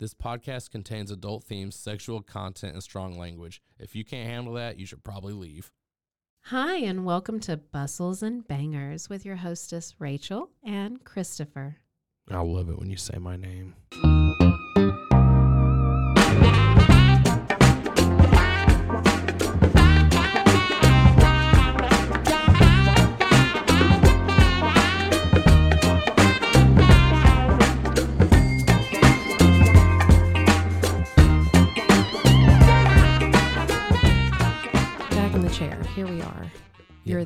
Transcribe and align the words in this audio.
This 0.00 0.14
podcast 0.14 0.70
contains 0.70 1.10
adult 1.10 1.42
themes, 1.42 1.74
sexual 1.74 2.22
content, 2.22 2.74
and 2.74 2.82
strong 2.84 3.18
language. 3.18 3.60
If 3.80 3.96
you 3.96 4.04
can't 4.04 4.30
handle 4.30 4.54
that, 4.54 4.78
you 4.78 4.86
should 4.86 5.02
probably 5.02 5.32
leave. 5.32 5.72
Hi, 6.44 6.76
and 6.76 7.04
welcome 7.04 7.40
to 7.40 7.56
Bustles 7.56 8.22
and 8.22 8.46
Bangers 8.46 9.08
with 9.08 9.24
your 9.24 9.34
hostess, 9.34 9.96
Rachel 9.98 10.50
and 10.62 11.02
Christopher. 11.02 11.78
I 12.30 12.38
love 12.38 12.70
it 12.70 12.78
when 12.78 12.90
you 12.90 12.96
say 12.96 13.18
my 13.18 13.36
name. 13.36 13.74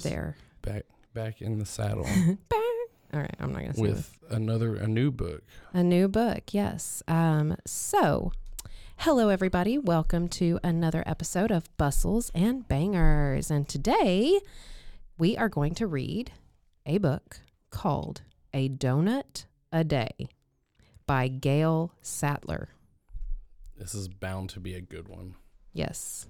There. 0.03 0.37
Back 0.63 0.85
back 1.15 1.41
in 1.41 1.59
the 1.59 1.67
saddle 1.67 2.07
All 3.15 3.21
right, 3.21 3.37
I'm 3.39 3.53
not 3.53 3.61
going 3.61 3.73
to 3.73 3.77
say 3.77 3.83
with 3.83 4.19
another 4.31 4.75
a 4.77 4.87
new 4.87 5.11
book. 5.11 5.43
a 5.75 5.83
new 5.83 6.09
book. 6.09 6.55
Yes. 6.55 7.03
Um, 7.07 7.57
so, 7.67 8.33
hello, 8.97 9.29
everybody. 9.29 9.77
Welcome 9.77 10.29
to 10.29 10.59
another 10.65 11.03
episode 11.05 11.51
of 11.51 11.75
Bustles 11.77 12.31
and 12.35 12.67
Bangers. 12.67 13.51
And 13.51 13.69
today 13.69 14.41
we 15.19 15.37
are 15.37 15.51
going 15.51 15.75
to 15.75 15.87
read 15.87 16.33
a 16.87 16.97
book 16.97 17.41
called 17.69 18.23
A 18.55 18.71
Donut 18.71 19.45
a 19.71 19.85
Day 19.85 20.29
by 21.07 21.29
Gail 21.29 21.93
Sattler. 22.01 22.71
This 23.77 23.95
is 23.95 24.09
bound 24.09 24.49
to 24.51 24.61
be 24.61 24.75
a 24.75 24.81
good 24.81 25.09
one. 25.09 25.35
Yes. 25.75 26.27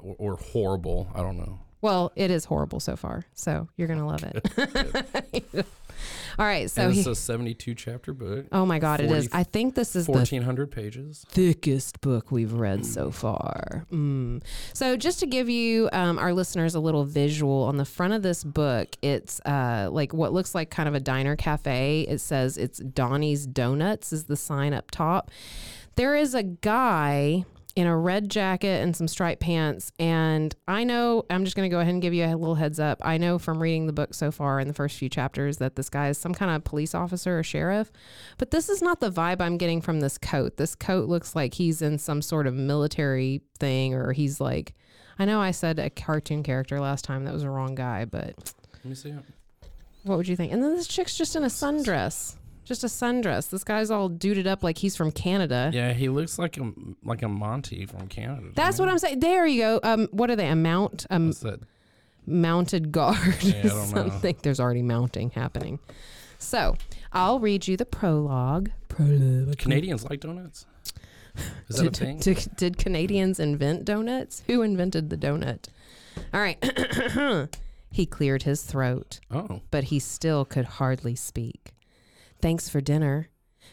Or, 0.00 0.14
or 0.18 0.36
horrible. 0.36 1.10
I 1.14 1.20
don't 1.20 1.36
know. 1.36 1.58
Well, 1.86 2.10
it 2.16 2.32
is 2.32 2.44
horrible 2.44 2.80
so 2.80 2.96
far. 2.96 3.24
So 3.34 3.68
you're 3.76 3.86
going 3.86 4.00
to 4.00 4.06
love 4.06 4.24
it. 4.24 5.66
All 6.38 6.44
right. 6.44 6.68
So, 6.68 6.82
and 6.82 6.92
he, 6.92 6.98
it's 6.98 7.06
a 7.06 7.14
72 7.14 7.76
chapter 7.76 8.12
book. 8.12 8.46
oh 8.50 8.66
my 8.66 8.80
God, 8.80 8.98
it 8.98 9.08
is. 9.08 9.28
I 9.32 9.44
think 9.44 9.76
this 9.76 9.94
is 9.94 10.06
the 10.06 10.12
1400 10.12 10.72
pages. 10.72 11.24
thickest 11.28 12.00
book 12.00 12.32
we've 12.32 12.52
read 12.52 12.84
so 12.84 13.12
far. 13.12 13.86
Mm. 13.92 14.42
So, 14.72 14.96
just 14.96 15.20
to 15.20 15.26
give 15.26 15.48
you, 15.48 15.88
um, 15.92 16.18
our 16.18 16.32
listeners, 16.32 16.74
a 16.74 16.80
little 16.80 17.04
visual 17.04 17.62
on 17.62 17.76
the 17.76 17.84
front 17.84 18.14
of 18.14 18.22
this 18.22 18.42
book, 18.42 18.96
it's 19.00 19.40
uh, 19.46 19.88
like 19.92 20.12
what 20.12 20.32
looks 20.32 20.56
like 20.56 20.70
kind 20.70 20.88
of 20.88 20.96
a 20.96 21.00
diner 21.00 21.36
cafe. 21.36 22.04
It 22.08 22.18
says 22.18 22.58
it's 22.58 22.80
Donnie's 22.80 23.46
Donuts, 23.46 24.12
is 24.12 24.24
the 24.24 24.36
sign 24.36 24.74
up 24.74 24.90
top. 24.90 25.30
There 25.94 26.16
is 26.16 26.34
a 26.34 26.42
guy 26.42 27.44
in 27.76 27.86
a 27.86 27.96
red 27.96 28.30
jacket 28.30 28.82
and 28.82 28.96
some 28.96 29.06
striped 29.06 29.40
pants. 29.42 29.92
And 29.98 30.56
I 30.66 30.82
know, 30.82 31.24
I'm 31.28 31.44
just 31.44 31.54
going 31.56 31.68
to 31.70 31.72
go 31.74 31.78
ahead 31.78 31.92
and 31.92 32.00
give 32.00 32.14
you 32.14 32.24
a 32.24 32.34
little 32.34 32.54
heads 32.54 32.80
up. 32.80 32.98
I 33.04 33.18
know 33.18 33.38
from 33.38 33.62
reading 33.62 33.86
the 33.86 33.92
book 33.92 34.14
so 34.14 34.30
far 34.30 34.58
in 34.60 34.66
the 34.66 34.72
first 34.74 34.96
few 34.96 35.10
chapters 35.10 35.58
that 35.58 35.76
this 35.76 35.90
guy 35.90 36.08
is 36.08 36.16
some 36.16 36.32
kind 36.32 36.50
of 36.56 36.64
police 36.64 36.94
officer 36.94 37.38
or 37.38 37.42
sheriff. 37.42 37.92
But 38.38 38.50
this 38.50 38.70
is 38.70 38.80
not 38.80 39.00
the 39.00 39.10
vibe 39.12 39.42
I'm 39.42 39.58
getting 39.58 39.82
from 39.82 40.00
this 40.00 40.16
coat. 40.16 40.56
This 40.56 40.74
coat 40.74 41.06
looks 41.08 41.36
like 41.36 41.52
he's 41.54 41.82
in 41.82 41.98
some 41.98 42.22
sort 42.22 42.46
of 42.46 42.54
military 42.54 43.42
thing 43.58 43.92
or 43.94 44.12
he's 44.12 44.40
like, 44.40 44.72
I 45.18 45.26
know 45.26 45.38
I 45.40 45.50
said 45.50 45.78
a 45.78 45.90
cartoon 45.90 46.42
character 46.42 46.80
last 46.80 47.04
time. 47.04 47.24
That 47.26 47.34
was 47.34 47.42
a 47.42 47.50
wrong 47.50 47.74
guy, 47.74 48.06
but 48.06 48.54
Let 48.72 48.84
me 48.86 48.94
see 48.94 49.10
it. 49.10 49.22
what 50.04 50.16
would 50.16 50.28
you 50.28 50.36
think? 50.36 50.50
And 50.50 50.62
then 50.62 50.74
this 50.74 50.86
chick's 50.88 51.14
just 51.16 51.36
in 51.36 51.44
a 51.44 51.48
sundress. 51.48 52.36
Just 52.66 52.82
a 52.84 52.88
sundress. 52.88 53.48
This 53.48 53.62
guy's 53.64 53.90
all 53.90 54.08
duded 54.08 54.46
up 54.46 54.62
like 54.62 54.76
he's 54.78 54.96
from 54.96 55.12
Canada. 55.12 55.70
Yeah, 55.72 55.92
he 55.92 56.08
looks 56.08 56.38
like 56.38 56.58
a 56.58 56.72
like 57.04 57.22
a 57.22 57.26
Mountie 57.26 57.88
from 57.88 58.08
Canada. 58.08 58.48
That's 58.54 58.78
what 58.78 58.88
I'm 58.88 58.98
saying. 58.98 59.20
There 59.20 59.46
you 59.46 59.62
go. 59.62 59.80
Um, 59.82 60.08
what 60.10 60.30
are 60.30 60.36
they? 60.36 60.48
A 60.48 60.56
mount, 60.56 61.06
um, 61.08 61.28
What's 61.28 61.40
that? 61.40 61.60
mounted 62.26 62.90
guard, 62.92 63.18
Yeah, 63.40 63.54
I 63.58 63.62
don't 63.62 63.90
know. 63.94 64.08
something. 64.10 64.36
There's 64.42 64.58
already 64.60 64.82
mounting 64.82 65.30
happening. 65.30 65.78
So 66.38 66.76
I'll 67.12 67.38
read 67.38 67.68
you 67.68 67.76
the 67.76 67.86
prologue. 67.86 68.70
Prologue. 68.88 69.58
Canadians 69.58 70.04
like 70.04 70.20
donuts. 70.20 70.66
Is 71.68 71.76
that 71.76 71.86
a 71.86 71.90
thing? 71.90 72.18
did, 72.18 72.46
did 72.56 72.78
Canadians 72.78 73.38
invent 73.38 73.84
donuts? 73.84 74.42
Who 74.48 74.62
invented 74.62 75.08
the 75.10 75.16
donut? 75.16 75.66
All 76.34 76.40
right. 76.40 76.58
he 77.92 78.06
cleared 78.06 78.42
his 78.42 78.62
throat, 78.64 79.20
Oh, 79.30 79.60
but 79.70 79.84
he 79.84 79.98
still 80.00 80.44
could 80.44 80.64
hardly 80.64 81.14
speak. 81.14 81.72
Thanks 82.40 82.68
for 82.68 82.80
dinner. 82.80 83.28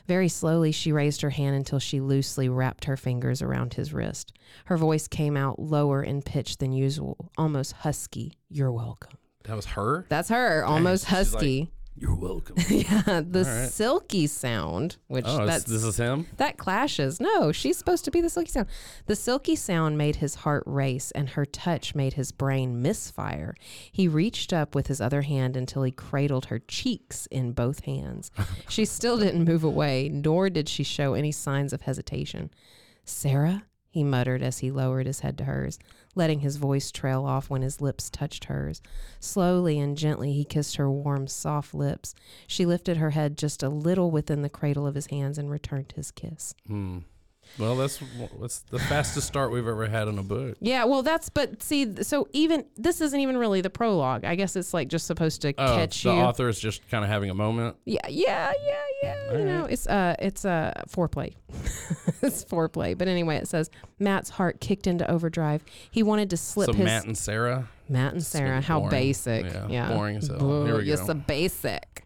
Very 0.08 0.28
slowly, 0.28 0.72
she 0.72 0.92
raised 0.92 1.22
her 1.22 1.30
hand 1.30 1.56
until 1.56 1.80
she 1.80 2.02
loosely 2.02 2.50
wrapped 2.50 2.86
her 2.86 2.98
fingers 2.98 3.42
around 3.42 3.76
his 3.76 3.94
wrist. 3.94 4.34
Her 4.66 4.78
voice 4.78 5.08
came 5.08 5.38
out 5.38 5.60
lower 5.60 6.02
in 6.02 6.22
pitch 6.24 6.58
than 6.58 6.72
usual, 6.74 7.32
almost 7.38 7.74
husky. 7.74 8.34
You're 8.50 8.72
welcome. 8.72 9.18
that 9.46 9.56
was 9.56 9.66
her. 9.68 10.06
That's 10.10 10.30
her, 10.30 10.64
almost 10.66 11.06
she's 11.06 11.12
like- 11.34 11.42
husky. 11.42 11.72
You're 11.96 12.16
welcome. 12.16 12.56
yeah, 12.70 13.22
the 13.24 13.44
right. 13.46 13.70
silky 13.70 14.26
sound, 14.28 14.98
which 15.08 15.26
Oh, 15.28 15.46
that's 15.46 15.64
this 15.66 15.84
is 15.84 15.98
him. 15.98 16.26
that 16.38 16.58
clashes. 16.58 17.20
No, 17.20 17.52
she's 17.52 17.78
supposed 17.78 18.04
to 18.06 18.12
be 18.12 18.20
the 18.20 18.30
silky 18.32 18.50
sound. 18.50 18.68
The 19.06 19.16
silky 19.16 19.56
sound 19.56 19.98
made 19.98 20.16
his 20.18 20.36
heart 20.36 20.64
race, 20.66 21.12
and 21.12 21.30
her 21.30 21.46
touch 21.46 21.94
made 21.94 22.14
his 22.14 22.32
brain 22.32 22.82
misfire. 22.82 23.56
He 23.92 24.08
reached 24.08 24.52
up 24.52 24.74
with 24.74 24.88
his 24.88 25.00
other 25.00 25.22
hand 25.22 25.56
until 25.56 25.84
he 25.84 25.92
cradled 25.92 26.46
her 26.48 26.60
cheeks 26.60 27.28
in 27.28 27.52
both 27.52 27.82
hands. 27.86 28.32
she 28.70 28.86
still 28.86 29.18
didn't 29.18 29.46
move 29.46 29.64
away, 29.64 30.10
nor 30.10 30.50
did 30.50 30.68
she 30.68 30.84
show 30.84 31.14
any 31.14 31.32
signs 31.32 31.74
of 31.74 31.82
hesitation. 31.82 32.50
Sarah, 33.06 33.66
he 33.90 34.04
muttered 34.04 34.42
as 34.42 34.58
he 34.60 34.72
lowered 34.72 35.06
his 35.06 35.20
head 35.20 35.38
to 35.38 35.44
hers, 35.44 35.78
letting 36.16 36.40
his 36.40 36.58
voice 36.58 36.92
trail 36.92 37.26
off 37.26 37.50
when 37.50 37.62
his 37.62 37.82
lips 37.82 38.10
touched 38.10 38.46
hers. 38.46 38.82
Slowly 39.20 39.80
and 39.80 39.98
gently, 39.98 40.34
he 40.34 40.46
kissed 40.46 40.76
her 40.76 40.90
warm, 40.90 41.28
soft 41.28 41.74
lips. 41.74 42.14
She 42.48 42.66
lifted 42.66 42.98
her 42.98 43.12
head 43.12 43.38
just 43.38 43.64
a 43.64 43.70
little 43.70 44.12
within 44.12 44.42
the 44.42 44.50
cradle 44.50 44.86
of 44.88 44.96
his 44.96 45.08
hands 45.08 45.38
and 45.38 45.50
returned 45.50 45.94
his 45.96 46.12
kiss. 46.12 46.56
Hmm. 46.68 47.00
Well, 47.60 47.76
that's 47.76 48.00
what's 48.38 48.60
the 48.60 48.80
fastest 48.80 49.28
start 49.28 49.52
we've 49.52 49.68
ever 49.68 49.86
had 49.88 50.08
in 50.08 50.18
a 50.18 50.24
book. 50.24 50.58
Yeah, 50.60 50.86
well, 50.86 51.04
that's 51.04 51.30
but 51.30 51.62
see, 51.62 52.02
so 52.04 52.28
even 52.34 52.66
this 52.78 53.00
isn't 53.02 53.20
even 53.20 53.38
really 53.38 53.62
the 53.62 53.70
prologue. 53.70 54.26
I 54.26 54.36
guess 54.36 54.56
it's 54.56 54.74
like 54.74 54.88
just 54.88 55.06
supposed 55.06 55.42
to 55.44 55.50
Oh, 55.58 55.76
catch 55.76 56.02
the 56.04 56.10
you. 56.10 56.16
The 56.16 56.22
author 56.22 56.50
is 56.50 56.60
just 56.60 56.88
kind 56.90 57.04
of 57.04 57.10
having 57.12 57.30
a 57.30 57.34
moment. 57.36 57.76
Yeah, 57.86 58.00
yeah, 58.10 58.54
yeah, 58.66 58.74
yeah. 59.04 59.28
All 59.32 59.38
you 59.40 59.46
know, 59.46 59.66
it's 59.66 59.86
uh, 59.88 60.16
it's 60.20 60.46
uh, 60.46 60.74
foreplay. 60.90 61.34
it's 62.22 62.44
foreplay. 62.44 62.98
But 62.98 63.08
anyway, 63.08 63.36
it 63.38 63.48
says 63.48 63.70
Matt's 64.00 64.30
heart 64.32 64.60
kicked 64.60 64.88
into 64.88 65.10
overdrive. 65.10 65.64
He 65.92 66.02
wanted 66.04 66.30
to 66.32 66.38
slip 66.38 66.68
so 66.68 66.74
his 66.74 66.86
Matt 66.86 67.06
and 67.06 67.18
Sarah. 67.18 67.70
Matt 67.90 68.14
and 68.14 68.24
Sarah. 68.24 68.62
How 68.62 68.80
boring. 68.80 68.92
basic. 68.92 69.46
Yeah, 69.46 69.68
Yeah, 69.68 69.94
boring 69.94 70.18
as 70.18 70.28
hell. 70.28 70.66
Here 70.66 70.78
we 70.78 70.86
go. 70.86 71.06
a 71.08 71.14
basic. 71.14 72.03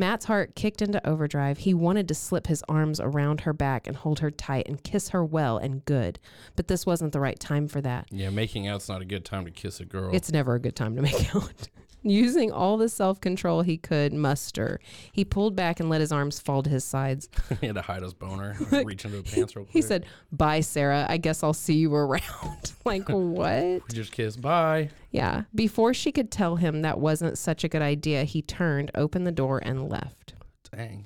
Matt's 0.00 0.24
heart 0.24 0.56
kicked 0.56 0.80
into 0.80 1.06
overdrive. 1.06 1.58
He 1.58 1.74
wanted 1.74 2.08
to 2.08 2.14
slip 2.14 2.46
his 2.46 2.64
arms 2.68 2.98
around 3.00 3.42
her 3.42 3.52
back 3.52 3.86
and 3.86 3.94
hold 3.94 4.20
her 4.20 4.30
tight 4.30 4.66
and 4.66 4.82
kiss 4.82 5.10
her 5.10 5.22
well 5.22 5.58
and 5.58 5.84
good. 5.84 6.18
But 6.56 6.68
this 6.68 6.86
wasn't 6.86 7.12
the 7.12 7.20
right 7.20 7.38
time 7.38 7.68
for 7.68 7.82
that. 7.82 8.08
Yeah, 8.10 8.30
making 8.30 8.66
out's 8.66 8.88
not 8.88 9.02
a 9.02 9.04
good 9.04 9.26
time 9.26 9.44
to 9.44 9.50
kiss 9.50 9.78
a 9.78 9.84
girl. 9.84 10.10
It's 10.14 10.32
never 10.32 10.54
a 10.54 10.58
good 10.58 10.74
time 10.74 10.96
to 10.96 11.02
make 11.02 11.34
out. 11.36 11.68
Using 12.02 12.50
all 12.50 12.76
the 12.76 12.88
self 12.88 13.20
control 13.20 13.62
he 13.62 13.76
could 13.76 14.12
muster, 14.12 14.80
he 15.12 15.24
pulled 15.24 15.54
back 15.54 15.80
and 15.80 15.90
let 15.90 16.00
his 16.00 16.12
arms 16.12 16.40
fall 16.40 16.62
to 16.62 16.70
his 16.70 16.84
sides. 16.84 17.28
he 17.60 17.66
had 17.66 17.76
to 17.76 17.82
hide 17.82 18.02
his 18.02 18.14
boner, 18.14 18.56
like, 18.70 18.86
reach 18.86 19.04
into 19.04 19.18
the 19.18 19.22
pants 19.22 19.54
real 19.54 19.64
quick. 19.64 19.72
He 19.72 19.82
said, 19.82 20.06
Bye, 20.32 20.60
Sarah. 20.60 21.06
I 21.08 21.18
guess 21.18 21.42
I'll 21.42 21.52
see 21.52 21.74
you 21.74 21.94
around. 21.94 22.72
like, 22.84 23.08
what? 23.08 23.62
"We 23.62 23.82
just 23.92 24.12
kiss, 24.12 24.36
bye." 24.36 24.90
Yeah. 25.10 25.42
Before 25.54 25.92
she 25.92 26.12
could 26.12 26.30
tell 26.30 26.56
him 26.56 26.82
that 26.82 26.98
wasn't 26.98 27.36
such 27.36 27.64
a 27.64 27.68
good 27.68 27.82
idea, 27.82 28.24
he 28.24 28.42
turned, 28.42 28.90
opened 28.94 29.26
the 29.26 29.32
door, 29.32 29.60
and 29.62 29.88
left. 29.88 30.34
Dang. 30.74 31.04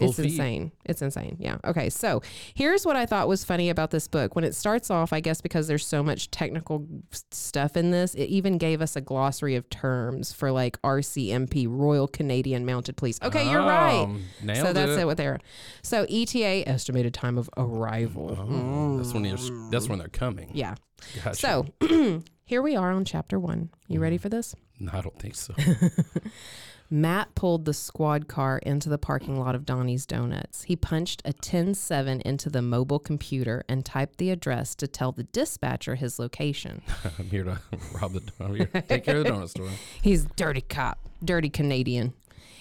It's 0.00 0.18
insane. 0.18 0.72
It's 0.84 1.02
insane. 1.02 1.36
Yeah. 1.38 1.58
Okay. 1.64 1.90
So 1.90 2.22
here's 2.54 2.86
what 2.86 2.96
I 2.96 3.04
thought 3.06 3.28
was 3.28 3.44
funny 3.44 3.68
about 3.70 3.90
this 3.90 4.08
book. 4.08 4.34
When 4.34 4.44
it 4.44 4.54
starts 4.54 4.90
off, 4.90 5.12
I 5.12 5.20
guess 5.20 5.40
because 5.40 5.66
there's 5.66 5.86
so 5.86 6.02
much 6.02 6.30
technical 6.30 6.86
stuff 7.12 7.76
in 7.76 7.90
this, 7.90 8.14
it 8.14 8.24
even 8.26 8.58
gave 8.58 8.80
us 8.80 8.96
a 8.96 9.00
glossary 9.00 9.54
of 9.54 9.68
terms 9.70 10.32
for 10.32 10.50
like 10.50 10.80
RCMP, 10.82 11.66
Royal 11.68 12.08
Canadian 12.08 12.64
Mounted 12.64 12.96
Police. 12.96 13.18
Okay, 13.22 13.50
you're 13.50 13.60
right. 13.60 14.02
Um, 14.02 14.22
So 14.54 14.72
that's 14.72 14.92
it. 14.92 15.00
it. 15.00 15.04
What 15.04 15.16
they're 15.16 15.40
so 15.82 16.06
ETA 16.08 16.68
estimated 16.68 17.12
time 17.14 17.36
of 17.38 17.50
arrival. 17.56 18.36
Oh, 18.38 18.96
that's 18.96 19.12
when 19.12 19.24
you're, 19.24 19.70
that's 19.70 19.88
when 19.88 19.98
they're 19.98 20.08
coming. 20.08 20.50
Yeah. 20.54 20.74
Gotcha. 21.22 21.36
So 21.36 21.66
here 22.44 22.62
we 22.62 22.76
are 22.76 22.92
on 22.92 23.04
chapter 23.04 23.38
one. 23.38 23.70
You 23.88 24.00
ready 24.00 24.18
for 24.18 24.28
this? 24.28 24.54
No, 24.78 24.90
I 24.94 25.00
don't 25.00 25.18
think 25.18 25.34
so. 25.34 25.54
Matt 26.92 27.34
pulled 27.34 27.64
the 27.64 27.72
squad 27.72 28.28
car 28.28 28.58
into 28.58 28.90
the 28.90 28.98
parking 28.98 29.40
lot 29.40 29.54
of 29.54 29.64
Donnie's 29.64 30.04
Donuts. 30.04 30.64
He 30.64 30.76
punched 30.76 31.22
a 31.24 31.28
107 31.28 32.20
into 32.20 32.50
the 32.50 32.60
mobile 32.60 32.98
computer 32.98 33.64
and 33.66 33.82
typed 33.82 34.18
the 34.18 34.28
address 34.28 34.74
to 34.74 34.86
tell 34.86 35.10
the 35.10 35.22
dispatcher 35.22 35.94
his 35.94 36.18
location. 36.18 36.82
I'm 37.18 37.30
here 37.30 37.44
to 37.44 37.58
rob 37.94 38.12
the. 38.12 38.22
I'm 38.38 38.54
here 38.54 38.66
to 38.66 38.82
take 38.82 39.04
care 39.04 39.16
of 39.16 39.24
the 39.24 39.30
donut 39.30 39.48
store. 39.48 39.70
He's 40.02 40.26
dirty 40.36 40.60
cop, 40.60 40.98
dirty 41.24 41.48
Canadian. 41.48 42.12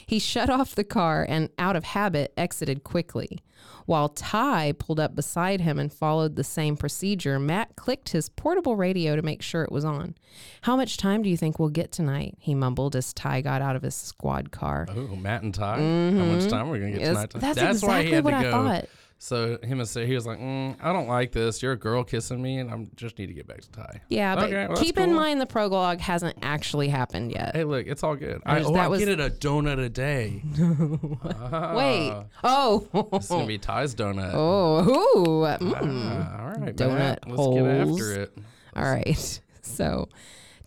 He 0.06 0.20
shut 0.20 0.50
off 0.50 0.76
the 0.76 0.84
car 0.84 1.26
and, 1.28 1.50
out 1.58 1.76
of 1.76 1.84
habit, 1.84 2.34
exited 2.38 2.84
quickly. 2.84 3.40
While 3.86 4.10
Ty 4.10 4.74
pulled 4.74 5.00
up 5.00 5.16
beside 5.16 5.62
him 5.62 5.80
and 5.80 5.92
followed 5.92 6.36
the 6.36 6.44
same 6.44 6.78
procedure, 6.78 7.40
Matt 7.40 7.76
clicked 7.76 8.10
his 8.10 8.30
portable 8.30 8.76
radio 8.76 9.16
to 9.16 9.22
make 9.22 9.42
sure 9.42 9.64
it 9.64 9.72
was 9.72 9.86
on. 9.86 10.16
How 10.62 10.76
much 10.76 10.98
time 10.98 11.24
do 11.24 11.30
you 11.30 11.38
think 11.38 11.60
we'll 11.60 11.70
get 11.70 11.92
tonight? 11.92 12.36
He 12.40 12.56
mumbled 12.56 12.96
as 12.96 13.14
Ty 13.14 13.42
got 13.42 13.62
out 13.62 13.76
of 13.76 13.82
his 13.82 13.96
squad 13.96 14.52
car. 14.52 14.88
Oh, 14.90 15.16
Matt 15.16 15.44
and 15.44 15.54
Ty. 15.54 15.76
How 15.76 15.76
much 15.76 15.82
mm-hmm. 15.82 16.50
time 16.50 16.68
are 16.68 16.72
we 16.72 16.80
gonna 16.80 16.92
get 16.92 17.02
Yes, 17.02 17.28
tonight? 17.28 17.56
that's 17.56 17.82
why 17.84 18.04
he 18.04 18.10
exactly 18.10 18.16
had 18.16 18.24
what 18.24 18.32
to 18.32 18.38
I 18.38 18.52
thought. 18.52 18.86
So 19.24 19.60
him 19.62 19.80
and 19.80 19.88
Sarah, 19.88 20.08
he 20.08 20.16
was 20.16 20.26
like, 20.26 20.40
mm, 20.40 20.76
"I 20.82 20.92
don't 20.92 21.08
like 21.08 21.32
this. 21.32 21.62
You're 21.62 21.74
a 21.74 21.78
girl 21.78 22.04
kissing 22.04 22.42
me, 22.42 22.58
and 22.58 22.72
I 22.72 22.88
just 22.96 23.20
need 23.20 23.28
to 23.28 23.36
get 23.36 23.46
back 23.46 23.62
to 23.62 23.70
Ty." 23.70 24.02
Yeah, 24.10 24.34
but 24.34 24.46
Okay, 24.46 24.66
well, 24.68 24.76
keep 24.76 24.98
in 24.98 25.14
mind 25.14 25.40
the 25.40 25.46
prologue 25.46 26.00
hasn't 26.00 26.40
actually 26.42 26.88
happened 26.88 27.32
yet. 27.32 27.56
Hey, 27.56 27.64
look, 27.64 27.86
it's 27.86 28.02
all 28.02 28.16
good. 28.16 28.42
I, 28.48 28.62
oh, 28.62 28.74
I 28.74 28.88
was- 28.88 28.98
get 28.98 29.10
it 29.10 29.20
a 29.20 29.30
donut 29.30 29.78
a 29.78 29.90
day. 29.90 30.42
Wait. 30.58 32.12
Ah, 32.12 32.24
Oh. 32.44 32.88
It's 33.14 33.28
gonna 33.28 33.46
be 33.46 33.60
Ty's 33.60 33.94
donut. 33.94 34.32
Oh. 34.34 34.90
Ooh. 34.90 35.44
Mm. 35.46 36.28
Ah, 36.28 36.42
all 36.42 36.60
right, 36.60 36.76
Donut 36.76 36.98
Matt. 36.98 37.20
Let's 37.28 37.38
holes. 37.38 37.60
get 37.60 37.66
after 37.68 38.22
it. 38.24 38.38
All 38.76 38.84
right. 38.84 39.42
So 39.64 40.10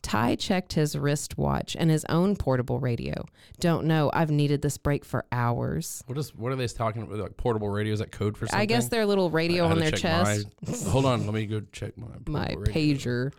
Ty 0.04 0.36
checked 0.36 0.74
his 0.74 0.96
wristwatch 0.96 1.74
and 1.78 1.90
his 1.90 2.04
own 2.10 2.36
portable 2.36 2.78
radio. 2.78 3.24
Don't 3.58 3.86
know. 3.86 4.10
I've 4.12 4.30
needed 4.30 4.60
this 4.60 4.76
break 4.76 5.02
for 5.04 5.24
hours. 5.32 6.04
What 6.06 6.18
is? 6.18 6.34
What 6.34 6.52
are 6.52 6.56
they 6.56 6.66
talking 6.68 7.02
about? 7.02 7.18
Like 7.18 7.36
portable 7.38 7.70
radio? 7.70 7.92
Is 7.94 8.00
that 8.00 8.12
code 8.12 8.36
for 8.36 8.46
something? 8.46 8.60
I 8.60 8.66
guess 8.66 8.88
their 8.88 9.06
little 9.06 9.30
radio 9.30 9.66
I 9.66 9.70
on 9.70 9.78
their 9.80 9.90
chest. 9.90 10.46
my- 10.66 10.72
hold 10.90 11.06
on, 11.06 11.24
let 11.24 11.34
me 11.34 11.46
go 11.46 11.62
check 11.72 11.96
my 11.96 12.06
My 12.26 12.54
radio. 12.56 12.64
pager. 12.74 13.32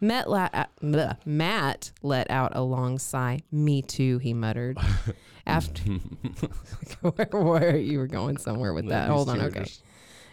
Matt, 0.00 0.28
la- 0.28 0.48
uh, 0.52 0.64
bleh. 0.82 1.16
Matt 1.24 1.92
let 2.02 2.30
out 2.30 2.52
a 2.54 2.62
long 2.62 2.98
sigh. 2.98 3.40
Me 3.52 3.80
too, 3.82 4.18
he 4.18 4.34
muttered. 4.34 4.76
After 5.46 5.82
where, 7.00 7.28
where 7.30 7.76
you 7.76 7.98
were 7.98 8.06
going 8.06 8.36
somewhere 8.38 8.74
with 8.74 8.88
that. 8.88 9.08
Hold 9.08 9.28
on. 9.30 9.40
Okay. 9.40 9.60
just- 9.60 9.82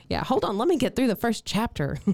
Yeah, 0.10 0.24
hold 0.24 0.46
on. 0.46 0.58
Let 0.58 0.68
me 0.68 0.78
get 0.78 0.96
through 0.96 1.08
the 1.08 1.16
first 1.16 1.46
chapter. 1.46 1.98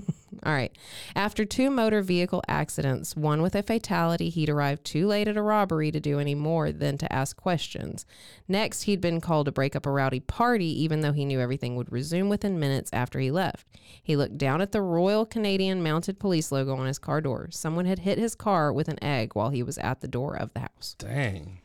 All 0.44 0.54
right. 0.54 0.76
After 1.16 1.46
two 1.46 1.70
motor 1.70 2.02
vehicle 2.02 2.42
accidents, 2.48 3.16
one 3.16 3.42
with 3.42 3.54
a 3.54 3.62
fatality, 3.62 4.30
he'd 4.30 4.50
arrived 4.50 4.84
too 4.84 5.06
late 5.06 5.28
at 5.28 5.38
a 5.38 5.42
robbery 5.42 5.92
to 5.92 6.00
do 6.00 6.20
any 6.20 6.34
more 6.34 6.72
than 6.72 6.98
to 6.98 7.14
ask 7.14 7.38
questions. 7.38 8.06
Next, 8.48 8.84
he'd 8.84 9.02
been 9.02 9.22
called 9.22 9.46
to 9.46 9.52
break 9.52 9.76
up 9.76 9.86
a 9.86 9.92
rowdy 9.92 10.20
party, 10.20 10.82
even 10.82 11.02
though 11.02 11.12
he 11.12 11.26
knew 11.26 11.40
everything 11.40 11.76
would 11.76 11.92
resume 11.92 12.28
within 12.28 12.60
minutes 12.60 12.90
after 12.92 13.20
he 13.20 13.30
left. 13.30 13.68
He 14.02 14.16
looked 14.16 14.38
down 14.38 14.62
at 14.62 14.72
the 14.72 14.82
Royal 14.82 15.26
Canadian 15.26 15.84
Mounted 15.84 16.20
Police 16.20 16.52
logo 16.52 16.76
on 16.76 16.88
his 16.88 16.98
car 16.98 17.22
door. 17.22 17.50
Someone 17.52 17.86
had 17.86 18.00
hit 18.00 18.18
his 18.18 18.34
car 18.34 18.74
with 18.74 18.88
an 18.88 19.04
egg 19.04 19.36
while 19.36 19.50
he 19.50 19.62
was 19.62 19.78
at 19.78 20.02
the 20.02 20.08
door 20.08 20.36
of 20.36 20.54
the 20.54 20.62
house. 20.62 20.96
Dang. 20.98 21.60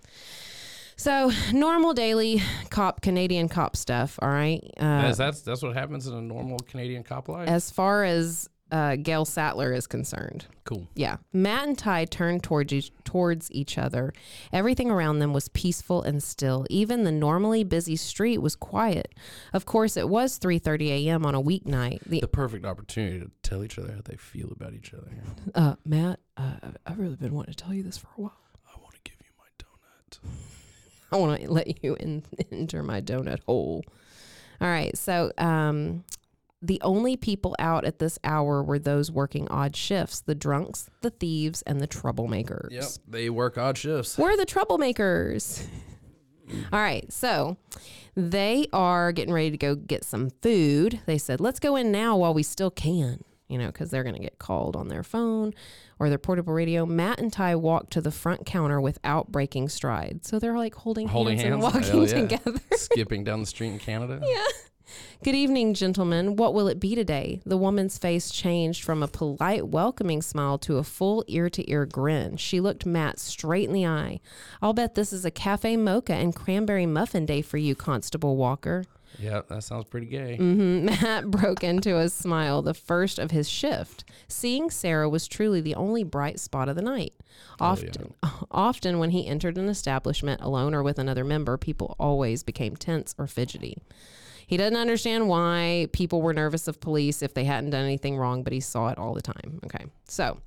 So, 0.97 1.31
normal 1.53 1.93
daily 1.93 2.43
cop, 2.71 3.03
Canadian 3.03 3.49
cop 3.49 3.77
stuff, 3.77 4.19
all 4.23 4.29
right? 4.31 4.63
Uh, 4.81 5.13
that's 5.13 5.43
that's 5.43 5.63
what 5.63 5.75
happens 5.75 6.07
in 6.07 6.15
a 6.15 6.23
normal 6.23 6.59
Canadian 6.61 7.03
cop 7.03 7.29
life. 7.29 7.49
as 7.49 7.71
far 7.71 8.05
as 8.05 8.49
uh, 8.73 8.97
Gail 8.97 9.25
Sattler 9.25 9.73
is 9.75 9.87
concerned. 9.87 10.47
cool. 10.65 10.89
Yeah. 10.97 11.19
Matt 11.33 11.69
and 11.69 11.79
Ty 11.79 12.07
turned 12.07 12.43
towards 12.43 12.73
each, 12.73 12.91
towards 13.05 13.53
each 13.53 13.79
other. 13.79 14.13
Everything 14.53 14.91
around 14.91 15.21
them 15.21 15.33
was 15.33 15.49
peaceful 15.51 16.03
and 16.03 16.21
still. 16.21 16.67
Even 16.69 17.05
the 17.05 17.13
normally 17.13 17.63
busy 17.63 17.95
street 17.95 18.39
was 18.39 18.57
quiet. 18.57 19.15
Of 19.53 19.67
course, 19.67 19.97
it 19.97 20.09
was 20.09 20.39
3:30 20.41 20.89
a.m. 21.07 21.25
on 21.27 21.35
a 21.37 21.43
weeknight. 21.43 22.01
The 22.07 22.21
The 22.21 22.27
perfect 22.27 22.65
opportunity 22.65 23.21
to 23.21 23.31
tell 23.43 23.63
each 23.63 23.79
other 23.79 23.93
how 23.93 24.01
they 24.05 24.17
feel 24.17 24.51
about 24.51 24.73
each 24.73 24.93
other. 24.95 25.11
uh, 25.55 25.77
Matt, 25.85 26.19
uh, 26.39 26.55
I've 26.87 26.99
really 26.99 27.17
been 27.17 27.35
wanting 27.35 27.55
to 27.55 27.63
tell 27.65 27.75
you 27.75 27.83
this 27.85 27.99
for 27.99 28.09
a 28.17 28.21
while. 28.23 28.41
I 28.67 28.81
want 28.81 28.95
to 28.95 29.01
give 29.05 29.17
you 29.21 29.31
my 29.39 29.45
donut. 29.61 30.33
I 31.13 31.17
want 31.17 31.41
to 31.41 31.51
let 31.51 31.83
you 31.85 31.97
in, 32.01 32.23
enter 32.51 32.83
my 32.83 33.01
donut 33.01 33.41
hole. 33.45 33.85
All 34.61 34.69
right. 34.69 34.97
So, 34.97 35.33
um, 35.39 36.05
the 36.63 36.81
only 36.83 37.17
people 37.17 37.55
out 37.59 37.85
at 37.85 37.99
this 37.99 38.19
hour 38.25 38.63
were 38.63 38.79
those 38.79 39.11
working 39.11 39.47
odd 39.49 39.77
shifts 39.77 40.21
the 40.21 40.35
drunks, 40.35 40.89
the 41.03 41.11
thieves, 41.11 41.63
and 41.63 41.81
the 41.81 41.87
troublemakers. 41.87 42.71
Yep, 42.71 42.89
they 43.07 43.31
work 43.31 43.59
odd 43.59 43.77
shifts. 43.79 44.17
We're 44.19 44.37
the 44.37 44.47
troublemakers. 44.47 45.67
All 46.73 46.81
right. 46.81 47.13
So, 47.13 47.57
they 48.17 48.67
are 48.73 49.13
getting 49.13 49.35
ready 49.35 49.51
to 49.51 49.59
go 49.59 49.75
get 49.75 50.05
some 50.05 50.31
food. 50.43 51.01
They 51.07 51.19
said, 51.19 51.41
let's 51.41 51.61
go 51.61 51.77
in 51.77 51.93
now 51.93 52.17
while 52.17 52.33
we 52.33 52.43
still 52.43 52.71
can, 52.71 53.23
you 53.49 53.59
know, 53.59 53.67
because 53.67 53.91
they're 53.91 54.03
going 54.03 54.15
to 54.17 54.21
get 54.23 54.39
called 54.39 54.77
on 54.77 54.89
their 54.89 55.03
phone 55.03 55.55
or 55.99 56.09
their 56.09 56.19
portable 56.19 56.53
radio. 56.53 56.85
Matt 56.87 57.21
and 57.21 57.33
Ty 57.33 57.57
walked 57.57 57.93
to 57.93 58.01
the 58.01 58.11
front 58.11 58.45
counter 58.47 58.81
without 58.81 59.31
breaking 59.31 59.69
stride. 59.69 60.25
So 60.25 60.39
they're 60.39 60.57
like 60.57 60.75
holding, 60.75 61.09
Holding 61.09 61.39
hands, 61.39 61.63
hands, 61.63 61.89
and 61.89 61.99
walking 62.01 62.17
yeah. 62.17 62.37
together. 62.37 62.61
Skipping 62.77 63.25
down 63.25 63.41
the 63.41 63.47
street 63.47 63.69
in 63.69 63.79
Canada. 63.79 64.21
Yeah. 64.27 64.45
Good 65.25 65.35
evening, 65.35 65.75
gentlemen. 65.75 66.37
What 66.37 66.55
will 66.55 66.69
it 66.69 66.79
be 66.79 66.95
today? 66.95 67.41
The 67.45 67.57
woman's 67.57 67.99
face 67.99 68.31
changed 68.31 68.85
from 68.85 69.03
a 69.03 69.09
polite, 69.09 69.67
welcoming 69.67 70.23
smile 70.23 70.59
to 70.59 70.77
a 70.77 70.85
full 70.85 71.25
ear 71.27 71.51
to 71.51 71.69
ear 71.69 71.87
grin. 71.87 72.37
She 72.37 72.61
looked 72.61 72.87
Matt 72.87 73.19
straight 73.19 73.67
in 73.67 73.75
the 73.75 73.87
eye. 73.87 74.21
I'll 74.63 74.75
bet 74.75 74.95
this 74.95 75.13
is 75.13 75.25
a 75.25 75.31
cafe 75.33 75.77
mocha 75.77 76.15
and 76.15 76.37
cranberry 76.37 76.87
muffin 76.87 77.27
day 77.27 77.43
for 77.43 77.57
you, 77.57 77.75
Constable 77.75 78.37
Walker. 78.37 78.85
Yeah, 79.19 79.43
that 79.49 79.63
sounds 79.63 79.87
pretty 79.87 80.07
gay. 80.07 80.37
hmm 80.37 80.85
Matt 80.87 81.31
broke 81.31 81.65
into 81.65 81.97
a 81.99 82.09
smile, 82.09 82.63
the 82.63 82.75
first 82.75 83.19
of 83.19 83.31
his 83.31 83.49
shift. 83.49 84.05
Seeing 84.29 84.71
Sarah 84.71 85.09
was 85.09 85.27
truly 85.27 85.61
the 85.61 85.75
only 85.75 86.05
bright 86.05 86.39
spot 86.41 86.69
of 86.69 86.77
the 86.77 86.83
night. 86.83 87.15
Often, 87.61 88.15
often 88.51 88.99
when 88.99 89.11
he 89.11 89.27
entered 89.27 89.59
an 89.59 89.69
establishment 89.69 90.41
alone 90.41 90.75
or 90.75 90.83
with 90.83 90.99
another 90.99 91.25
member, 91.25 91.57
people 91.57 91.97
always 91.99 92.43
became 92.43 92.77
tense 92.77 93.15
or 93.19 93.27
fidgety. 93.27 93.79
He 94.47 94.57
doesn't 94.57 94.77
understand 94.77 95.29
why 95.29 95.89
people 95.93 96.23
were 96.23 96.33
nervous 96.33 96.69
of 96.69 96.81
police 96.81 97.21
if 97.21 97.35
they 97.35 97.45
hadn't 97.45 97.71
done 97.71 97.85
anything 97.85 98.17
wrong, 98.17 98.45
but 98.45 98.53
he 98.53 98.61
saw 98.61 98.89
it 98.89 98.99
all 98.99 99.13
the 99.13 99.21
time. 99.21 99.61
Okay. 99.65 99.87
So, 100.09 100.41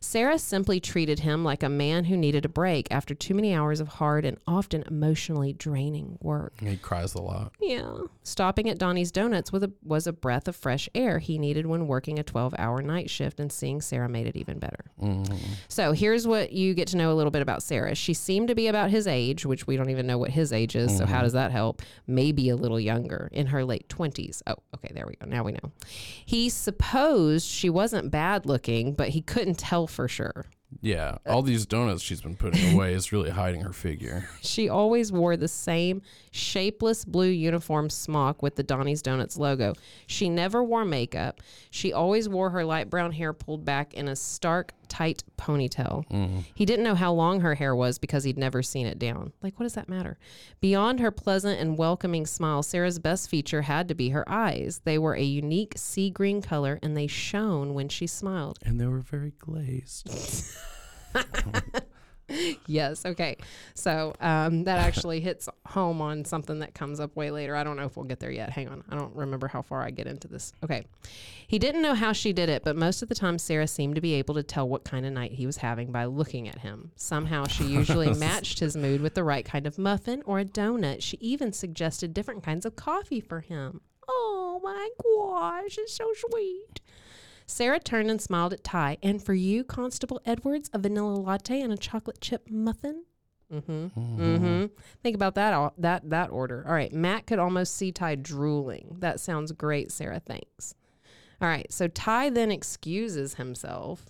Sarah 0.00 0.38
simply 0.38 0.78
treated 0.78 1.20
him 1.20 1.42
like 1.42 1.62
a 1.62 1.68
man 1.68 2.04
who 2.04 2.16
needed 2.16 2.44
a 2.44 2.48
break 2.48 2.86
after 2.90 3.14
too 3.14 3.34
many 3.34 3.54
hours 3.54 3.80
of 3.80 3.88
hard 3.88 4.24
and 4.24 4.38
often 4.46 4.84
emotionally 4.86 5.52
draining 5.52 6.18
work. 6.20 6.60
He 6.60 6.76
cries 6.76 7.14
a 7.14 7.22
lot. 7.22 7.52
Yeah. 7.60 7.96
Stopping 8.22 8.68
at 8.68 8.78
Donnie's 8.78 9.10
Donuts 9.10 9.52
with 9.52 9.64
a, 9.64 9.72
was 9.82 10.06
a 10.06 10.12
breath 10.12 10.48
of 10.48 10.54
fresh 10.54 10.88
air 10.94 11.18
he 11.18 11.38
needed 11.38 11.66
when 11.66 11.86
working 11.88 12.18
a 12.18 12.22
12 12.22 12.54
hour 12.58 12.82
night 12.82 13.10
shift, 13.10 13.40
and 13.40 13.50
seeing 13.50 13.80
Sarah 13.80 14.08
made 14.08 14.26
it 14.26 14.36
even 14.36 14.58
better. 14.58 14.84
Mm-hmm. 15.02 15.34
So 15.68 15.92
here's 15.92 16.26
what 16.26 16.52
you 16.52 16.74
get 16.74 16.88
to 16.88 16.96
know 16.96 17.12
a 17.12 17.14
little 17.14 17.30
bit 17.30 17.42
about 17.42 17.62
Sarah. 17.62 17.94
She 17.94 18.14
seemed 18.14 18.48
to 18.48 18.54
be 18.54 18.68
about 18.68 18.90
his 18.90 19.06
age, 19.06 19.44
which 19.44 19.66
we 19.66 19.76
don't 19.76 19.90
even 19.90 20.06
know 20.06 20.18
what 20.18 20.30
his 20.30 20.52
age 20.52 20.76
is. 20.76 20.96
So 20.96 21.06
how 21.06 21.22
does 21.22 21.32
that 21.32 21.50
help? 21.50 21.82
Maybe 22.06 22.48
a 22.48 22.56
little 22.56 22.78
younger, 22.78 23.28
in 23.32 23.46
her 23.46 23.64
late 23.64 23.88
20s. 23.88 24.42
Oh, 24.46 24.56
okay, 24.76 24.92
there 24.94 25.06
we 25.06 25.16
go. 25.16 25.26
Now 25.26 25.42
we 25.42 25.52
know. 25.52 25.72
He 26.24 26.48
supposed 26.48 27.46
she 27.48 27.70
wasn't 27.70 28.10
bad 28.10 28.46
looking, 28.46 28.94
but 28.94 29.05
he 29.08 29.20
couldn't 29.20 29.58
tell 29.58 29.86
for 29.86 30.08
sure. 30.08 30.46
Yeah, 30.80 31.18
all 31.26 31.42
these 31.42 31.64
donuts 31.64 32.02
she's 32.02 32.20
been 32.20 32.36
putting 32.36 32.72
away 32.74 32.92
is 32.92 33.12
really 33.12 33.30
hiding 33.30 33.62
her 33.62 33.72
figure. 33.72 34.28
She 34.42 34.68
always 34.68 35.12
wore 35.12 35.36
the 35.36 35.48
same 35.48 36.02
shapeless 36.32 37.04
blue 37.04 37.28
uniform 37.28 37.88
smock 37.88 38.42
with 38.42 38.56
the 38.56 38.62
Donnie's 38.62 39.00
Donuts 39.00 39.36
logo. 39.36 39.74
She 40.06 40.28
never 40.28 40.62
wore 40.62 40.84
makeup. 40.84 41.40
She 41.70 41.92
always 41.92 42.28
wore 42.28 42.50
her 42.50 42.64
light 42.64 42.90
brown 42.90 43.12
hair 43.12 43.32
pulled 43.32 43.64
back 43.64 43.94
in 43.94 44.08
a 44.08 44.16
stark 44.16 44.72
tight 44.96 45.22
ponytail. 45.36 46.08
Mm-hmm. 46.08 46.40
He 46.54 46.64
didn't 46.64 46.84
know 46.84 46.94
how 46.94 47.12
long 47.12 47.40
her 47.40 47.54
hair 47.54 47.76
was 47.76 47.98
because 47.98 48.24
he'd 48.24 48.38
never 48.38 48.62
seen 48.62 48.86
it 48.86 48.98
down. 48.98 49.34
Like, 49.42 49.60
what 49.60 49.64
does 49.64 49.74
that 49.74 49.90
matter? 49.90 50.18
Beyond 50.60 51.00
her 51.00 51.10
pleasant 51.10 51.60
and 51.60 51.76
welcoming 51.76 52.24
smile, 52.24 52.62
Sarah's 52.62 52.98
best 52.98 53.28
feature 53.28 53.62
had 53.62 53.88
to 53.88 53.94
be 53.94 54.08
her 54.08 54.26
eyes. 54.26 54.80
They 54.84 54.96
were 54.96 55.14
a 55.14 55.22
unique 55.22 55.74
sea 55.76 56.08
green 56.08 56.40
color 56.40 56.78
and 56.82 56.96
they 56.96 57.06
shone 57.06 57.74
when 57.74 57.90
she 57.90 58.06
smiled. 58.06 58.58
And 58.64 58.80
they 58.80 58.86
were 58.86 59.00
very 59.00 59.34
glazed. 59.38 60.08
Yes. 62.66 63.06
Okay. 63.06 63.36
So 63.74 64.14
um, 64.20 64.64
that 64.64 64.78
actually 64.78 65.20
hits 65.20 65.48
home 65.66 66.00
on 66.00 66.24
something 66.24 66.58
that 66.58 66.74
comes 66.74 66.98
up 67.00 67.14
way 67.14 67.30
later. 67.30 67.54
I 67.54 67.64
don't 67.64 67.76
know 67.76 67.84
if 67.84 67.96
we'll 67.96 68.06
get 68.06 68.20
there 68.20 68.30
yet. 68.30 68.50
Hang 68.50 68.68
on. 68.68 68.82
I 68.90 68.96
don't 68.96 69.14
remember 69.14 69.48
how 69.48 69.62
far 69.62 69.82
I 69.82 69.90
get 69.90 70.06
into 70.06 70.28
this. 70.28 70.52
Okay. 70.64 70.86
He 71.46 71.58
didn't 71.60 71.82
know 71.82 71.94
how 71.94 72.12
she 72.12 72.32
did 72.32 72.48
it, 72.48 72.64
but 72.64 72.76
most 72.76 73.02
of 73.02 73.08
the 73.08 73.14
time, 73.14 73.38
Sarah 73.38 73.68
seemed 73.68 73.94
to 73.94 74.00
be 74.00 74.14
able 74.14 74.34
to 74.34 74.42
tell 74.42 74.68
what 74.68 74.82
kind 74.82 75.06
of 75.06 75.12
night 75.12 75.32
he 75.32 75.46
was 75.46 75.58
having 75.58 75.92
by 75.92 76.04
looking 76.06 76.48
at 76.48 76.58
him. 76.58 76.90
Somehow, 76.96 77.46
she 77.46 77.64
usually 77.66 78.12
matched 78.12 78.58
his 78.58 78.76
mood 78.76 79.00
with 79.00 79.14
the 79.14 79.22
right 79.24 79.44
kind 79.44 79.66
of 79.66 79.78
muffin 79.78 80.22
or 80.26 80.40
a 80.40 80.44
donut. 80.44 81.02
She 81.02 81.18
even 81.20 81.52
suggested 81.52 82.12
different 82.12 82.42
kinds 82.42 82.66
of 82.66 82.74
coffee 82.74 83.20
for 83.20 83.40
him. 83.40 83.80
Oh 84.08 84.60
my 84.62 84.88
gosh, 85.02 85.78
it's 85.78 85.94
so 85.94 86.12
sweet. 86.28 86.80
Sarah 87.46 87.78
turned 87.80 88.10
and 88.10 88.20
smiled 88.20 88.52
at 88.52 88.64
Ty. 88.64 88.98
And 89.02 89.22
for 89.22 89.34
you, 89.34 89.64
Constable 89.64 90.20
Edwards, 90.26 90.68
a 90.72 90.78
vanilla 90.78 91.14
latte 91.14 91.60
and 91.60 91.72
a 91.72 91.76
chocolate 91.76 92.20
chip 92.20 92.48
muffin. 92.50 93.04
Mm-hmm. 93.52 94.20
Mm-hmm. 94.20 94.64
Think 95.02 95.14
about 95.14 95.36
that. 95.36 95.52
all- 95.54 95.74
That 95.78 96.10
that 96.10 96.30
order. 96.30 96.64
All 96.66 96.74
right. 96.74 96.92
Matt 96.92 97.26
could 97.26 97.38
almost 97.38 97.76
see 97.76 97.92
Ty 97.92 98.16
drooling. 98.16 98.96
That 98.98 99.20
sounds 99.20 99.52
great, 99.52 99.92
Sarah. 99.92 100.20
Thanks. 100.20 100.74
All 101.40 101.48
right. 101.48 101.72
So 101.72 101.86
Ty 101.86 102.30
then 102.30 102.50
excuses 102.50 103.34
himself. 103.34 104.06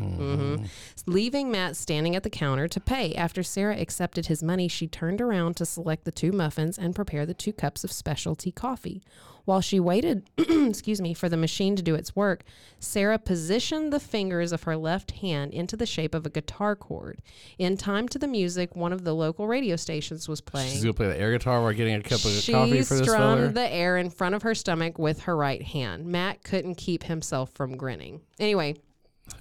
Mm-hmm. 0.00 0.64
Leaving 1.06 1.50
Matt 1.50 1.76
standing 1.76 2.16
at 2.16 2.22
the 2.22 2.30
counter 2.30 2.68
to 2.68 2.80
pay. 2.80 3.14
After 3.14 3.42
Sarah 3.42 3.78
accepted 3.78 4.26
his 4.26 4.42
money, 4.42 4.68
she 4.68 4.86
turned 4.86 5.20
around 5.20 5.56
to 5.56 5.66
select 5.66 6.04
the 6.04 6.12
two 6.12 6.32
muffins 6.32 6.78
and 6.78 6.94
prepare 6.94 7.26
the 7.26 7.34
two 7.34 7.52
cups 7.52 7.84
of 7.84 7.92
specialty 7.92 8.52
coffee. 8.52 9.02
While 9.46 9.60
she 9.60 9.78
waited, 9.78 10.28
excuse 10.38 11.00
me, 11.00 11.14
for 11.14 11.28
the 11.28 11.36
machine 11.36 11.76
to 11.76 11.82
do 11.82 11.94
its 11.94 12.16
work, 12.16 12.42
Sarah 12.80 13.18
positioned 13.18 13.92
the 13.92 14.00
fingers 14.00 14.50
of 14.50 14.64
her 14.64 14.76
left 14.76 15.12
hand 15.12 15.54
into 15.54 15.76
the 15.76 15.86
shape 15.86 16.16
of 16.16 16.26
a 16.26 16.30
guitar 16.30 16.74
chord. 16.74 17.22
In 17.56 17.76
time 17.76 18.08
to 18.08 18.18
the 18.18 18.26
music, 18.26 18.74
one 18.74 18.92
of 18.92 19.04
the 19.04 19.14
local 19.14 19.46
radio 19.46 19.76
stations 19.76 20.28
was 20.28 20.40
playing. 20.40 20.72
She's 20.72 20.82
gonna 20.82 20.94
play 20.94 21.06
the 21.06 21.18
air 21.18 21.30
guitar 21.30 21.62
while 21.62 21.72
getting 21.72 21.94
a 21.94 22.02
cup 22.02 22.24
of 22.24 22.32
She 22.32 22.50
coffee 22.50 22.82
for 22.82 22.94
this 22.94 22.98
She 22.98 23.04
strummed 23.04 23.54
the 23.54 23.72
air 23.72 23.96
in 23.98 24.10
front 24.10 24.34
of 24.34 24.42
her 24.42 24.54
stomach 24.54 24.98
with 24.98 25.20
her 25.20 25.36
right 25.36 25.62
hand. 25.62 26.06
Matt 26.06 26.42
couldn't 26.42 26.74
keep 26.74 27.04
himself 27.04 27.52
from 27.52 27.76
grinning. 27.76 28.22
Anyway, 28.40 28.74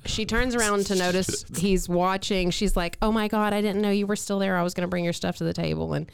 she 0.05 0.25
turns 0.25 0.55
around 0.55 0.85
to 0.87 0.95
notice 0.95 1.45
he's 1.57 1.87
watching. 1.89 2.49
She's 2.51 2.75
like, 2.75 2.97
"Oh 3.01 3.11
my 3.11 3.27
god, 3.27 3.53
I 3.53 3.61
didn't 3.61 3.81
know 3.81 3.89
you 3.91 4.07
were 4.07 4.15
still 4.15 4.39
there. 4.39 4.57
I 4.57 4.63
was 4.63 4.73
going 4.73 4.83
to 4.83 4.87
bring 4.89 5.03
your 5.03 5.13
stuff 5.13 5.37
to 5.37 5.43
the 5.43 5.53
table." 5.53 5.93
And 5.93 6.11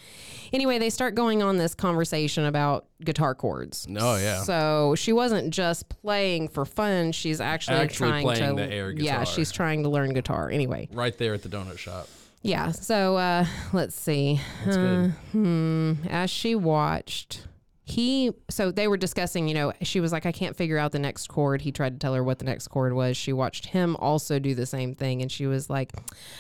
anyway, 0.53 0.79
they 0.79 0.89
start 0.89 1.15
going 1.15 1.41
on 1.43 1.57
this 1.57 1.73
conversation 1.75 2.45
about 2.45 2.85
guitar 3.03 3.35
chords. 3.35 3.87
Oh, 3.97 4.15
yeah. 4.17 4.43
So 4.43 4.95
she 4.95 5.13
wasn't 5.13 5.53
just 5.53 5.89
playing 5.89 6.49
for 6.49 6.65
fun. 6.65 7.11
She's 7.11 7.41
actually, 7.41 7.77
Actually 7.77 8.09
trying 8.09 8.23
playing 8.23 8.57
to 8.57 8.63
the 8.63 8.71
air 8.73 8.91
Yeah, 8.91 9.23
she's 9.23 9.51
trying 9.51 9.83
to 9.83 9.89
learn 9.89 10.13
guitar. 10.13 10.49
Anyway, 10.49 10.87
right 10.91 11.17
there 11.17 11.33
at 11.33 11.43
the 11.43 11.49
donut 11.49 11.77
shop. 11.77 12.07
yeah. 12.41 12.71
So 12.71 13.17
uh, 13.17 13.45
let's 13.73 13.95
see. 13.95 14.39
That's 14.65 14.77
good. 14.77 15.11
Hmm. 15.31 15.93
As 16.09 16.29
she 16.29 16.55
watched, 16.55 17.45
he 17.91 18.31
so 18.49 18.71
they 18.71 18.87
were 18.87 18.97
discussing. 18.97 19.47
You 19.47 19.53
know, 19.53 19.73
she 19.81 19.99
was 19.99 20.11
like, 20.11 20.25
"I 20.25 20.31
can't 20.31 20.55
figure 20.55 20.77
out 20.77 20.91
the 20.93 20.99
next 20.99 21.27
chord." 21.27 21.61
He 21.61 21.71
tried 21.71 21.93
to 21.93 21.99
tell 21.99 22.13
her 22.13 22.23
what 22.23 22.39
the 22.39 22.45
next 22.45 22.69
chord 22.69 22.93
was. 22.93 23.17
She 23.17 23.33
watched 23.33 23.65
him 23.67 23.95
also 23.97 24.39
do 24.39 24.55
the 24.55 24.65
same 24.65 24.95
thing, 24.95 25.21
and 25.21 25.31
she 25.31 25.45
was 25.45 25.69
like, 25.69 25.91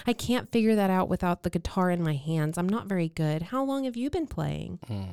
"I 0.07 0.13
can't 0.13 0.49
figure 0.51 0.75
that 0.75 0.89
out 0.89 1.09
without 1.09 1.43
the 1.43 1.49
guitar 1.49 1.91
in 1.91 2.01
my 2.01 2.15
hands. 2.15 2.57
I'm 2.57 2.69
not 2.69 2.87
very 2.87 3.09
good. 3.09 3.41
How 3.41 3.63
long 3.65 3.83
have 3.83 3.97
you 3.97 4.09
been 4.09 4.27
playing?" 4.27 4.79
Hmm. 4.87 5.03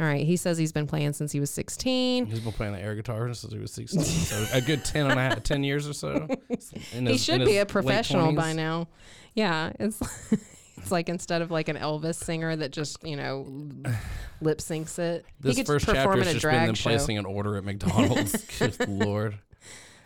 All 0.00 0.06
right. 0.08 0.26
He 0.26 0.36
says 0.36 0.58
he's 0.58 0.72
been 0.72 0.88
playing 0.88 1.12
since 1.12 1.30
he 1.30 1.38
was 1.38 1.50
16. 1.50 2.26
He's 2.26 2.40
been 2.40 2.52
playing 2.52 2.72
the 2.72 2.80
air 2.80 2.96
guitar 2.96 3.32
since 3.32 3.52
he 3.52 3.60
was 3.60 3.70
16. 3.72 4.02
so 4.02 4.46
a 4.52 4.60
good 4.60 4.84
10 4.84 5.06
and 5.08 5.12
a 5.20 5.22
half, 5.22 5.44
10 5.44 5.62
years 5.62 5.86
or 5.88 5.92
so. 5.92 6.26
In 6.92 7.06
he 7.06 7.12
his- 7.12 7.22
should 7.22 7.44
be 7.44 7.58
a 7.58 7.66
professional 7.66 8.32
by 8.32 8.54
now. 8.54 8.88
Yeah, 9.34 9.72
it's 9.78 10.00
it's 10.76 10.90
like 10.90 11.08
instead 11.08 11.42
of 11.42 11.50
like 11.50 11.68
an 11.68 11.76
Elvis 11.76 12.16
singer 12.16 12.54
that 12.56 12.72
just 12.72 13.04
you 13.06 13.16
know 13.16 13.46
lip 14.40 14.58
syncs 14.58 14.98
it. 14.98 15.24
This 15.40 15.60
first 15.62 15.86
chapter 15.86 16.22
has 16.22 16.32
just 16.32 16.44
been 16.44 16.66
them 16.66 16.74
show. 16.74 16.90
placing 16.90 17.18
an 17.18 17.26
order 17.26 17.56
at 17.56 17.64
McDonald's. 17.64 18.44
Good 18.58 18.88
lord. 18.88 19.38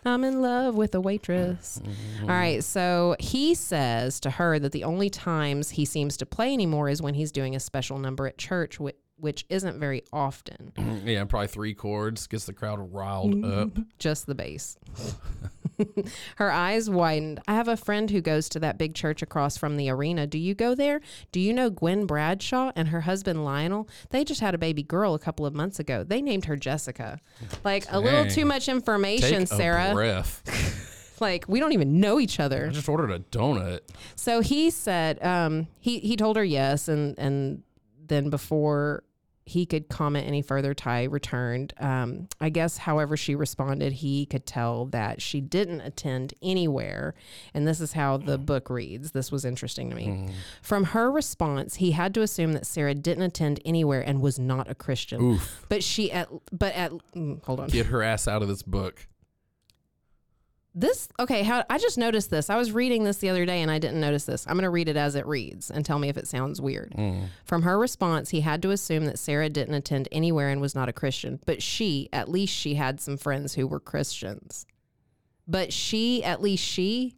I'm 0.04 0.24
in 0.24 0.40
love 0.40 0.74
with 0.74 0.94
a 0.94 1.00
waitress. 1.00 1.80
Mm-hmm. 1.82 2.24
All 2.24 2.30
right, 2.30 2.62
so 2.62 3.16
he 3.18 3.54
says 3.54 4.20
to 4.20 4.30
her 4.30 4.58
that 4.58 4.72
the 4.72 4.84
only 4.84 5.10
times 5.10 5.70
he 5.70 5.84
seems 5.84 6.16
to 6.18 6.26
play 6.26 6.52
anymore 6.52 6.88
is 6.88 7.02
when 7.02 7.14
he's 7.14 7.32
doing 7.32 7.56
a 7.56 7.60
special 7.60 7.98
number 7.98 8.26
at 8.26 8.38
church, 8.38 8.78
which, 8.78 8.96
which 9.16 9.44
isn't 9.48 9.78
very 9.78 10.04
often. 10.12 10.72
Yeah, 11.04 11.24
probably 11.24 11.48
three 11.48 11.74
chords 11.74 12.26
gets 12.26 12.46
the 12.46 12.52
crowd 12.52 12.92
riled 12.92 13.44
up. 13.44 13.70
just 13.98 14.26
the 14.26 14.34
bass. 14.34 14.78
Her 16.36 16.50
eyes 16.50 16.90
widened. 16.90 17.40
I 17.46 17.54
have 17.54 17.68
a 17.68 17.76
friend 17.76 18.10
who 18.10 18.20
goes 18.20 18.48
to 18.50 18.60
that 18.60 18.78
big 18.78 18.94
church 18.94 19.22
across 19.22 19.56
from 19.56 19.76
the 19.76 19.90
arena. 19.90 20.26
Do 20.26 20.38
you 20.38 20.54
go 20.54 20.74
there? 20.74 21.00
Do 21.32 21.40
you 21.40 21.52
know 21.52 21.70
Gwen 21.70 22.06
Bradshaw 22.06 22.72
and 22.76 22.88
her 22.88 23.02
husband 23.02 23.44
Lionel? 23.44 23.88
They 24.10 24.24
just 24.24 24.40
had 24.40 24.54
a 24.54 24.58
baby 24.58 24.82
girl 24.82 25.14
a 25.14 25.18
couple 25.18 25.46
of 25.46 25.54
months 25.54 25.78
ago. 25.78 26.04
They 26.04 26.20
named 26.20 26.46
her 26.46 26.56
Jessica. 26.56 27.20
Like 27.64 27.86
a 27.90 28.00
little 28.00 28.26
too 28.26 28.44
much 28.44 28.68
information, 28.68 29.40
Take 29.40 29.48
Sarah. 29.48 30.24
Like 31.20 31.46
we 31.48 31.58
don't 31.58 31.72
even 31.72 32.00
know 32.00 32.20
each 32.20 32.38
other. 32.38 32.68
I 32.68 32.72
just 32.72 32.88
ordered 32.88 33.10
a 33.10 33.18
donut. 33.18 33.80
So 34.14 34.40
he 34.40 34.70
said 34.70 35.20
um, 35.20 35.66
he 35.80 35.98
he 35.98 36.16
told 36.16 36.36
her 36.36 36.44
yes, 36.44 36.86
and 36.88 37.18
and 37.18 37.62
then 38.06 38.30
before 38.30 39.02
he 39.48 39.64
could 39.64 39.88
comment 39.88 40.26
any 40.26 40.42
further, 40.42 40.74
Ty 40.74 41.04
returned. 41.04 41.72
Um, 41.80 42.28
I 42.40 42.50
guess, 42.50 42.78
however, 42.78 43.16
she 43.16 43.34
responded, 43.34 43.94
he 43.94 44.26
could 44.26 44.44
tell 44.44 44.84
that 44.86 45.22
she 45.22 45.40
didn't 45.40 45.80
attend 45.80 46.34
anywhere, 46.42 47.14
and 47.54 47.66
this 47.66 47.80
is 47.80 47.92
how 47.94 48.18
the 48.18 48.36
book 48.36 48.68
reads. 48.68 49.12
This 49.12 49.32
was 49.32 49.44
interesting 49.44 49.88
to 49.90 49.96
me. 49.96 50.28
From 50.60 50.84
her 50.84 51.10
response, 51.10 51.76
he 51.76 51.92
had 51.92 52.12
to 52.14 52.22
assume 52.22 52.52
that 52.52 52.66
Sarah 52.66 52.94
didn't 52.94 53.22
attend 53.22 53.60
anywhere 53.64 54.02
and 54.02 54.20
was 54.20 54.38
not 54.38 54.70
a 54.70 54.74
Christian. 54.74 55.20
Oof. 55.20 55.64
But 55.68 55.82
she 55.82 56.12
at 56.12 56.28
but 56.52 56.74
at 56.74 56.92
mm, 57.14 57.42
hold 57.44 57.60
on. 57.60 57.68
Get 57.68 57.86
her 57.86 58.02
ass 58.02 58.28
out 58.28 58.42
of 58.42 58.48
this 58.48 58.62
book. 58.62 59.06
This 60.80 61.08
okay, 61.18 61.42
how 61.42 61.64
I 61.68 61.78
just 61.78 61.98
noticed 61.98 62.30
this. 62.30 62.48
I 62.50 62.56
was 62.56 62.70
reading 62.70 63.02
this 63.02 63.16
the 63.18 63.28
other 63.30 63.44
day 63.44 63.62
and 63.62 63.70
I 63.70 63.78
didn't 63.80 64.00
notice 64.00 64.24
this. 64.26 64.46
I'm 64.46 64.52
going 64.54 64.62
to 64.62 64.70
read 64.70 64.88
it 64.88 64.96
as 64.96 65.16
it 65.16 65.26
reads 65.26 65.70
and 65.72 65.84
tell 65.84 65.98
me 65.98 66.08
if 66.08 66.16
it 66.16 66.28
sounds 66.28 66.60
weird. 66.60 66.94
From 67.44 67.62
her 67.62 67.76
response, 67.78 68.30
he 68.30 68.42
had 68.42 68.62
to 68.62 68.70
assume 68.70 69.06
that 69.06 69.18
Sarah 69.18 69.48
didn't 69.48 69.74
attend 69.74 70.06
anywhere 70.12 70.50
and 70.50 70.60
was 70.60 70.76
not 70.76 70.88
a 70.88 70.92
Christian, 70.92 71.40
but 71.46 71.62
she, 71.62 72.08
at 72.12 72.28
least 72.28 72.54
she 72.54 72.74
had 72.74 73.00
some 73.00 73.16
friends 73.16 73.54
who 73.54 73.66
were 73.66 73.80
Christians. 73.80 74.66
But 75.48 75.72
she, 75.72 76.22
at 76.22 76.40
least 76.40 76.64
she 76.64 77.14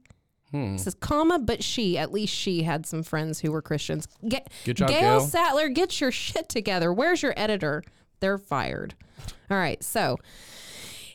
Hmm. 0.52 0.74
it 0.74 0.80
says 0.80 0.94
comma, 0.94 1.38
but 1.38 1.62
she, 1.62 1.96
at 1.96 2.10
least 2.12 2.34
she 2.34 2.64
had 2.64 2.84
some 2.84 3.04
friends 3.04 3.38
who 3.40 3.52
were 3.52 3.62
Christians. 3.62 4.08
Get, 4.26 4.48
Good 4.64 4.78
job, 4.78 4.88
Gail 4.88 5.00
Gail. 5.00 5.20
Sattler, 5.20 5.68
get 5.68 6.00
your 6.00 6.10
shit 6.10 6.48
together. 6.48 6.92
Where's 6.92 7.22
your 7.22 7.34
editor? 7.36 7.84
They're 8.18 8.36
fired. 8.38 8.94
All 9.48 9.56
right, 9.56 9.80
so 9.84 10.16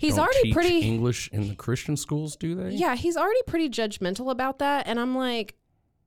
he's 0.05 0.17
already 0.17 0.53
pretty 0.53 0.79
English 0.79 1.29
in 1.31 1.47
the 1.49 1.55
Christian 1.55 1.97
schools, 1.97 2.35
do 2.35 2.55
they? 2.55 2.69
yeah, 2.71 2.95
he's 2.95 3.17
already 3.17 3.41
pretty 3.47 3.69
judgmental 3.69 4.31
about 4.31 4.59
that. 4.59 4.87
And 4.87 4.99
I'm 4.99 5.15
like, 5.15 5.55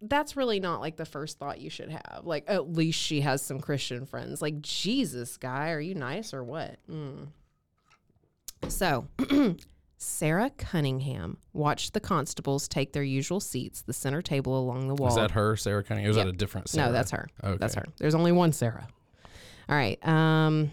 that's 0.00 0.36
really 0.36 0.60
not 0.60 0.80
like 0.80 0.96
the 0.96 1.04
first 1.04 1.38
thought 1.38 1.60
you 1.60 1.70
should 1.70 1.90
have. 1.90 2.20
Like, 2.24 2.44
at 2.46 2.70
least 2.72 3.00
she 3.00 3.20
has 3.22 3.42
some 3.42 3.58
Christian 3.60 4.06
friends. 4.06 4.40
Like, 4.40 4.60
Jesus, 4.62 5.36
guy, 5.36 5.70
are 5.70 5.80
you 5.80 5.94
nice 5.94 6.32
or 6.32 6.44
what? 6.44 6.78
Mm. 6.90 7.28
So, 8.68 9.06
Sarah 9.96 10.50
Cunningham 10.56 11.38
watched 11.52 11.92
the 11.94 12.00
constables 12.00 12.68
take 12.68 12.92
their 12.92 13.02
usual 13.02 13.40
seats, 13.40 13.82
the 13.82 13.92
center 13.92 14.22
table 14.22 14.56
along 14.58 14.86
the 14.88 14.94
wall. 14.94 15.08
Is 15.10 15.16
that 15.16 15.32
her, 15.32 15.56
Sarah 15.56 15.82
Cunningham? 15.82 16.10
Is 16.10 16.16
Yep. 16.16 16.26
that 16.26 16.34
a 16.34 16.36
different 16.36 16.68
Sarah? 16.68 16.86
No, 16.86 16.92
that's 16.92 17.10
her. 17.10 17.28
Okay. 17.42 17.56
That's 17.58 17.74
her. 17.74 17.84
There's 17.98 18.14
only 18.14 18.30
one 18.32 18.52
Sarah. 18.52 18.86
All 19.68 19.74
right. 19.76 19.98
Um 20.06 20.70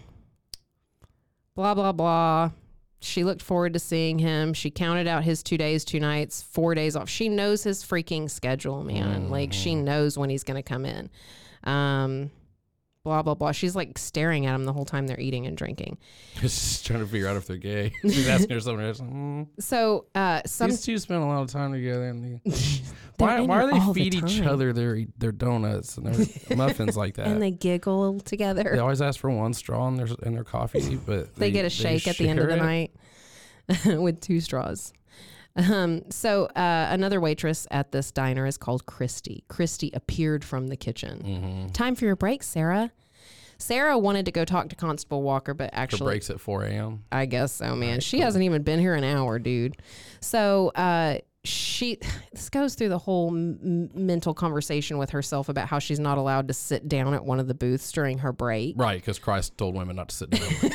blah 1.56 1.74
blah 1.74 1.92
blah. 1.92 2.50
She 3.00 3.24
looked 3.24 3.42
forward 3.42 3.74
to 3.74 3.78
seeing 3.78 4.18
him. 4.18 4.54
She 4.54 4.70
counted 4.70 5.06
out 5.06 5.22
his 5.22 5.42
2 5.42 5.58
days, 5.58 5.84
2 5.84 6.00
nights, 6.00 6.42
4 6.42 6.74
days 6.74 6.96
off. 6.96 7.08
She 7.08 7.28
knows 7.28 7.62
his 7.62 7.84
freaking 7.84 8.30
schedule, 8.30 8.82
man. 8.82 9.30
Like 9.30 9.52
she 9.52 9.72
Mm-hmm. 9.72 9.84
knows 9.84 10.18
when 10.18 10.30
he's 10.30 10.42
going 10.44 10.56
to 10.56 10.62
come 10.62 10.84
in. 10.86 11.10
Um 11.64 12.30
blah 13.06 13.22
blah 13.22 13.34
blah. 13.34 13.52
She's 13.52 13.76
like 13.76 13.96
staring 13.98 14.46
at 14.46 14.54
him 14.56 14.64
the 14.64 14.72
whole 14.72 14.84
time 14.84 15.06
they're 15.06 15.20
eating 15.20 15.46
and 15.46 15.56
drinking. 15.56 15.96
Just 16.40 16.84
trying 16.84 16.98
to 16.98 17.06
figure 17.06 17.28
out 17.28 17.36
if 17.36 17.46
they're 17.46 17.56
gay. 17.56 17.92
She's 18.02 18.28
asking 18.28 18.50
her 18.50 18.60
something. 18.60 18.84
else. 18.84 19.00
Mm, 19.00 19.46
So, 19.60 20.06
uh 20.16 20.42
some 20.44 20.70
these 20.70 20.82
two 20.82 20.98
spend 20.98 21.22
a 21.22 21.26
lot 21.26 21.42
of 21.42 21.50
time 21.50 21.72
together. 21.72 22.08
And 22.08 22.40
they, 22.42 22.50
why, 23.18 23.40
why 23.42 23.62
are 23.62 23.66
they 23.70 23.78
all 23.78 23.92
the 23.92 24.02
feed 24.10 24.14
each 24.16 24.40
other 24.42 24.72
their 24.72 25.04
their 25.18 25.30
donuts 25.32 25.96
and 25.96 26.06
their 26.06 26.56
muffins 26.56 26.96
like 26.96 27.14
that? 27.14 27.28
and 27.28 27.40
they 27.40 27.52
giggle 27.52 28.18
together. 28.20 28.70
They 28.72 28.78
always 28.80 29.00
ask 29.00 29.20
for 29.20 29.30
one 29.30 29.54
straw 29.54 29.86
in 29.86 29.96
their 29.96 30.08
in 30.24 30.34
their 30.34 30.44
coffee, 30.44 30.96
but 30.96 31.34
they, 31.36 31.52
get 31.52 31.64
a 31.64 31.70
shake 31.70 32.08
at 32.08 32.16
the 32.18 32.28
end 32.28 32.40
of 32.40 32.48
the 32.48 32.54
it? 32.56 32.58
night 32.58 33.96
with 33.98 34.20
two 34.20 34.40
straws. 34.40 34.92
Um, 35.56 36.02
so 36.10 36.46
uh, 36.46 36.88
another 36.90 37.20
waitress 37.20 37.66
at 37.70 37.92
this 37.92 38.12
diner 38.12 38.46
is 38.46 38.56
called 38.56 38.86
Christy. 38.86 39.44
Christy 39.48 39.90
appeared 39.94 40.44
from 40.44 40.68
the 40.68 40.76
kitchen. 40.76 41.22
Mm-hmm. 41.24 41.68
Time 41.68 41.94
for 41.94 42.04
your 42.04 42.16
break, 42.16 42.42
Sarah. 42.42 42.92
Sarah 43.58 43.98
wanted 43.98 44.26
to 44.26 44.32
go 44.32 44.44
talk 44.44 44.68
to 44.68 44.76
Constable 44.76 45.22
Walker, 45.22 45.54
but 45.54 45.72
Her 45.72 45.80
actually, 45.80 46.04
breaks 46.04 46.28
at 46.28 46.40
4 46.40 46.64
a.m. 46.64 47.04
I 47.10 47.24
guess 47.26 47.52
so, 47.52 47.74
man. 47.74 48.00
She 48.00 48.20
hasn't 48.20 48.44
even 48.44 48.62
been 48.62 48.78
here 48.78 48.94
an 48.94 49.04
hour, 49.04 49.38
dude. 49.38 49.76
So 50.20 50.72
uh, 50.74 51.18
she 51.44 51.98
this 52.32 52.50
goes 52.50 52.74
through 52.74 52.90
the 52.90 52.98
whole 52.98 53.28
m- 53.28 53.90
mental 53.94 54.34
conversation 54.34 54.98
with 54.98 55.10
herself 55.10 55.48
about 55.48 55.68
how 55.68 55.78
she's 55.78 56.00
not 56.00 56.18
allowed 56.18 56.48
to 56.48 56.54
sit 56.54 56.88
down 56.88 57.14
at 57.14 57.24
one 57.24 57.40
of 57.40 57.48
the 57.48 57.54
booths 57.54 57.90
during 57.92 58.18
her 58.18 58.32
break. 58.32 58.74
Right, 58.76 59.00
because 59.00 59.18
Christ 59.18 59.56
told 59.56 59.74
women 59.74 59.96
not 59.96 60.10
to 60.10 60.16
sit 60.16 60.30
down. 60.30 60.72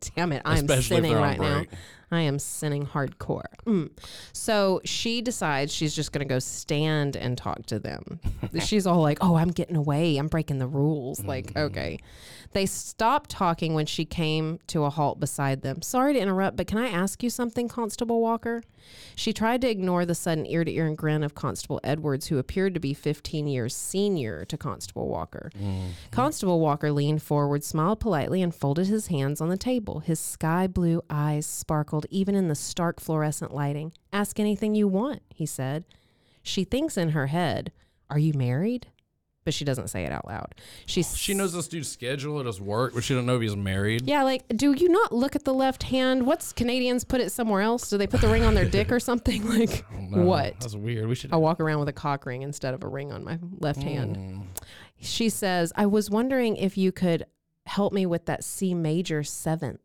Damn 0.16 0.32
it, 0.32 0.42
I'm 0.44 0.56
Especially 0.56 0.96
sinning 0.96 1.14
right 1.14 1.40
now. 1.40 1.64
I 2.10 2.20
am 2.22 2.38
sinning 2.38 2.86
hardcore. 2.86 3.44
Mm. 3.66 3.90
So 4.32 4.80
she 4.84 5.20
decides 5.22 5.72
she's 5.72 5.94
just 5.94 6.12
going 6.12 6.26
to 6.26 6.32
go 6.32 6.38
stand 6.38 7.16
and 7.16 7.36
talk 7.36 7.66
to 7.66 7.78
them. 7.78 8.20
she's 8.64 8.86
all 8.86 9.00
like, 9.02 9.18
"Oh, 9.20 9.36
I'm 9.36 9.50
getting 9.50 9.76
away. 9.76 10.16
I'm 10.16 10.28
breaking 10.28 10.58
the 10.58 10.66
rules." 10.66 11.20
Like, 11.24 11.46
Mm-hmm. 11.54 11.58
okay. 11.58 11.98
They 12.52 12.66
stopped 12.66 13.30
talking 13.30 13.74
when 13.74 13.86
she 13.86 14.04
came 14.04 14.60
to 14.68 14.84
a 14.84 14.90
halt 14.90 15.18
beside 15.18 15.62
them. 15.62 15.82
Sorry 15.82 16.12
to 16.12 16.18
interrupt, 16.20 16.56
but 16.56 16.68
can 16.68 16.78
I 16.78 16.86
ask 16.88 17.22
you 17.22 17.28
something, 17.30 17.66
Constable 17.68 18.20
Walker? 18.20 18.62
She 19.16 19.32
tried 19.32 19.60
to 19.62 19.68
ignore 19.68 20.04
the 20.06 20.14
sudden 20.14 20.46
ear 20.46 20.62
to 20.62 20.70
ear 20.70 20.92
grin 20.94 21.24
of 21.24 21.34
Constable 21.34 21.80
Edwards, 21.82 22.26
who 22.28 22.38
appeared 22.38 22.74
to 22.74 22.80
be 22.80 22.94
15 22.94 23.48
years 23.48 23.74
senior 23.74 24.44
to 24.44 24.56
Constable 24.56 25.08
Walker. 25.08 25.50
Constable 26.12 26.60
Walker 26.60 26.92
leaned 26.92 27.22
forward, 27.22 27.64
smiled 27.64 27.98
politely, 27.98 28.40
and 28.42 28.54
folded 28.54 28.86
his 28.86 29.08
hands 29.08 29.40
on 29.40 29.48
the 29.48 29.56
table. 29.56 30.00
His 30.00 30.20
sky 30.20 30.66
blue 30.66 31.02
eyes 31.10 31.46
sparkled 31.46 32.03
even 32.10 32.34
in 32.34 32.48
the 32.48 32.54
stark 32.54 33.00
fluorescent 33.00 33.54
lighting. 33.54 33.92
Ask 34.12 34.38
anything 34.40 34.74
you 34.74 34.88
want, 34.88 35.22
he 35.28 35.46
said. 35.46 35.84
She 36.42 36.64
thinks 36.64 36.96
in 36.96 37.10
her 37.10 37.28
head, 37.28 37.72
Are 38.10 38.18
you 38.18 38.32
married? 38.34 38.88
But 39.44 39.52
she 39.52 39.66
doesn't 39.66 39.88
say 39.88 40.04
it 40.04 40.12
out 40.12 40.26
loud. 40.26 40.54
She's 40.86 41.14
she 41.18 41.34
knows 41.34 41.52
this 41.52 41.68
dude's 41.68 41.90
schedule 41.90 42.40
at 42.40 42.46
his 42.46 42.62
work, 42.62 42.94
but 42.94 43.04
she 43.04 43.12
don't 43.12 43.26
know 43.26 43.36
if 43.36 43.42
he's 43.42 43.54
married. 43.54 44.06
yeah, 44.06 44.22
like, 44.22 44.42
do 44.48 44.72
you 44.72 44.88
not 44.88 45.12
look 45.12 45.36
at 45.36 45.44
the 45.44 45.52
left 45.52 45.82
hand? 45.82 46.26
What's 46.26 46.54
Canadians 46.54 47.04
put 47.04 47.20
it 47.20 47.30
somewhere 47.30 47.60
else? 47.60 47.90
Do 47.90 47.98
they 47.98 48.06
put 48.06 48.22
the 48.22 48.28
ring 48.28 48.44
on 48.44 48.54
their 48.54 48.64
dick 48.64 48.90
or 48.90 48.98
something? 49.00 49.42
Like, 49.54 49.84
what? 50.10 50.58
That's 50.60 50.74
weird. 50.74 51.08
We 51.08 51.14
should. 51.14 51.30
I 51.32 51.36
walk 51.36 51.60
around 51.60 51.80
with 51.80 51.88
a 51.90 51.92
cock 51.92 52.24
ring 52.24 52.40
instead 52.40 52.72
of 52.72 52.82
a 52.82 52.88
ring 52.88 53.12
on 53.12 53.22
my 53.22 53.38
left 53.58 53.82
hand. 53.82 54.16
Mm. 54.16 54.42
She 54.98 55.28
says, 55.28 55.72
I 55.76 55.84
was 55.86 56.08
wondering 56.08 56.56
if 56.56 56.78
you 56.78 56.90
could 56.90 57.26
help 57.66 57.92
me 57.92 58.06
with 58.06 58.24
that 58.24 58.44
C 58.44 58.72
major 58.72 59.22
seventh. 59.22 59.80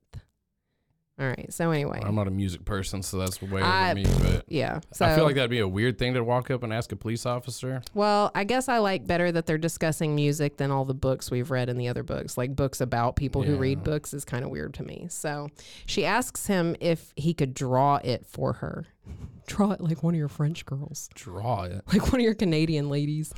All 1.19 1.27
right. 1.27 1.51
So, 1.53 1.71
anyway. 1.71 2.01
I'm 2.03 2.15
not 2.15 2.27
a 2.27 2.31
music 2.31 2.63
person, 2.63 3.03
so 3.03 3.17
that's 3.17 3.41
way 3.41 3.61
I- 3.61 3.91
over 3.91 3.95
me. 3.95 4.05
But 4.21 4.45
yeah. 4.47 4.79
So, 4.93 5.05
I 5.05 5.15
feel 5.15 5.25
like 5.25 5.35
that'd 5.35 5.49
be 5.49 5.59
a 5.59 5.67
weird 5.67 5.97
thing 5.97 6.13
to 6.13 6.23
walk 6.23 6.49
up 6.49 6.63
and 6.63 6.71
ask 6.71 6.91
a 6.91 6.95
police 6.95 7.25
officer. 7.25 7.81
well, 7.93 8.31
I 8.33 8.43
guess 8.45 8.69
I 8.69 8.77
like 8.77 9.05
better 9.05 9.31
that 9.31 9.45
they're 9.45 9.57
discussing 9.57 10.15
music 10.15 10.57
than 10.57 10.71
all 10.71 10.85
the 10.85 10.93
books 10.93 11.29
we've 11.29 11.51
read 11.51 11.67
in 11.69 11.77
the 11.77 11.87
other 11.89 12.03
books. 12.03 12.37
Like 12.37 12.55
books 12.55 12.79
about 12.79 13.15
people 13.15 13.43
who 13.43 13.57
read 13.57 13.83
books 13.83 14.13
is 14.13 14.23
kind 14.23 14.43
of 14.45 14.49
weird 14.49 14.73
to 14.75 14.83
me. 14.83 15.07
So 15.09 15.49
she 15.85 16.05
asks 16.05 16.47
him 16.47 16.75
if 16.79 17.11
he 17.15 17.33
could 17.33 17.53
draw 17.53 17.97
it 17.97 18.25
for 18.25 18.53
her. 18.53 18.85
draw 19.47 19.71
it 19.71 19.81
like 19.81 20.03
one 20.03 20.13
of 20.13 20.17
your 20.19 20.27
French 20.29 20.65
girls. 20.65 21.09
Draw 21.15 21.63
it. 21.63 21.81
like 21.91 22.03
one 22.11 22.21
of 22.21 22.25
your 22.25 22.35
Canadian 22.35 22.89
ladies. 22.89 23.33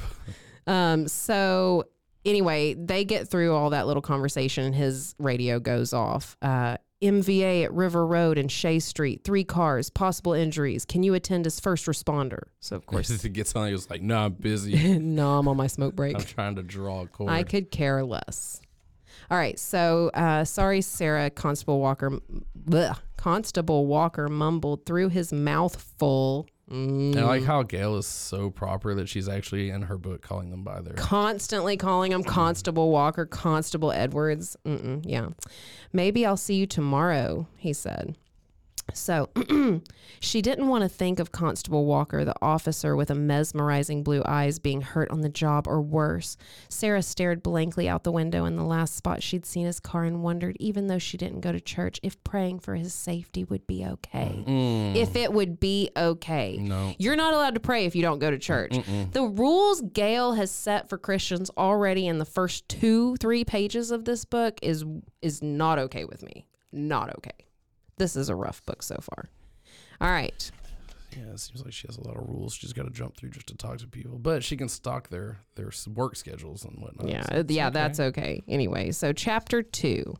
um, 0.67 1.07
so 1.07 1.85
anyway, 2.25 2.73
they 2.75 3.05
get 3.05 3.27
through 3.27 3.55
all 3.55 3.71
that 3.71 3.87
little 3.87 4.01
conversation 4.01 4.65
and 4.65 4.75
his 4.75 5.15
radio 5.17 5.59
goes 5.59 5.93
off. 5.93 6.37
Uh, 6.41 6.77
MVA 7.01 7.65
at 7.65 7.73
River 7.73 8.05
Road 8.05 8.37
and 8.37 8.51
Shea 8.51 8.79
Street, 8.79 9.23
three 9.23 9.43
cars, 9.43 9.89
possible 9.89 10.33
injuries. 10.33 10.85
Can 10.85 11.03
you 11.03 11.13
attend 11.13 11.47
as 11.47 11.59
first 11.59 11.85
responder? 11.87 12.43
So 12.59 12.75
of 12.75 12.85
course, 12.85 13.07
to 13.21 13.29
gets 13.29 13.55
on. 13.55 13.67
he 13.67 13.73
was 13.73 13.89
like, 13.89 14.01
"No, 14.01 14.25
I'm 14.25 14.33
busy. 14.33 14.99
no, 14.99 15.37
I'm 15.37 15.47
on 15.47 15.57
my 15.57 15.67
smoke 15.67 15.95
break. 15.95 16.15
I'm 16.15 16.23
trying 16.23 16.55
to 16.55 16.63
draw 16.63 17.01
a 17.01 17.07
cord." 17.07 17.31
I 17.31 17.43
could 17.43 17.71
care 17.71 18.03
less. 18.03 18.61
All 19.29 19.37
right, 19.37 19.57
so 19.57 20.11
uh, 20.13 20.43
sorry, 20.43 20.81
Sarah. 20.81 21.29
Constable 21.29 21.79
Walker, 21.79 22.19
bleh, 22.59 22.97
Constable 23.17 23.85
Walker 23.85 24.27
mumbled 24.27 24.85
through 24.85 25.09
his 25.09 25.31
mouth 25.31 25.79
full. 25.97 26.47
Mm. 26.71 27.11
And 27.11 27.19
I 27.19 27.23
like 27.23 27.43
how 27.43 27.63
Gail 27.63 27.97
is 27.97 28.07
so 28.07 28.49
proper 28.49 28.95
that 28.95 29.09
she's 29.09 29.27
actually 29.27 29.69
in 29.69 29.81
her 29.83 29.97
book 29.97 30.21
calling 30.21 30.51
them 30.51 30.63
by 30.63 30.79
their. 30.81 30.93
constantly 30.93 31.75
calling 31.75 32.11
them 32.11 32.23
Constable 32.23 32.91
Walker, 32.91 33.25
Constable 33.25 33.91
Edwards. 33.91 34.55
Mm-mm, 34.65 35.03
yeah. 35.05 35.29
Maybe 35.91 36.25
I'll 36.25 36.37
see 36.37 36.55
you 36.55 36.65
tomorrow, 36.65 37.47
he 37.57 37.73
said. 37.73 38.15
So 38.93 39.29
she 40.19 40.41
didn't 40.41 40.67
want 40.67 40.83
to 40.83 40.89
think 40.89 41.19
of 41.19 41.31
Constable 41.31 41.85
Walker, 41.85 42.25
the 42.25 42.35
officer 42.41 42.95
with 42.95 43.09
a 43.09 43.15
mesmerizing 43.15 44.03
blue 44.03 44.21
eyes, 44.25 44.59
being 44.59 44.81
hurt 44.81 45.09
on 45.11 45.21
the 45.21 45.29
job 45.29 45.67
or 45.67 45.81
worse. 45.81 46.35
Sarah 46.69 47.01
stared 47.01 47.41
blankly 47.43 47.87
out 47.87 48.03
the 48.03 48.11
window 48.11 48.45
in 48.45 48.55
the 48.55 48.63
last 48.63 48.95
spot 48.95 49.23
she'd 49.23 49.45
seen 49.45 49.65
his 49.65 49.79
car 49.79 50.03
and 50.03 50.23
wondered, 50.23 50.57
even 50.59 50.87
though 50.87 50.97
she 50.99 51.17
didn't 51.17 51.41
go 51.41 51.51
to 51.51 51.59
church, 51.61 51.99
if 52.03 52.21
praying 52.23 52.59
for 52.59 52.75
his 52.75 52.93
safety 52.93 53.43
would 53.45 53.65
be 53.67 53.85
okay. 53.85 54.43
Mm, 54.45 54.95
If 54.95 55.15
it 55.15 55.31
would 55.31 55.59
be 55.59 55.89
okay. 55.95 56.57
no. 56.59 56.93
You're 56.97 57.15
not 57.15 57.33
allowed 57.33 57.53
to 57.55 57.59
pray 57.61 57.85
if 57.85 57.95
you 57.95 58.01
don't 58.01 58.19
go 58.19 58.31
to 58.31 58.37
church. 58.37 58.75
The 59.11 59.23
rules 59.23 59.81
Gail 59.81 60.33
has 60.33 60.51
set 60.51 60.89
for 60.89 60.97
Christians 60.97 61.49
already 61.57 62.07
in 62.07 62.17
the 62.17 62.25
first 62.25 62.67
two, 62.67 63.15
three 63.17 63.43
pages 63.45 63.91
of 63.91 64.05
this 64.05 64.25
book 64.25 64.59
is 64.61 64.83
is 65.21 65.41
not 65.41 65.79
okay 65.79 66.05
with 66.05 66.23
me. 66.23 66.45
Not 66.71 67.15
okay. 67.17 67.45
This 68.01 68.15
is 68.15 68.29
a 68.29 68.35
rough 68.35 68.65
book 68.65 68.81
so 68.81 68.97
far. 68.99 69.29
All 70.01 70.09
right. 70.09 70.51
Yeah, 71.15 71.33
it 71.33 71.39
seems 71.39 71.63
like 71.63 71.71
she 71.71 71.85
has 71.85 71.97
a 71.97 72.01
lot 72.07 72.17
of 72.17 72.27
rules 72.27 72.51
she's 72.55 72.73
got 72.73 72.85
to 72.85 72.89
jump 72.89 73.15
through 73.15 73.29
just 73.29 73.45
to 73.49 73.55
talk 73.55 73.77
to 73.77 73.87
people. 73.87 74.17
But 74.17 74.43
she 74.43 74.57
can 74.57 74.69
stalk 74.69 75.09
their 75.09 75.37
their 75.53 75.69
work 75.93 76.15
schedules 76.15 76.65
and 76.65 76.81
whatnot. 76.81 77.07
Yeah, 77.07 77.23
so 77.29 77.45
yeah, 77.47 77.67
okay. 77.67 77.73
that's 77.73 77.99
okay. 77.99 78.41
Anyway, 78.47 78.89
so 78.89 79.13
chapter 79.13 79.61
two. 79.61 80.15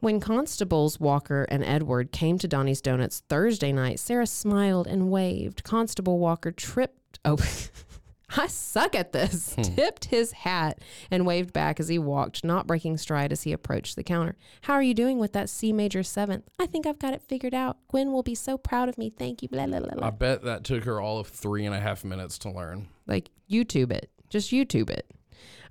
When 0.00 0.18
Constables 0.18 0.98
Walker 0.98 1.46
and 1.48 1.62
Edward 1.62 2.10
came 2.10 2.36
to 2.38 2.48
Donnie's 2.48 2.80
Donuts 2.80 3.22
Thursday 3.28 3.70
night, 3.70 4.00
Sarah 4.00 4.26
smiled 4.26 4.88
and 4.88 5.12
waved. 5.12 5.62
Constable 5.62 6.18
Walker 6.18 6.50
tripped. 6.50 7.20
Oh, 7.24 7.36
I 8.36 8.46
suck 8.46 8.94
at 8.94 9.12
this. 9.12 9.56
Tipped 9.62 10.06
his 10.06 10.32
hat 10.32 10.80
and 11.10 11.24
waved 11.24 11.52
back 11.52 11.80
as 11.80 11.88
he 11.88 11.98
walked, 11.98 12.44
not 12.44 12.66
breaking 12.66 12.98
stride 12.98 13.32
as 13.32 13.44
he 13.44 13.52
approached 13.52 13.96
the 13.96 14.02
counter. 14.02 14.36
How 14.62 14.74
are 14.74 14.82
you 14.82 14.92
doing 14.94 15.18
with 15.18 15.32
that 15.32 15.48
C 15.48 15.72
major 15.72 16.02
seventh? 16.02 16.44
I 16.58 16.66
think 16.66 16.86
I've 16.86 16.98
got 16.98 17.14
it 17.14 17.22
figured 17.22 17.54
out. 17.54 17.78
Gwen 17.88 18.12
will 18.12 18.22
be 18.22 18.34
so 18.34 18.58
proud 18.58 18.88
of 18.88 18.98
me. 18.98 19.10
Thank 19.10 19.42
you. 19.42 19.48
Blah, 19.48 19.66
blah, 19.66 19.80
blah, 19.80 19.94
blah. 19.94 20.06
I 20.06 20.10
bet 20.10 20.42
that 20.42 20.64
took 20.64 20.84
her 20.84 21.00
all 21.00 21.18
of 21.18 21.28
three 21.28 21.64
and 21.64 21.74
a 21.74 21.80
half 21.80 22.04
minutes 22.04 22.36
to 22.38 22.50
learn. 22.50 22.88
like 23.06 23.30
YouTube 23.50 23.92
it. 23.92 24.10
Just 24.28 24.50
YouTube 24.50 24.90
it. 24.90 25.10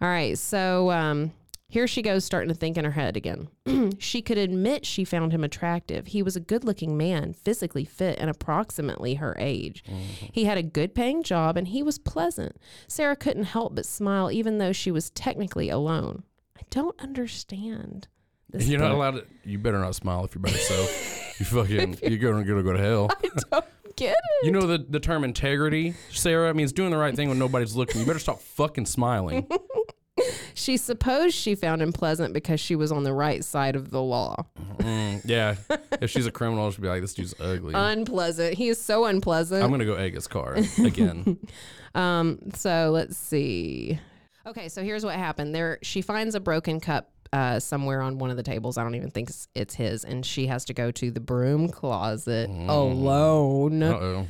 All 0.02 0.08
right. 0.08 0.38
So 0.38 0.90
um, 0.92 1.32
here 1.70 1.86
she 1.86 2.02
goes, 2.02 2.24
starting 2.24 2.48
to 2.48 2.56
think 2.56 2.78
in 2.78 2.86
her 2.86 2.92
head 2.92 3.18
again. 3.18 3.50
she 4.00 4.22
could 4.22 4.38
admit 4.38 4.86
she 4.86 5.04
found 5.04 5.34
him 5.34 5.44
attractive. 5.44 6.08
He 6.08 6.24
was 6.24 6.38
a 6.38 6.42
good 6.42 6.64
looking 6.64 6.96
man, 6.96 7.34
physically 7.34 7.84
fit, 7.84 8.18
and 8.20 8.30
approximately 8.30 9.16
her 9.16 9.36
age. 9.38 9.84
Mm-hmm. 9.84 10.26
He 10.32 10.46
had 10.46 10.58
a 10.58 10.64
good 10.64 10.96
paying 10.96 11.24
job 11.24 11.58
and 11.58 11.68
he 11.68 11.84
was 11.84 12.00
pleasant. 12.00 12.56
Sarah 12.88 13.18
couldn't 13.18 13.46
help 13.46 13.76
but 13.76 13.86
smile, 13.86 14.32
even 14.32 14.60
though 14.60 14.72
she 14.72 14.92
was 14.92 15.10
technically 15.10 15.70
alone. 15.70 16.24
I 16.58 16.62
don't 16.70 17.00
understand. 17.02 18.08
This 18.50 18.70
You're 18.70 18.80
not 18.80 18.92
allowed 18.92 19.12
to. 19.12 19.26
You 19.44 19.60
better 19.60 19.80
not 19.80 19.94
smile 19.94 20.24
if 20.24 20.34
you're 20.34 20.42
by 20.42 20.50
yourself. 20.50 21.36
you 21.40 21.46
fucking. 21.46 21.98
You're 22.02 22.18
gonna, 22.18 22.46
gonna 22.46 22.64
go 22.64 22.72
to 22.72 22.80
hell. 22.80 23.10
I 23.22 23.28
don't 23.52 23.96
get 23.98 24.14
it. 24.14 24.46
You 24.46 24.52
know 24.52 24.62
the 24.62 24.78
the 24.78 25.02
term 25.02 25.26
integrity, 25.26 25.96
Sarah 26.12 26.54
means 26.54 26.72
doing 26.72 26.92
the 26.92 26.98
right 26.98 27.14
thing 27.14 27.28
when 27.28 27.40
nobody's 27.40 27.76
looking. 27.76 28.00
You 28.00 28.08
better 28.08 28.20
stop 28.20 28.40
fucking 28.40 28.86
smiling. 28.86 29.48
She 30.54 30.78
supposed 30.78 31.36
she 31.36 31.56
found 31.56 31.82
him 31.82 31.94
pleasant 31.94 32.34
because 32.34 32.60
she 32.60 32.76
was 32.76 32.92
on 32.92 33.04
the 33.04 33.14
right 33.14 33.44
side 33.44 33.76
of 33.76 33.90
the 33.92 34.02
law. 34.02 34.46
Mm, 34.78 35.22
yeah. 35.26 35.56
If 36.02 36.10
she's 36.12 36.26
a 36.26 36.32
criminal, 36.32 36.70
she'd 36.72 36.82
be 36.82 36.88
like, 36.88 37.02
"This 37.02 37.14
dude's 37.14 37.36
ugly." 37.40 37.74
Unpleasant. 37.76 38.56
He 38.56 38.68
is 38.68 38.80
so 38.80 39.06
unpleasant. 39.06 39.64
I'm 39.64 39.72
gonna 39.72 39.86
go 39.86 39.96
egg 39.96 40.14
his 40.16 40.28
car 40.28 40.58
again. 40.78 41.38
Um, 41.96 42.52
so 42.54 42.92
let's 42.94 43.18
see. 43.18 44.00
Okay, 44.46 44.70
so 44.70 44.84
here's 44.84 45.04
what 45.04 45.16
happened. 45.16 45.56
There, 45.56 45.80
she 45.82 46.02
finds 46.02 46.36
a 46.36 46.40
broken 46.40 46.80
cup 46.80 47.10
uh, 47.34 47.60
somewhere 47.60 48.02
on 48.02 48.20
one 48.20 48.30
of 48.30 48.38
the 48.38 48.44
tables. 48.44 48.78
I 48.78 48.84
don't 48.84 48.94
even 48.94 49.10
think 49.10 49.30
it's, 49.30 49.48
it's 49.56 49.74
his, 49.74 50.04
and 50.04 50.24
she 50.24 50.46
has 50.46 50.64
to 50.66 50.76
go 50.76 50.92
to 50.92 51.10
the 51.10 51.20
broom 51.20 51.70
closet 51.70 52.50
alone. 52.50 53.82
Uh 53.82 53.88
oh. 53.88 54.28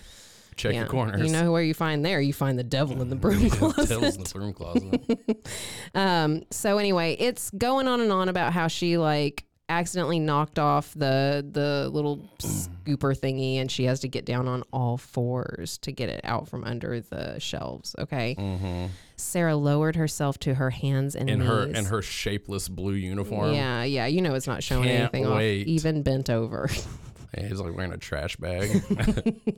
Check 0.58 0.74
Yeah. 0.74 0.80
your 0.82 0.90
corners. 0.90 1.22
You 1.26 1.32
know 1.32 1.52
where 1.52 1.62
you 1.64 1.74
find 1.74 2.04
there? 2.04 2.20
You 2.20 2.34
find 2.34 2.58
the 2.60 2.64
devil 2.64 3.02
in 3.02 3.10
the 3.10 3.16
broom 3.16 3.40
Tails 3.50 3.54
closet. 3.58 3.92
in 4.16 4.24
the 4.24 4.32
broom 4.34 4.54
closet. 4.54 5.48
Um, 5.96 6.44
so 6.52 6.78
anyway, 6.78 7.16
it's 7.20 7.50
going 7.52 7.88
on 7.88 8.02
and 8.02 8.12
on 8.12 8.28
about 8.30 8.54
how 8.54 8.68
she 8.68 8.98
like 8.98 9.46
accidentally 9.70 10.20
knocked 10.20 10.60
off 10.60 10.94
the 10.96 11.46
the 11.50 11.90
little 11.92 12.30
scooper 12.40 13.14
thingy 13.18 13.56
and 13.58 13.70
she 13.70 13.84
has 13.84 14.00
to 14.00 14.08
get 14.08 14.24
down 14.26 14.48
on 14.48 14.64
all 14.72 14.98
fours 14.98 15.78
to 15.80 15.92
get 15.92 16.08
it 16.10 16.22
out 16.24 16.48
from 16.48 16.64
under 16.64 17.02
the 17.02 17.38
shelves. 17.40 17.96
Okay. 18.00 18.90
Sarah 19.18 19.56
lowered 19.56 19.96
herself 19.96 20.38
to 20.40 20.54
her 20.54 20.70
hands 20.70 21.16
and 21.16 21.30
in 21.30 21.40
knees. 21.40 21.48
her 21.48 21.64
in 21.66 21.86
her 21.86 22.02
shapeless 22.02 22.70
blue 22.70 22.94
uniform. 22.94 23.54
Yeah, 23.54 23.84
yeah. 23.84 24.06
You 24.06 24.22
know 24.22 24.36
it's 24.36 24.48
not 24.48 24.62
showing 24.64 24.84
Can't 24.88 25.14
anything 25.14 25.26
off, 25.26 25.42
even 25.42 26.04
bent 26.04 26.30
over. 26.30 26.70
He's 27.36 27.60
like 27.60 27.76
wearing 27.76 27.92
a 27.92 27.98
trash 27.98 28.36
bag. 28.38 28.84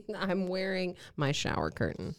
I'm 0.16 0.48
wearing 0.48 0.96
my 1.16 1.32
shower 1.32 1.70
curtain. 1.70 2.14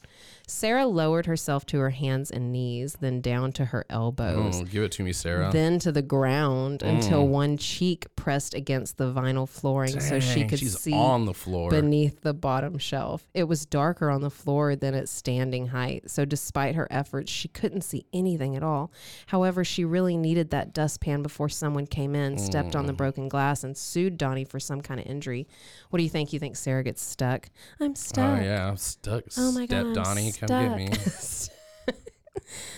Sarah 0.51 0.85
lowered 0.85 1.25
herself 1.27 1.65
to 1.67 1.79
her 1.79 1.91
hands 1.91 2.29
and 2.29 2.51
knees, 2.51 2.97
then 2.99 3.21
down 3.21 3.51
to 3.53 3.65
her 3.65 3.85
elbows. 3.89 4.59
oh, 4.61 4.63
give 4.65 4.83
it 4.83 4.91
to 4.93 5.03
me, 5.03 5.13
Sarah. 5.13 5.49
Then 5.51 5.79
to 5.79 5.91
the 5.91 6.01
ground 6.01 6.83
until 6.83 7.25
one 7.27 7.55
cheek 7.57 8.05
pressed 8.17 8.53
against 8.53 8.97
the 8.97 9.11
vinyl 9.13 9.47
flooring 9.47 9.99
so 9.99 10.19
she 10.19 10.43
could 10.45 10.59
she's 10.59 10.77
see 10.77 10.91
on 10.93 11.25
the 11.25 11.33
floor. 11.33 11.69
beneath 11.71 12.21
the 12.21 12.33
bottom 12.33 12.77
shelf. 12.77 13.27
It 13.33 13.45
was 13.45 13.65
darker 13.65 14.09
on 14.09 14.21
the 14.21 14.29
floor 14.29 14.75
than 14.75 14.93
at 14.93 15.07
standing 15.07 15.67
height, 15.67 16.11
so 16.11 16.25
despite 16.25 16.75
her 16.75 16.87
efforts, 16.91 17.31
she 17.31 17.47
couldn't 17.47 17.81
see 17.81 18.05
anything 18.11 18.55
at 18.57 18.61
all. 18.61 18.91
However, 19.27 19.63
she 19.63 19.85
really 19.85 20.17
needed 20.17 20.49
that 20.51 20.73
dustpan 20.73 21.23
before 21.23 21.47
someone 21.49 21.87
came 21.87 22.13
in, 22.13 22.37
stepped 22.37 22.73
Mm. 22.73 22.79
on 22.79 22.85
the 22.87 22.93
broken 22.93 23.29
glass, 23.29 23.63
and 23.63 23.75
sued 23.77 24.17
Donnie 24.17 24.43
for 24.43 24.59
some 24.59 24.81
kind 24.81 24.99
of 24.99 25.05
injury. 25.07 25.47
What 25.89 25.97
do 25.97 26.03
you 26.03 26.09
think? 26.09 26.33
You 26.33 26.39
think 26.39 26.57
Sarah 26.57 26.83
gets 26.83 27.01
stuck? 27.01 27.49
I'm 27.79 27.95
stuck. 27.95 28.25
oh 28.25 28.35
stuck. 28.35 28.43
yeah, 28.43 28.67
I'm 28.67 28.77
stuck. 28.77 29.23
Oh 29.37 29.51
my 29.53 29.65
Step 29.65 29.69
God, 29.69 29.87
I'm 29.87 29.93
Donnie, 29.93 30.31
come 30.47 30.77
get 30.77 30.77
me. 30.77 30.91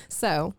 So 0.09 0.53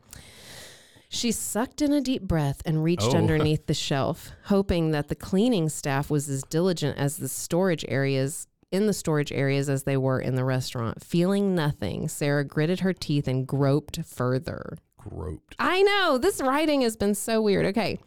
she 1.09 1.33
sucked 1.33 1.81
in 1.81 1.93
a 1.93 2.01
deep 2.01 2.23
breath 2.23 2.61
and 2.67 2.83
reached 2.85 3.15
Oh. 3.15 3.17
underneath 3.17 3.67
the 3.67 3.75
shelf, 3.75 4.33
hoping 4.47 4.91
that 4.91 5.09
the 5.09 5.15
cleaning 5.15 5.69
staff 5.69 6.11
was 6.11 6.29
as 6.29 6.43
diligent 6.43 6.99
as 6.99 7.17
the 7.17 7.29
storage 7.29 7.85
areas 7.89 8.47
in 8.73 8.87
the 8.87 8.93
storage 8.93 9.31
areas 9.33 9.69
as 9.71 9.85
they 9.85 9.97
were 9.97 10.21
in 10.21 10.35
the 10.35 10.45
restaurant. 10.45 11.03
Feeling 11.03 11.55
nothing, 11.55 12.09
Sarah 12.09 12.45
gritted 12.45 12.81
her 12.81 12.93
teeth 12.93 13.29
and 13.29 13.47
groped 13.47 14.01
further. 14.05 14.77
Groped. 14.99 15.55
I 15.61 15.83
know 15.83 16.19
this 16.19 16.41
writing 16.43 16.81
has 16.83 16.97
been 16.97 17.15
so 17.15 17.41
weird. 17.41 17.67
Okay. 17.67 17.99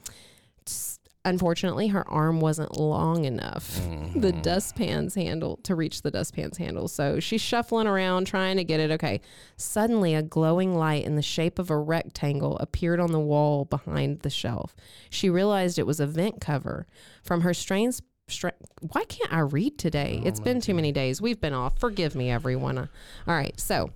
Unfortunately, 1.28 1.88
her 1.90 2.08
arm 2.10 2.40
wasn't 2.40 2.78
long 2.80 3.26
enough, 3.26 3.80
the 4.16 4.32
dustpan's 4.32 5.14
handle, 5.14 5.58
to 5.64 5.76
reach 5.76 6.02
the 6.02 6.10
dustpan's 6.10 6.58
handle. 6.58 6.88
So 6.88 7.20
she's 7.20 7.42
shuffling 7.42 7.86
around 7.86 8.28
trying 8.28 8.56
to 8.58 8.64
get 8.64 8.80
it. 8.80 8.92
Okay. 8.92 9.20
Suddenly, 9.58 10.16
a 10.16 10.22
glowing 10.22 10.74
light 10.74 11.04
in 11.04 11.16
the 11.16 11.22
shape 11.22 11.60
of 11.60 11.70
a 11.70 11.78
rectangle 11.78 12.58
appeared 12.60 13.02
on 13.02 13.12
the 13.12 13.20
wall 13.20 13.66
behind 13.66 14.22
the 14.22 14.30
shelf. 14.30 14.74
She 15.10 15.30
realized 15.30 15.78
it 15.78 15.86
was 15.86 16.00
a 16.00 16.08
vent 16.08 16.40
cover. 16.40 16.88
From 17.24 17.42
her 17.42 17.54
strange. 17.54 17.96
Stra- 18.30 18.54
Why 18.92 19.04
can't 19.06 19.32
I 19.34 19.40
read 19.40 19.78
today? 19.78 20.22
It's 20.26 20.40
been 20.42 20.60
too 20.62 20.74
many 20.74 20.92
days. 20.92 21.22
We've 21.22 21.40
been 21.40 21.54
off. 21.54 21.80
Forgive 21.80 22.14
me, 22.16 22.30
everyone. 22.30 22.78
Uh, 22.78 22.88
All 23.28 23.36
right. 23.36 23.58
So 23.60 23.90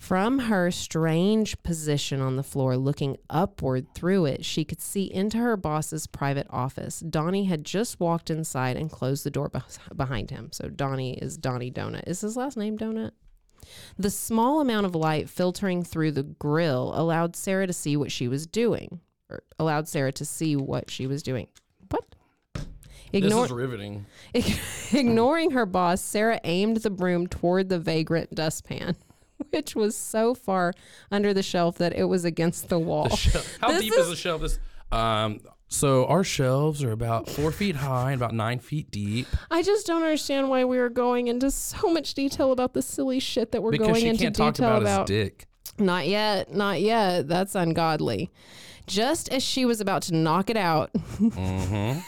from 0.00 0.38
her 0.38 0.70
strange 0.70 1.62
position 1.62 2.22
on 2.22 2.36
the 2.36 2.42
floor, 2.42 2.78
looking 2.78 3.18
upward 3.28 3.86
through 3.94 4.24
it, 4.24 4.46
she 4.46 4.64
could 4.64 4.80
see 4.80 5.12
into 5.12 5.36
her 5.36 5.58
boss's 5.58 6.06
private 6.06 6.46
office. 6.48 7.00
Donnie 7.00 7.44
had 7.44 7.64
just 7.64 8.00
walked 8.00 8.30
inside 8.30 8.78
and 8.78 8.90
closed 8.90 9.24
the 9.24 9.30
door 9.30 9.50
beh 9.50 9.62
behind 9.94 10.30
him. 10.30 10.48
So 10.52 10.70
Donnie 10.70 11.18
is 11.18 11.36
Donnie 11.36 11.70
Donut. 11.70 12.04
Is 12.08 12.22
his 12.22 12.34
last 12.34 12.56
name 12.56 12.78
Donut? 12.78 13.10
The 13.98 14.08
small 14.08 14.62
amount 14.62 14.86
of 14.86 14.94
light 14.94 15.28
filtering 15.28 15.84
through 15.84 16.12
the 16.12 16.22
grill 16.22 16.94
allowed 16.96 17.36
Sarah 17.36 17.66
to 17.66 17.74
see 17.74 17.94
what 17.94 18.10
she 18.10 18.26
was 18.26 18.46
doing, 18.46 19.00
or 19.28 19.42
allowed 19.58 19.86
Sarah 19.86 20.12
to 20.12 20.24
see 20.24 20.56
what 20.56 20.90
she 20.90 21.06
was 21.06 21.22
doing. 21.22 21.46
What? 21.90 22.06
Ignore, 23.12 23.42
This 23.42 23.50
is 23.50 23.52
riveting. 23.52 24.06
Ignoring 24.92 25.50
her 25.50 25.66
boss, 25.66 26.00
Sarah 26.00 26.40
aimed 26.42 26.78
the 26.78 26.90
broom 26.90 27.26
toward 27.26 27.68
the 27.68 27.78
vagrant 27.78 28.34
dustpan, 28.34 28.96
which 29.50 29.74
was 29.74 29.96
so 29.96 30.34
far 30.34 30.72
under 31.10 31.32
the 31.34 31.42
shelf 31.42 31.78
that 31.78 31.94
it 31.96 32.04
was 32.04 32.24
against 32.24 32.68
the 32.68 32.78
wall. 32.78 33.08
The 33.08 33.16
shelf- 33.16 33.56
How 33.60 33.68
This 33.68 33.82
deep 33.82 33.92
is, 33.96 34.08
the 34.08 34.16
shelf? 34.16 34.42
This 34.42 34.58
um. 34.92 35.40
So 35.72 36.04
our 36.06 36.24
shelves 36.24 36.82
are 36.82 36.90
about 36.90 37.28
four 37.28 37.52
feet 37.52 37.76
high 37.76 38.10
and 38.10 38.20
about 38.20 38.34
nine 38.34 38.58
feet 38.58 38.90
deep. 38.90 39.28
I 39.52 39.62
just 39.62 39.86
don't 39.86 40.02
understand 40.02 40.48
why 40.50 40.64
we 40.64 40.78
are 40.78 40.88
going 40.88 41.28
into 41.28 41.48
so 41.52 41.92
much 41.92 42.14
detail 42.14 42.50
about 42.50 42.72
the 42.72 42.82
silly 42.82 43.20
shit 43.20 43.52
that 43.52 43.62
we're 43.62 43.70
Because 43.70 43.86
going 43.86 44.06
into 44.06 44.24
can't 44.24 44.34
talk 44.34 44.54
detail 44.54 44.70
about, 44.70 44.82
about. 44.82 45.08
his 45.08 45.26
dick. 45.26 45.46
Not 45.78 46.08
yet, 46.08 46.52
not 46.52 46.80
yet. 46.80 47.28
That's 47.28 47.54
ungodly. 47.54 48.32
Just 48.88 49.28
as 49.32 49.44
she 49.44 49.64
was 49.64 49.80
about 49.80 50.02
to 50.02 50.14
knock 50.16 50.50
it 50.50 50.56
out, 50.56 50.92
Mm-hmm. 50.94 52.00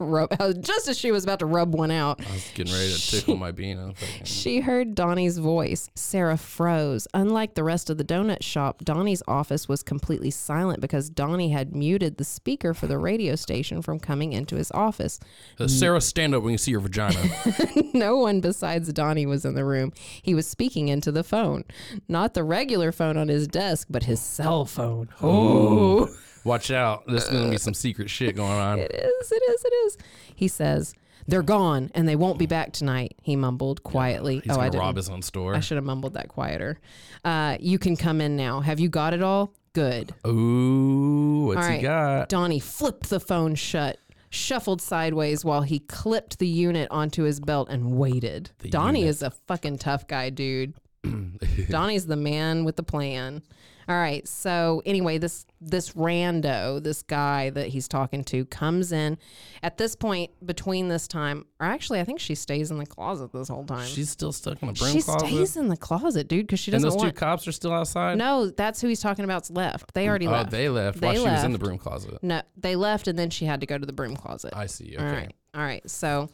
Rub, 0.00 0.30
just 0.60 0.88
as 0.88 0.98
she 0.98 1.12
was 1.12 1.24
about 1.24 1.38
to 1.40 1.46
rub 1.46 1.74
one 1.74 1.90
out, 1.90 2.20
I 2.20 2.32
was 2.32 2.50
getting 2.54 2.72
ready 2.72 2.92
to 2.92 3.10
tickle 3.10 3.36
my 3.36 3.52
bean. 3.52 3.94
She 4.24 4.60
heard 4.60 4.94
Donnie's 4.94 5.38
voice. 5.38 5.90
Sarah 5.94 6.36
froze. 6.36 7.06
Unlike 7.14 7.54
the 7.54 7.64
rest 7.64 7.90
of 7.90 7.98
the 7.98 8.04
donut 8.04 8.42
shop, 8.42 8.84
Donnie's 8.84 9.22
office 9.28 9.68
was 9.68 9.82
completely 9.82 10.30
silent 10.30 10.80
because 10.80 11.10
Donnie 11.10 11.50
had 11.50 11.74
muted 11.74 12.16
the 12.16 12.24
speaker 12.24 12.74
for 12.74 12.86
the 12.86 12.98
radio 12.98 13.36
station 13.36 13.82
from 13.82 14.00
coming 14.00 14.32
into 14.32 14.56
his 14.56 14.70
office. 14.72 15.20
Uh, 15.58 15.68
Sarah, 15.68 16.00
stand 16.00 16.34
up 16.34 16.42
when 16.42 16.52
you 16.52 16.58
see 16.58 16.70
your 16.70 16.80
vagina. 16.80 17.20
no 17.94 18.16
one 18.16 18.40
besides 18.40 18.92
Donnie 18.92 19.26
was 19.26 19.44
in 19.44 19.54
the 19.54 19.64
room. 19.64 19.92
He 20.22 20.34
was 20.34 20.46
speaking 20.46 20.88
into 20.88 21.12
the 21.12 21.24
phone. 21.24 21.64
Not 22.08 22.34
the 22.34 22.44
regular 22.44 22.92
phone 22.92 23.16
on 23.16 23.28
his 23.28 23.46
desk, 23.46 23.88
but 23.90 24.04
his 24.04 24.20
cell 24.20 24.64
phone. 24.64 25.08
Oh. 25.22 26.08
Watch 26.44 26.70
out. 26.70 27.06
There's 27.06 27.28
going 27.28 27.44
to 27.44 27.50
be 27.50 27.58
some 27.58 27.74
secret 27.74 28.10
shit 28.10 28.36
going 28.36 28.58
on. 28.58 28.78
It 28.78 28.92
is, 28.92 29.32
it 29.32 29.42
is, 29.50 29.64
it 29.64 29.72
is. 29.86 29.96
He 30.34 30.48
says, 30.48 30.94
They're 31.26 31.42
gone 31.42 31.90
and 31.94 32.08
they 32.08 32.16
won't 32.16 32.38
be 32.38 32.46
back 32.46 32.72
tonight, 32.72 33.16
he 33.22 33.36
mumbled 33.36 33.82
quietly. 33.82 34.40
He's 34.44 34.52
oh, 34.52 34.54
I 34.54 34.56
going 34.56 34.64
to 34.66 34.70
didn't. 34.72 34.80
rob 34.80 34.96
his 34.96 35.10
own 35.10 35.22
store. 35.22 35.54
I 35.54 35.60
should 35.60 35.76
have 35.76 35.84
mumbled 35.84 36.14
that 36.14 36.28
quieter. 36.28 36.78
Uh, 37.24 37.56
you 37.60 37.78
can 37.78 37.96
come 37.96 38.20
in 38.20 38.36
now. 38.36 38.60
Have 38.60 38.80
you 38.80 38.88
got 38.88 39.14
it 39.14 39.22
all? 39.22 39.52
Good. 39.72 40.14
Ooh, 40.26 41.46
what's 41.46 41.66
he 41.68 41.78
got? 41.78 42.28
Donnie 42.28 42.58
flipped 42.58 43.08
the 43.08 43.20
phone 43.20 43.54
shut, 43.54 43.98
shuffled 44.30 44.82
sideways 44.82 45.44
while 45.44 45.62
he 45.62 45.78
clipped 45.78 46.38
the 46.38 46.48
unit 46.48 46.88
onto 46.90 47.22
his 47.22 47.38
belt 47.38 47.68
and 47.70 47.92
waited. 47.96 48.50
The 48.58 48.70
Donnie 48.70 49.00
unit. 49.00 49.10
is 49.10 49.22
a 49.22 49.30
fucking 49.30 49.78
tough 49.78 50.08
guy, 50.08 50.30
dude. 50.30 50.74
Donnie's 51.70 52.06
the 52.06 52.16
man 52.16 52.64
with 52.64 52.76
the 52.76 52.82
plan. 52.82 53.42
All 53.88 53.96
right. 53.96 54.26
So 54.28 54.82
anyway, 54.86 55.18
this 55.18 55.46
this 55.60 55.90
rando, 55.94 56.80
this 56.82 57.02
guy 57.02 57.50
that 57.50 57.68
he's 57.68 57.88
talking 57.88 58.22
to, 58.24 58.44
comes 58.44 58.92
in. 58.92 59.18
At 59.64 59.78
this 59.78 59.96
point, 59.96 60.30
between 60.46 60.88
this 60.88 61.08
time, 61.08 61.44
or 61.58 61.66
actually, 61.66 61.98
I 61.98 62.04
think 62.04 62.20
she 62.20 62.34
stays 62.36 62.70
in 62.70 62.78
the 62.78 62.86
closet 62.86 63.32
this 63.32 63.48
whole 63.48 63.64
time. 63.64 63.86
She's 63.88 64.08
still 64.08 64.30
stuck 64.32 64.62
in 64.62 64.68
the 64.68 64.74
broom 64.74 64.92
she 64.92 65.02
closet. 65.02 65.28
She 65.28 65.34
stays 65.34 65.56
in 65.56 65.68
the 65.68 65.76
closet, 65.76 66.28
dude, 66.28 66.46
because 66.46 66.60
she 66.60 66.70
doesn't 66.70 66.88
want 66.88 67.00
to. 67.00 67.06
And 67.06 67.06
those 67.06 67.06
want. 67.06 67.16
two 67.16 67.20
cops 67.20 67.48
are 67.48 67.52
still 67.52 67.72
outside? 67.72 68.16
No, 68.16 68.48
that's 68.50 68.80
who 68.80 68.86
he's 68.88 69.00
talking 69.00 69.24
about's 69.24 69.50
left. 69.50 69.92
They 69.94 70.08
already 70.08 70.28
Oh, 70.28 70.32
left. 70.32 70.50
they 70.52 70.68
left 70.68 71.00
They 71.00 71.06
while 71.08 71.16
she 71.16 71.22
was 71.22 71.42
in 71.44 71.52
the 71.52 71.58
broom 71.58 71.78
closet. 71.78 72.22
No, 72.22 72.42
they 72.56 72.76
left, 72.76 73.08
and 73.08 73.18
then 73.18 73.30
she 73.30 73.44
had 73.46 73.60
to 73.60 73.66
go 73.66 73.76
to 73.76 73.86
the 73.86 73.92
broom 73.92 74.14
closet. 74.14 74.52
I 74.54 74.66
see. 74.66 74.94
Okay. 74.96 75.04
right. 75.04 75.32
All 75.54 75.60
right. 75.62 75.88
So, 75.90 76.28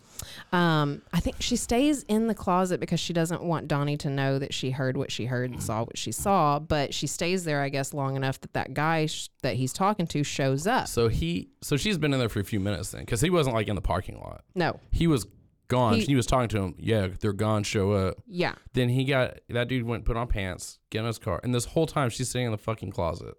um, 0.52 1.00
I 1.12 1.20
think 1.20 1.36
she 1.40 1.56
stays 1.56 2.02
in 2.04 2.26
the 2.26 2.34
closet 2.34 2.80
because 2.80 3.00
she 3.00 3.12
doesn't 3.12 3.42
want 3.42 3.66
Donnie 3.68 3.96
to 3.98 4.10
know 4.10 4.38
that 4.38 4.52
she 4.52 4.70
heard 4.72 4.96
what 4.96 5.10
she 5.10 5.24
heard 5.26 5.50
and 5.50 5.62
saw 5.62 5.84
what 5.84 5.96
she 5.96 6.12
saw. 6.12 6.58
But 6.58 6.92
she 6.92 7.06
stays 7.06 7.44
there, 7.44 7.62
I 7.62 7.68
guess, 7.70 7.94
long 7.94 8.16
enough 8.16 8.40
that 8.42 8.52
that 8.52 8.74
guy 8.74 9.06
sh- 9.06 9.30
that 9.42 9.56
he's 9.56 9.72
talking 9.72 10.06
to 10.08 10.22
shows 10.22 10.66
up. 10.66 10.88
So 10.88 11.08
he, 11.08 11.48
so 11.62 11.76
she's 11.78 11.96
been 11.98 12.12
in 12.12 12.18
there 12.18 12.28
for 12.28 12.40
a 12.40 12.44
few 12.44 12.60
minutes 12.60 12.90
then, 12.90 13.02
because 13.02 13.20
he 13.22 13.30
wasn't 13.30 13.54
like 13.56 13.68
in 13.68 13.74
the 13.74 13.80
parking 13.82 14.20
lot. 14.20 14.44
No. 14.54 14.80
He 14.92 15.06
was 15.06 15.26
gone. 15.68 15.94
He- 15.94 16.04
He, 16.04 16.14
was 16.14 16.26
talking 16.26 16.48
to 16.50 16.58
him. 16.62 16.74
Yeah, 16.78 17.08
they're 17.20 17.32
gone. 17.32 17.62
Show 17.62 17.92
up. 17.92 18.16
Yeah. 18.26 18.54
Then 18.74 18.88
he 18.90 19.04
got 19.04 19.38
that 19.48 19.68
dude 19.68 19.84
went 19.84 20.04
put 20.04 20.16
on 20.18 20.28
pants, 20.28 20.78
get 20.90 21.00
in 21.00 21.06
his 21.06 21.18
car, 21.18 21.40
and 21.42 21.54
this 21.54 21.64
whole 21.64 21.86
time 21.86 22.10
she's 22.10 22.28
sitting 22.28 22.46
in 22.46 22.52
the 22.52 22.58
fucking 22.58 22.90
closet. 22.92 23.34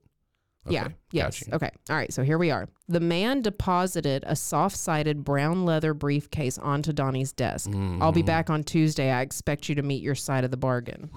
Yeah. 0.69 0.86
Okay, 0.86 0.95
Yes. 1.12 1.39
got 1.39 1.47
you. 1.47 1.53
Okay. 1.56 1.69
All 1.89 1.95
right. 1.95 2.12
So 2.13 2.23
here 2.23 2.38
we 2.38 2.51
are. 2.51 2.67
The 2.89 2.99
man 2.99 3.41
deposited 3.41 4.23
a 4.27 4.36
soft-sided 4.36 5.23
brown 5.23 5.65
leather 5.65 5.93
briefcase 5.93 6.58
onto 6.58 6.93
Donnie's 6.93 7.34
desk. 7.34 7.69
I'll 8.01 8.12
be 8.12 8.21
back 8.21 8.49
on 8.49 8.63
Tuesday. 8.63 9.12
I 9.12 9.21
expect 9.21 9.67
you 9.69 9.75
to 9.75 9.82
meet 9.84 10.01
your 10.01 10.15
side 10.15 10.43
of 10.43 10.51
the 10.51 10.58
bargain. 10.58 11.10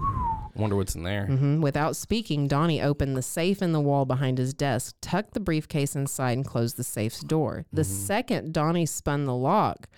Wonder 0.57 0.75
what's 0.77 0.97
in 0.97 1.05
there. 1.05 1.27
Mm-hmm. 1.31 1.61
Without 1.61 1.95
speaking, 1.97 2.49
Donnie 2.49 2.83
opened 2.83 3.17
the 3.17 3.23
safe 3.23 3.63
in 3.63 3.73
the 3.73 3.81
wall 3.81 4.05
behind 4.05 4.39
his 4.39 4.53
desk, 4.53 4.97
tucked 5.01 5.33
the 5.35 5.41
briefcase 5.41 5.95
inside, 5.95 6.33
and 6.33 6.45
closed 6.45 6.77
the 6.77 6.85
safe's 6.85 7.21
door. 7.21 7.67
The 7.73 7.85
second 7.85 8.53
Donnie 8.53 8.85
spun 8.87 9.25
the 9.27 9.35
lock, 9.35 9.89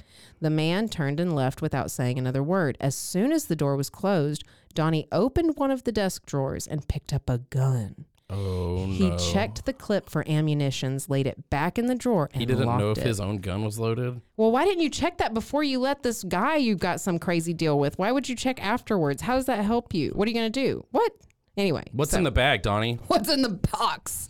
the 0.41 0.51
man 0.51 0.89
turned 0.89 1.21
and 1.21 1.35
left 1.35 1.63
without 1.63 1.91
saying 1.91 2.19
another 2.19 2.43
word. 2.43 2.77
As 2.81 2.95
soon 2.95 3.33
as 3.33 3.47
the 3.47 3.57
door 3.57 3.77
was 3.77 3.89
closed, 3.91 4.45
Donnie 4.75 5.09
opened 5.11 5.57
one 5.57 5.71
of 5.71 5.85
the 5.85 5.93
desk 5.93 6.27
drawers 6.27 6.67
and 6.67 6.87
picked 6.87 7.13
up 7.15 7.31
a 7.31 7.39
gun. 7.39 8.05
Oh 8.33 8.87
He 8.87 9.09
no. 9.11 9.17
checked 9.19 9.65
the 9.67 9.73
clip 9.73 10.09
for 10.09 10.27
ammunitions, 10.29 11.09
laid 11.09 11.27
it 11.27 11.49
back 11.51 11.79
in 11.79 11.87
the 11.87 11.95
drawer, 11.95 12.29
and 12.33 12.41
He 12.41 12.47
didn't 12.47 12.67
locked 12.67 12.79
know 12.81 12.91
if 12.93 12.99
it. 12.99 13.05
his 13.07 13.21
own 13.21 13.39
gun 13.39 13.65
was 13.65 13.79
loaded. 13.79 14.21
Well, 14.37 14.51
why 14.51 14.65
didn't 14.65 14.83
you 14.83 14.91
check 14.91 15.19
that 15.19 15.35
before 15.35 15.63
you 15.63 15.79
let 15.79 16.03
this 16.03 16.23
guy 16.25 16.57
you 16.57 16.75
got 16.75 17.01
some 17.01 17.19
crazy 17.19 17.53
deal 17.53 17.79
with? 17.79 17.99
Why 17.99 18.11
would 18.13 18.29
you 18.29 18.35
check 18.37 18.65
afterwards? 18.65 19.23
How 19.23 19.37
does 19.37 19.47
that 19.47 19.65
help 19.65 19.93
you? 19.95 20.11
What 20.11 20.27
are 20.27 20.31
you 20.31 20.37
going 20.37 20.51
to 20.53 20.61
do? 20.65 20.85
What? 20.91 21.13
Anyway. 21.57 21.85
What's 21.93 22.13
so- 22.13 22.19
in 22.19 22.25
the 22.25 22.31
bag, 22.31 22.63
Donnie? 22.63 22.95
what's 23.09 23.29
in 23.29 23.43
the 23.43 23.49
box. 23.51 24.29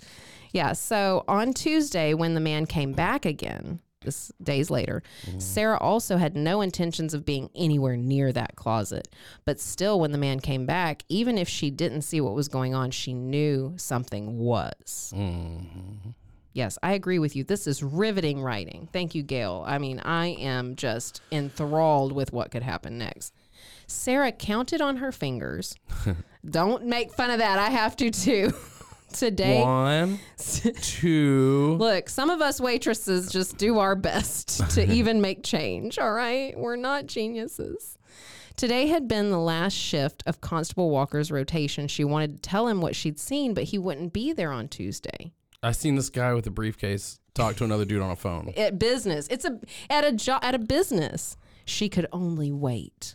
Yeah. 0.52 0.72
So 0.72 1.24
on 1.28 1.52
Tuesday, 1.54 2.14
when 2.14 2.34
the 2.34 2.40
man 2.40 2.66
came 2.66 2.92
back 2.92 3.24
again, 3.24 3.80
this 4.04 4.32
days 4.42 4.70
later, 4.70 5.02
Sarah 5.38 5.78
also 5.78 6.16
had 6.16 6.36
no 6.36 6.60
intentions 6.60 7.14
of 7.14 7.24
being 7.24 7.50
anywhere 7.54 7.96
near 7.96 8.32
that 8.32 8.56
closet. 8.56 9.08
But 9.44 9.60
still, 9.60 10.00
when 10.00 10.12
the 10.12 10.18
man 10.18 10.40
came 10.40 10.66
back, 10.66 11.04
even 11.08 11.38
if 11.38 11.48
she 11.48 11.70
didn't 11.70 12.02
see 12.02 12.20
what 12.20 12.34
was 12.34 12.48
going 12.48 12.74
on, 12.74 12.90
she 12.90 13.12
knew 13.14 13.74
something 13.76 14.38
was. 14.38 15.12
Mm-hmm. 15.16 16.10
Yes, 16.54 16.78
I 16.82 16.92
agree 16.92 17.18
with 17.18 17.34
you. 17.34 17.44
This 17.44 17.66
is 17.66 17.82
riveting 17.82 18.42
writing. 18.42 18.88
Thank 18.92 19.14
you, 19.14 19.22
Gail. 19.22 19.64
I 19.66 19.78
mean, 19.78 20.00
I 20.00 20.28
am 20.28 20.76
just 20.76 21.22
enthralled 21.30 22.12
with 22.12 22.32
what 22.32 22.50
could 22.50 22.62
happen 22.62 22.98
next. 22.98 23.32
Sarah 23.86 24.32
counted 24.32 24.80
on 24.80 24.98
her 24.98 25.12
fingers. 25.12 25.74
Don't 26.48 26.86
make 26.86 27.12
fun 27.12 27.30
of 27.30 27.38
that. 27.38 27.58
I 27.58 27.70
have 27.70 27.96
to 27.96 28.10
too. 28.10 28.52
Today, 29.12 29.60
One, 29.60 30.18
two. 30.80 31.76
Look, 31.78 32.08
some 32.08 32.30
of 32.30 32.40
us 32.40 32.60
waitresses 32.60 33.30
just 33.30 33.56
do 33.58 33.78
our 33.78 33.94
best 33.94 34.70
to 34.70 34.84
even 34.92 35.20
make 35.20 35.42
change, 35.44 35.98
all 35.98 36.12
right? 36.12 36.58
We're 36.58 36.76
not 36.76 37.06
geniuses. 37.06 37.98
Today 38.56 38.86
had 38.86 39.08
been 39.08 39.30
the 39.30 39.38
last 39.38 39.74
shift 39.74 40.22
of 40.26 40.40
Constable 40.40 40.90
Walker's 40.90 41.30
rotation. 41.30 41.88
She 41.88 42.04
wanted 42.04 42.36
to 42.36 42.40
tell 42.48 42.68
him 42.68 42.80
what 42.80 42.94
she'd 42.94 43.18
seen, 43.18 43.54
but 43.54 43.64
he 43.64 43.78
wouldn't 43.78 44.12
be 44.12 44.32
there 44.32 44.52
on 44.52 44.68
Tuesday. 44.68 45.32
I 45.62 45.72
seen 45.72 45.94
this 45.94 46.10
guy 46.10 46.34
with 46.34 46.46
a 46.46 46.50
briefcase 46.50 47.20
talk 47.34 47.56
to 47.56 47.64
another 47.64 47.84
dude 47.84 48.02
on 48.02 48.10
a 48.10 48.16
phone. 48.16 48.52
At 48.56 48.78
business. 48.78 49.28
It's 49.30 49.44
a 49.44 49.60
at 49.88 50.04
a 50.04 50.12
job 50.12 50.40
at 50.42 50.54
a 50.54 50.58
business. 50.58 51.36
She 51.64 51.88
could 51.88 52.06
only 52.12 52.50
wait. 52.50 53.14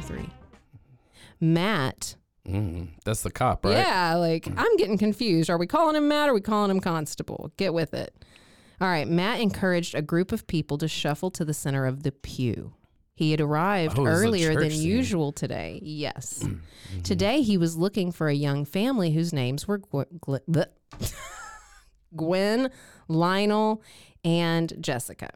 3. 0.00 0.28
Matt 1.40 2.16
Mm, 2.48 2.88
that's 3.04 3.22
the 3.22 3.30
cop, 3.30 3.66
right? 3.66 3.76
Yeah, 3.76 4.14
like 4.14 4.48
I'm 4.56 4.76
getting 4.78 4.96
confused. 4.96 5.50
Are 5.50 5.58
we 5.58 5.66
calling 5.66 5.94
him 5.94 6.08
Matt 6.08 6.28
or 6.28 6.32
are 6.32 6.34
we 6.34 6.40
calling 6.40 6.70
him 6.70 6.80
Constable? 6.80 7.52
Get 7.58 7.74
with 7.74 7.92
it. 7.92 8.14
All 8.80 8.88
right, 8.88 9.06
Matt 9.06 9.40
encouraged 9.40 9.94
a 9.94 10.00
group 10.00 10.32
of 10.32 10.46
people 10.46 10.78
to 10.78 10.88
shuffle 10.88 11.30
to 11.32 11.44
the 11.44 11.52
center 11.52 11.84
of 11.84 12.02
the 12.02 12.12
pew. 12.12 12.72
He 13.14 13.30
had 13.32 13.42
arrived 13.42 13.98
Oh, 13.98 14.06
this 14.06 14.14
is 14.14 14.22
a 14.22 14.24
earlier 14.26 14.54
than 14.58 14.70
scene. 14.70 14.88
usual 14.88 15.32
today. 15.32 15.80
Yes. 15.82 16.44
Mm-hmm. 16.90 17.02
Today 17.02 17.42
he 17.42 17.56
was 17.56 17.76
looking 17.76 18.10
for 18.10 18.28
a 18.28 18.34
young 18.34 18.64
family 18.64 19.12
whose 19.12 19.32
names 19.32 19.68
were 19.68 19.78
Gwen, 22.16 22.70
Lionel, 23.06 23.82
and 24.24 24.72
Jessica. 24.80 25.30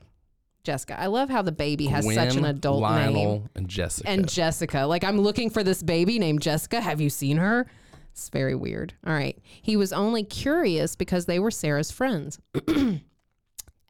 Jessica. 0.64 0.98
I 0.98 1.06
love 1.06 1.28
how 1.28 1.42
the 1.42 1.52
baby 1.52 1.86
has 1.86 2.04
such 2.12 2.36
an 2.36 2.44
adult 2.46 2.80
Lionel, 2.80 3.12
name 3.14 3.48
and 3.54 3.68
Jessica. 3.68 4.08
and 4.08 4.28
Jessica. 4.28 4.80
Like, 4.86 5.04
I'm 5.04 5.20
looking 5.20 5.50
for 5.50 5.62
this 5.62 5.82
baby 5.82 6.18
named 6.18 6.40
Jessica. 6.40 6.80
Have 6.80 7.00
you 7.00 7.10
seen 7.10 7.36
her? 7.36 7.66
It's 8.12 8.28
very 8.30 8.54
weird. 8.54 8.94
All 9.06 9.12
right. 9.12 9.38
He 9.44 9.76
was 9.76 9.92
only 9.92 10.24
curious 10.24 10.96
because 10.96 11.26
they 11.26 11.38
were 11.38 11.50
Sarah's 11.50 11.90
friends. 11.90 12.38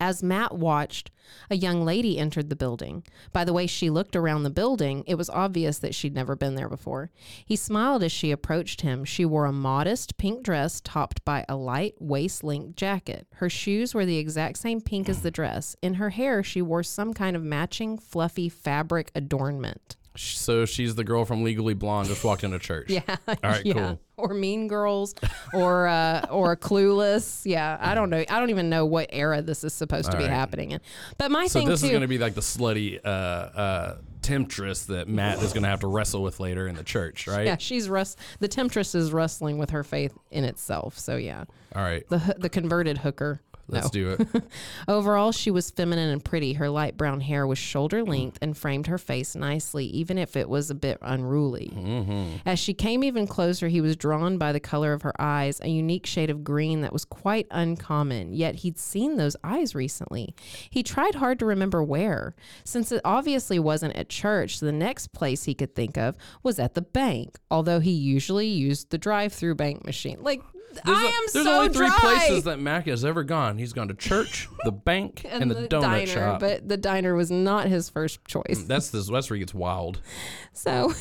As 0.04 0.22
Matt 0.22 0.54
watched, 0.54 1.10
a 1.48 1.56
young 1.56 1.82
lady 1.82 2.18
entered 2.18 2.50
the 2.50 2.56
building. 2.56 3.04
By 3.32 3.42
the 3.42 3.54
way 3.54 3.66
she 3.66 3.88
looked 3.88 4.14
around 4.14 4.42
the 4.42 4.50
building, 4.50 5.02
it 5.06 5.14
was 5.14 5.30
obvious 5.30 5.78
that 5.78 5.94
she'd 5.94 6.14
never 6.14 6.36
been 6.36 6.56
there 6.56 6.68
before. 6.68 7.10
He 7.46 7.56
smiled 7.56 8.02
as 8.02 8.12
she 8.12 8.30
approached 8.30 8.82
him. 8.82 9.06
She 9.06 9.24
wore 9.24 9.46
a 9.46 9.50
modest 9.50 10.18
pink 10.18 10.42
dress 10.42 10.82
topped 10.82 11.24
by 11.24 11.46
a 11.48 11.56
light 11.56 11.94
waist 12.00 12.44
length 12.44 12.76
jacket. 12.76 13.26
Her 13.36 13.48
shoes 13.48 13.94
were 13.94 14.04
the 14.04 14.18
exact 14.18 14.58
same 14.58 14.82
pink 14.82 15.08
as 15.08 15.22
the 15.22 15.30
dress. 15.30 15.74
In 15.80 15.94
her 15.94 16.10
hair, 16.10 16.42
she 16.42 16.60
wore 16.60 16.82
some 16.82 17.14
kind 17.14 17.34
of 17.34 17.42
matching 17.42 17.96
fluffy 17.96 18.50
fabric 18.50 19.10
adornment. 19.14 19.96
So 20.16 20.64
she's 20.64 20.94
the 20.94 21.02
girl 21.04 21.24
from 21.24 21.42
Legally 21.42 21.74
Blonde 21.74 22.08
just 22.08 22.22
walked 22.24 22.44
into 22.44 22.58
church. 22.58 22.88
Yeah. 22.90 23.02
All 23.26 23.34
right, 23.42 23.66
yeah. 23.66 23.72
cool. 23.74 24.00
Or 24.16 24.32
Mean 24.32 24.68
Girls, 24.68 25.14
or 25.52 25.88
uh, 25.88 26.26
or 26.30 26.56
Clueless. 26.56 27.42
Yeah, 27.44 27.76
I 27.80 27.94
don't 27.96 28.10
know. 28.10 28.24
I 28.28 28.38
don't 28.38 28.50
even 28.50 28.70
know 28.70 28.86
what 28.86 29.10
era 29.12 29.42
this 29.42 29.64
is 29.64 29.74
supposed 29.74 30.06
to 30.10 30.12
All 30.16 30.18
be 30.22 30.28
right. 30.28 30.32
happening 30.32 30.70
in. 30.70 30.80
But 31.18 31.32
my 31.32 31.40
thing 31.42 31.48
So 31.48 31.58
thing 31.60 31.68
this 31.68 31.80
too. 31.80 31.86
is 31.86 31.90
going 31.90 32.02
to 32.02 32.08
be 32.08 32.18
like 32.18 32.34
the 32.34 32.40
slutty 32.40 33.00
uh, 33.04 33.08
uh, 33.08 33.96
temptress 34.22 34.84
that 34.86 35.08
Matt 35.08 35.42
is 35.42 35.52
going 35.52 35.64
to 35.64 35.68
have 35.68 35.80
to 35.80 35.88
wrestle 35.88 36.22
with 36.22 36.38
later 36.38 36.68
in 36.68 36.76
the 36.76 36.84
church, 36.84 37.26
right? 37.26 37.44
yeah, 37.44 37.56
she's 37.56 37.88
rust. 37.88 38.18
The 38.38 38.46
temptress 38.48 38.94
is 38.94 39.12
wrestling 39.12 39.58
with 39.58 39.70
her 39.70 39.82
faith 39.82 40.16
in 40.30 40.44
itself. 40.44 40.96
So 40.96 41.16
yeah, 41.16 41.44
All 41.74 41.82
right. 41.82 42.08
the 42.08 42.36
the 42.38 42.48
converted 42.48 42.98
hooker. 42.98 43.40
Let's 43.68 43.86
no. 43.86 43.90
do 43.90 44.10
it. 44.10 44.44
Overall, 44.88 45.32
she 45.32 45.50
was 45.50 45.70
feminine 45.70 46.10
and 46.10 46.24
pretty. 46.24 46.54
Her 46.54 46.68
light 46.68 46.96
brown 46.96 47.20
hair 47.20 47.46
was 47.46 47.58
shoulder 47.58 48.02
length 48.02 48.38
and 48.42 48.56
framed 48.56 48.86
her 48.88 48.98
face 48.98 49.34
nicely, 49.34 49.86
even 49.86 50.18
if 50.18 50.36
it 50.36 50.48
was 50.48 50.70
a 50.70 50.74
bit 50.74 50.98
unruly. 51.00 51.72
Mm-hmm. 51.74 52.36
As 52.46 52.58
she 52.58 52.74
came 52.74 53.02
even 53.02 53.26
closer, 53.26 53.68
he 53.68 53.80
was 53.80 53.96
drawn 53.96 54.38
by 54.38 54.52
the 54.52 54.60
color 54.60 54.92
of 54.92 55.02
her 55.02 55.14
eyes, 55.20 55.60
a 55.62 55.68
unique 55.68 56.06
shade 56.06 56.30
of 56.30 56.44
green 56.44 56.82
that 56.82 56.92
was 56.92 57.04
quite 57.04 57.46
uncommon. 57.50 58.32
Yet 58.32 58.56
he'd 58.56 58.78
seen 58.78 59.16
those 59.16 59.36
eyes 59.42 59.74
recently. 59.74 60.34
He 60.68 60.82
tried 60.82 61.14
hard 61.14 61.38
to 61.38 61.46
remember 61.46 61.82
where. 61.82 62.34
Since 62.64 62.92
it 62.92 63.00
obviously 63.04 63.58
wasn't 63.58 63.96
at 63.96 64.08
church, 64.08 64.60
the 64.60 64.72
next 64.72 65.12
place 65.12 65.44
he 65.44 65.54
could 65.54 65.74
think 65.74 65.96
of 65.96 66.16
was 66.42 66.58
at 66.58 66.74
the 66.74 66.82
bank, 66.82 67.38
although 67.50 67.80
he 67.80 67.92
usually 67.92 68.48
used 68.48 68.90
the 68.90 68.98
drive 68.98 69.32
through 69.32 69.54
bank 69.54 69.84
machine. 69.84 70.18
Like, 70.20 70.42
There's, 70.84 70.98
I 70.98 71.02
a- 71.04 71.06
am 71.06 71.12
there's 71.32 71.44
so 71.46 71.52
only 71.58 71.68
three 71.72 71.86
dry. 71.88 71.98
places 72.00 72.44
that 72.44 72.58
Mac 72.58 72.86
has 72.86 73.04
ever 73.04 73.22
gone. 73.24 73.58
He's 73.58 73.72
gone 73.72 73.88
to 73.88 73.94
church, 73.94 74.48
the 74.64 74.72
bank, 74.90 75.24
and, 75.28 75.50
the, 75.50 75.66
donut 75.68 75.80
diner, 75.80 76.06
shop. 76.06 76.40
but 76.40 76.68
the 76.68 76.76
diner 76.76 77.14
was 77.14 77.30
not 77.30 77.66
his 77.68 77.88
first 77.90 78.24
choice. 78.24 78.64
that's 78.66 78.90
this. 78.90 79.08
That's 79.08 79.28
where 79.30 79.36
he 79.36 79.40
gets 79.40 79.54
wild. 79.54 80.00
So, 80.52 80.92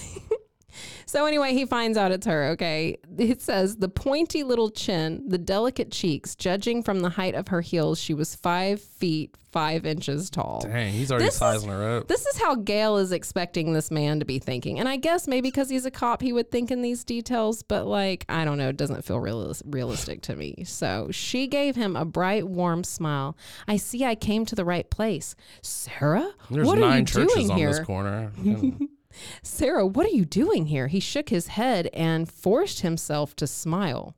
so 1.05 1.25
anyway, 1.25 1.53
he 1.53 1.65
finds 1.65 1.97
out 1.97 2.11
it's 2.11 2.25
her. 2.25 2.45
Okay, 2.51 2.97
it 3.17 3.41
says 3.41 3.77
the 3.77 3.89
pointy 3.89 4.43
little 4.43 4.69
chin, 4.69 5.23
the 5.27 5.37
delicate 5.37 5.91
cheeks. 5.91 6.35
Judging 6.35 6.83
from 6.83 7.01
the 7.01 7.09
height 7.09 7.35
of 7.35 7.49
her 7.49 7.61
heels, 7.61 7.99
she 7.99 8.13
was 8.13 8.35
five 8.35 8.81
feet 8.81 9.35
five 9.51 9.85
inches 9.85 10.31
tall. 10.31 10.61
Dang, 10.61 10.91
he's 10.91 11.11
already 11.11 11.25
This 11.25 11.35
is- 11.35 11.39
sizing 11.39 11.69
her 11.69 11.97
up. 11.97 12.07
This 12.07 12.25
is 12.25 12.41
how 12.41 12.55
Gail 12.55 12.97
is 12.97 13.11
expecting 13.11 13.73
this 13.73 13.91
man 13.91 14.17
to 14.19 14.25
be 14.25 14.39
thinking. 14.39 14.79
And 14.79 14.89
I 14.89 14.95
guess 14.97 15.27
maybe 15.27 15.49
because 15.51 15.69
he's 15.69 15.85
a 15.85 15.91
cop, 15.91 16.23
he 16.23 16.33
would 16.33 16.49
think 16.49 16.71
in 16.71 16.81
these 16.81 17.03
details, 17.03 17.61
but 17.61 17.85
like, 17.85 18.25
I 18.27 18.45
don't 18.45 18.57
know, 18.57 18.69
it 18.69 18.77
doesn't 18.77 19.03
feel 19.05 19.17
realis- 19.17 19.61
realistic 19.63 20.23
to 20.23 20.35
me. 20.35 20.63
So 20.65 21.09
she 21.11 21.45
gave 21.45 21.75
him 21.75 21.95
a 21.95 22.03
bright, 22.03 22.47
warm 22.47 22.83
smile. 22.83 23.37
I 23.67 23.77
see 23.77 24.03
I 24.03 24.15
came 24.15 24.43
to 24.47 24.55
the 24.55 24.65
right 24.65 24.89
place. 24.89 25.35
Sarah, 25.61 26.31
There's 26.49 26.65
what 26.65 26.79
nine 26.79 26.91
are 26.91 26.97
you 27.01 27.05
churches 27.05 27.33
doing 27.35 27.51
on 27.51 27.57
here? 27.57 27.69
this 27.69 27.79
corner. 27.81 28.31
Sarah, 29.41 29.85
what 29.85 30.05
are 30.05 30.15
you 30.15 30.25
doing 30.25 30.67
here? 30.67 30.87
He 30.87 30.99
shook 30.99 31.29
his 31.29 31.47
head 31.47 31.89
and 31.93 32.29
forced 32.29 32.81
himself 32.81 33.35
to 33.37 33.47
smile. 33.47 34.15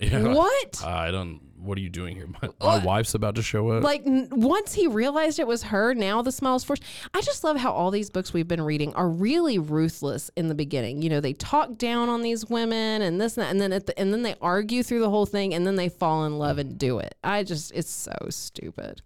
Yeah. 0.00 0.34
What? 0.34 0.82
I 0.84 1.10
don't. 1.10 1.40
What 1.56 1.78
are 1.78 1.80
you 1.80 1.88
doing 1.88 2.14
here? 2.14 2.28
My, 2.42 2.48
my 2.60 2.84
wife's 2.84 3.14
about 3.14 3.36
to 3.36 3.42
show 3.42 3.70
up. 3.70 3.82
Like 3.82 4.02
n- 4.04 4.28
once 4.32 4.74
he 4.74 4.86
realized 4.86 5.38
it 5.38 5.46
was 5.46 5.62
her, 5.62 5.94
now 5.94 6.20
the 6.20 6.32
smile 6.32 6.56
is 6.56 6.64
forced. 6.64 6.82
I 7.14 7.22
just 7.22 7.42
love 7.42 7.56
how 7.56 7.72
all 7.72 7.90
these 7.90 8.10
books 8.10 8.34
we've 8.34 8.48
been 8.48 8.60
reading 8.60 8.92
are 8.94 9.08
really 9.08 9.58
ruthless 9.58 10.30
in 10.36 10.48
the 10.48 10.54
beginning. 10.54 11.00
You 11.00 11.08
know, 11.08 11.20
they 11.20 11.32
talk 11.32 11.78
down 11.78 12.10
on 12.10 12.20
these 12.20 12.50
women 12.50 13.00
and 13.00 13.18
this 13.18 13.38
and 13.38 13.46
that, 13.46 13.50
and 13.50 13.60
then 13.62 13.72
at 13.72 13.86
the, 13.86 13.98
and 13.98 14.12
then 14.12 14.22
they 14.22 14.34
argue 14.42 14.82
through 14.82 15.00
the 15.00 15.08
whole 15.08 15.24
thing, 15.24 15.54
and 15.54 15.66
then 15.66 15.76
they 15.76 15.88
fall 15.88 16.26
in 16.26 16.38
love 16.38 16.58
and 16.58 16.76
do 16.76 16.98
it. 16.98 17.14
I 17.24 17.42
just, 17.44 17.72
it's 17.72 17.90
so 17.90 18.14
stupid. 18.28 19.00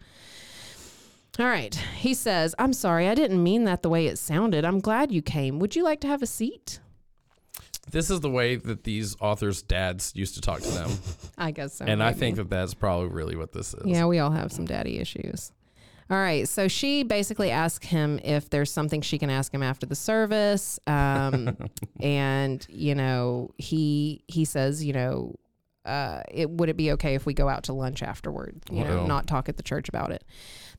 All 1.38 1.46
right, 1.46 1.74
he 1.74 2.14
says, 2.14 2.54
"I'm 2.58 2.72
sorry, 2.72 3.08
I 3.08 3.14
didn't 3.14 3.42
mean 3.42 3.64
that 3.64 3.82
the 3.82 3.88
way 3.88 4.06
it 4.06 4.18
sounded. 4.18 4.64
I'm 4.64 4.80
glad 4.80 5.12
you 5.12 5.22
came. 5.22 5.58
Would 5.60 5.76
you 5.76 5.84
like 5.84 6.00
to 6.00 6.08
have 6.08 6.22
a 6.22 6.26
seat?" 6.26 6.80
this 7.90 8.10
is 8.10 8.20
the 8.20 8.30
way 8.30 8.56
that 8.56 8.84
these 8.84 9.16
authors' 9.20 9.62
dads 9.62 10.12
used 10.14 10.34
to 10.34 10.40
talk 10.40 10.60
to 10.60 10.70
them, 10.70 10.90
I 11.38 11.50
guess 11.50 11.74
so. 11.74 11.84
and 11.86 12.02
I 12.02 12.12
think 12.12 12.36
that 12.36 12.50
that's 12.50 12.74
probably 12.74 13.08
really 13.08 13.36
what 13.36 13.52
this 13.52 13.74
is. 13.74 13.86
Yeah, 13.86 14.06
we 14.06 14.18
all 14.18 14.30
have 14.30 14.52
some 14.52 14.66
daddy 14.66 14.98
issues. 14.98 15.52
All 16.10 16.16
right. 16.16 16.48
So 16.48 16.68
she 16.68 17.02
basically 17.02 17.50
asked 17.50 17.84
him 17.84 18.18
if 18.24 18.48
there's 18.48 18.72
something 18.72 19.02
she 19.02 19.18
can 19.18 19.28
ask 19.28 19.52
him 19.52 19.62
after 19.62 19.84
the 19.84 19.94
service. 19.94 20.80
Um, 20.86 21.54
and, 22.00 22.66
you 22.70 22.94
know, 22.94 23.50
he 23.58 24.24
he 24.26 24.46
says, 24.46 24.82
you 24.82 24.94
know, 24.94 25.34
uh, 25.88 26.22
it 26.30 26.50
would 26.50 26.68
it 26.68 26.76
be 26.76 26.92
okay 26.92 27.14
if 27.14 27.26
we 27.26 27.34
go 27.34 27.48
out 27.48 27.64
to 27.64 27.72
lunch 27.72 28.02
afterward? 28.02 28.60
You 28.70 28.84
know, 28.84 29.06
not 29.06 29.26
talk 29.26 29.48
at 29.48 29.56
the 29.56 29.62
church 29.62 29.88
about 29.88 30.10
it. 30.12 30.24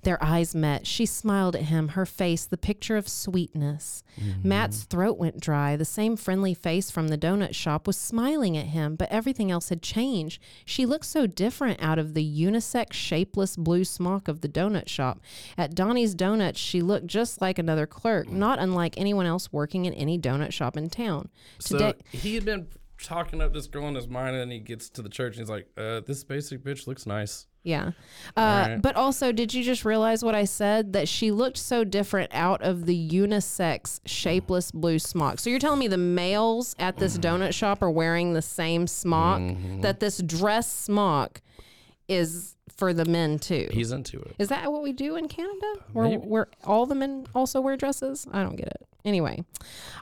Their 0.03 0.23
eyes 0.23 0.55
met. 0.55 0.87
She 0.87 1.05
smiled 1.05 1.57
at 1.57 1.63
him, 1.63 1.89
her 1.89 2.05
face 2.05 2.45
the 2.45 2.57
picture 2.57 2.95
of 2.95 3.09
sweetness. 3.09 4.01
Matt's 4.43 4.83
throat 4.83 5.17
went 5.17 5.41
dry. 5.41 5.75
The 5.75 5.83
same 5.83 6.15
friendly 6.15 6.53
face 6.53 6.89
from 6.89 7.09
the 7.09 7.17
donut 7.17 7.53
shop 7.53 7.85
was 7.85 7.97
smiling 7.97 8.55
at 8.55 8.67
him, 8.67 8.95
but 8.95 9.11
everything 9.11 9.51
else 9.51 9.67
had 9.67 9.81
changed. 9.81 10.41
She 10.63 10.85
looked 10.85 11.05
so 11.05 11.27
different 11.27 11.81
out 11.81 11.99
of 11.99 12.13
the 12.13 12.23
unisex, 12.23 12.93
shapeless 12.93 13.57
blue 13.57 13.83
smock 13.83 14.29
of 14.29 14.39
the 14.39 14.47
donut 14.47 14.87
shop. 14.87 15.19
At 15.57 15.75
Donnie's 15.75 16.15
Donuts, 16.15 16.59
she 16.59 16.81
looked 16.81 17.07
just 17.07 17.41
like 17.41 17.59
another 17.59 17.85
clerk, 17.85 18.29
not 18.29 18.57
unlike 18.57 18.93
anyone 18.97 19.25
else 19.25 19.51
working 19.51 19.83
in 19.83 19.93
any 19.95 20.17
donut 20.17 20.53
shop 20.53 20.77
in 20.77 20.89
town. 20.89 21.27
So 21.59 21.77
Today, 21.77 21.93
he 22.11 22.35
had 22.35 22.45
been 22.45 22.67
talking 23.01 23.41
up 23.41 23.53
this 23.53 23.67
girl 23.67 23.87
in 23.87 23.95
his 23.95 24.07
mind, 24.07 24.35
and 24.35 24.41
then 24.41 24.51
he 24.51 24.59
gets 24.59 24.89
to 24.91 25.01
the 25.01 25.09
church 25.09 25.35
and 25.35 25.41
he's 25.41 25.49
like, 25.49 25.67
uh, 25.77 26.01
"This 26.01 26.23
basic 26.23 26.63
bitch 26.63 26.87
looks 26.87 27.05
nice." 27.05 27.47
Yeah. 27.63 27.91
Uh, 28.37 28.65
right. 28.67 28.81
But 28.81 28.95
also, 28.95 29.31
did 29.31 29.53
you 29.53 29.63
just 29.63 29.83
realize 29.83 30.23
what 30.23 30.33
I 30.35 30.45
said? 30.45 30.93
That 30.93 31.07
she 31.07 31.31
looked 31.31 31.57
so 31.57 31.83
different 31.83 32.33
out 32.33 32.61
of 32.61 32.85
the 32.85 33.09
unisex, 33.09 33.99
shapeless 34.05 34.71
blue 34.71 34.97
smock. 34.99 35.39
So 35.39 35.49
you're 35.49 35.59
telling 35.59 35.79
me 35.79 35.87
the 35.87 35.97
males 35.97 36.75
at 36.79 36.97
this 36.97 37.17
donut 37.17 37.53
shop 37.53 37.81
are 37.81 37.91
wearing 37.91 38.33
the 38.33 38.41
same 38.41 38.87
smock? 38.87 39.41
That 39.81 39.99
this 39.99 40.19
dress 40.19 40.71
smock 40.71 41.41
is 42.07 42.55
for 42.75 42.93
the 42.93 43.05
men 43.05 43.39
too? 43.39 43.67
He's 43.71 43.91
into 43.91 44.19
it. 44.19 44.35
Is 44.39 44.47
that 44.49 44.71
what 44.71 44.81
we 44.81 44.93
do 44.93 45.15
in 45.15 45.27
Canada? 45.27 45.73
Where, 45.91 46.09
Maybe. 46.09 46.25
where 46.25 46.47
all 46.63 46.85
the 46.85 46.95
men 46.95 47.27
also 47.35 47.59
wear 47.61 47.75
dresses? 47.75 48.25
I 48.31 48.41
don't 48.41 48.55
get 48.55 48.67
it. 48.67 48.87
Anyway, 49.05 49.43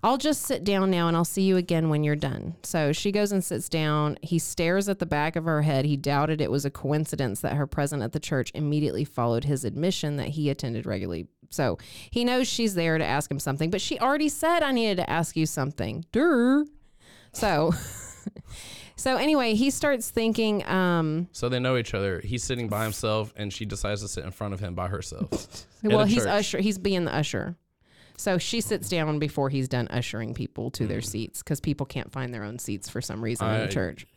I'll 0.03 0.17
just 0.17 0.41
sit 0.41 0.63
down 0.63 0.89
now 0.89 1.07
and 1.07 1.15
I'll 1.15 1.23
see 1.25 1.43
you 1.43 1.55
again 1.57 1.89
when 1.89 2.03
you're 2.03 2.15
done. 2.15 2.55
So 2.63 2.91
she 2.91 3.11
goes 3.11 3.31
and 3.31 3.43
sits 3.43 3.69
down. 3.69 4.17
He 4.23 4.39
stares 4.39 4.89
at 4.89 4.99
the 4.99 5.05
back 5.05 5.35
of 5.35 5.45
her 5.45 5.61
head. 5.61 5.85
He 5.85 5.95
doubted 5.97 6.41
it 6.41 6.49
was 6.49 6.65
a 6.65 6.71
coincidence 6.71 7.41
that 7.41 7.55
her 7.55 7.67
presence 7.67 8.03
at 8.03 8.11
the 8.13 8.19
church 8.19 8.51
immediately 8.55 9.05
followed 9.05 9.43
his 9.43 9.63
admission 9.63 10.17
that 10.17 10.29
he 10.29 10.49
attended 10.49 10.85
regularly. 10.85 11.27
So 11.49 11.77
he 12.09 12.25
knows 12.25 12.47
she's 12.47 12.73
there 12.73 12.97
to 12.97 13.05
ask 13.05 13.29
him 13.29 13.39
something, 13.39 13.69
but 13.69 13.81
she 13.81 13.99
already 13.99 14.29
said, 14.29 14.63
I 14.63 14.71
needed 14.71 14.97
to 14.97 15.09
ask 15.09 15.37
you 15.37 15.45
something. 15.45 16.03
Durr. 16.11 16.65
So. 17.33 17.73
So 18.99 19.15
anyway, 19.15 19.53
he 19.53 19.69
starts 19.69 20.09
thinking, 20.09 20.65
um, 20.67 21.27
So 21.31 21.49
they 21.49 21.59
know 21.59 21.77
each 21.77 21.93
other. 21.93 22.19
He's 22.19 22.43
sitting 22.43 22.67
by 22.67 22.83
himself, 22.83 23.31
and 23.35 23.53
she 23.53 23.63
decides 23.63 24.01
to 24.01 24.07
sit 24.07 24.25
in 24.25 24.31
front 24.31 24.55
of 24.55 24.59
him 24.59 24.73
by 24.73 24.87
herself. 24.87 25.65
Well, 25.83 26.05
he's 26.05 26.23
church. 26.23 26.27
usher. 26.27 26.57
He's 26.57 26.79
being 26.79 27.05
the 27.05 27.13
usher. 27.13 27.55
So 28.17 28.37
she 28.39 28.61
sits 28.61 28.89
down 28.89 29.19
before 29.19 29.49
he's 29.49 29.67
done 29.67 29.87
ushering 29.89 30.33
people 30.33 30.71
to 30.71 30.87
their 30.87 31.01
seats 31.01 31.43
because 31.43 31.59
people 31.59 31.85
can't 31.85 32.11
find 32.11 32.33
their 32.33 32.43
own 32.43 32.57
seats 32.59 32.89
for 32.89 32.99
some 33.01 33.23
reason 33.23 33.47
in 33.47 33.53
I- 33.53 33.65
the 33.65 33.71
church. 33.71 34.07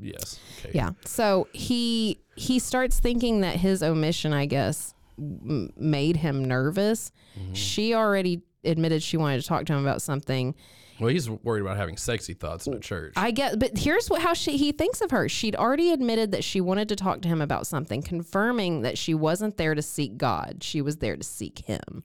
Yes. 0.00 0.40
Okay. 0.58 0.70
Yeah. 0.74 0.92
So 1.04 1.48
he 1.52 2.18
he 2.34 2.58
starts 2.58 2.98
thinking 2.98 3.42
that 3.42 3.56
his 3.56 3.82
omission, 3.82 4.32
I 4.32 4.46
guess, 4.46 4.94
m- 5.18 5.70
made 5.76 6.16
him 6.16 6.44
nervous. 6.46 7.12
Mm-hmm. 7.38 7.52
She 7.52 7.94
already 7.94 8.40
admitted 8.64 9.02
she 9.02 9.16
wanted 9.16 9.40
to 9.40 9.46
talk 9.46 9.66
to 9.66 9.72
him 9.72 9.80
about 9.80 10.02
something. 10.02 10.54
Well, 11.00 11.08
he's 11.08 11.28
worried 11.28 11.62
about 11.62 11.78
having 11.78 11.96
sexy 11.96 12.34
thoughts 12.34 12.66
in 12.66 12.74
a 12.74 12.78
church. 12.78 13.14
I 13.16 13.32
get, 13.32 13.58
but 13.58 13.76
here's 13.76 14.08
what 14.08 14.22
how 14.22 14.34
she 14.34 14.56
he 14.56 14.72
thinks 14.72 15.00
of 15.00 15.10
her. 15.10 15.28
She'd 15.28 15.56
already 15.56 15.90
admitted 15.90 16.30
that 16.32 16.44
she 16.44 16.60
wanted 16.60 16.88
to 16.90 16.96
talk 16.96 17.22
to 17.22 17.28
him 17.28 17.40
about 17.40 17.66
something, 17.66 18.02
confirming 18.02 18.82
that 18.82 18.96
she 18.98 19.14
wasn't 19.14 19.56
there 19.56 19.74
to 19.74 19.82
seek 19.82 20.16
God. 20.16 20.62
She 20.62 20.80
was 20.80 20.98
there 20.98 21.16
to 21.16 21.24
seek 21.24 21.60
him. 21.60 22.04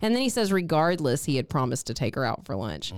And 0.00 0.14
then 0.14 0.22
he 0.22 0.28
says, 0.28 0.52
regardless, 0.52 1.24
he 1.24 1.36
had 1.36 1.48
promised 1.48 1.86
to 1.88 1.94
take 1.94 2.14
her 2.14 2.24
out 2.24 2.44
for 2.44 2.54
lunch. 2.54 2.92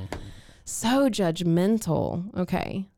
So 0.64 1.09
judgmental. 1.09 2.37
Okay. 2.37 2.88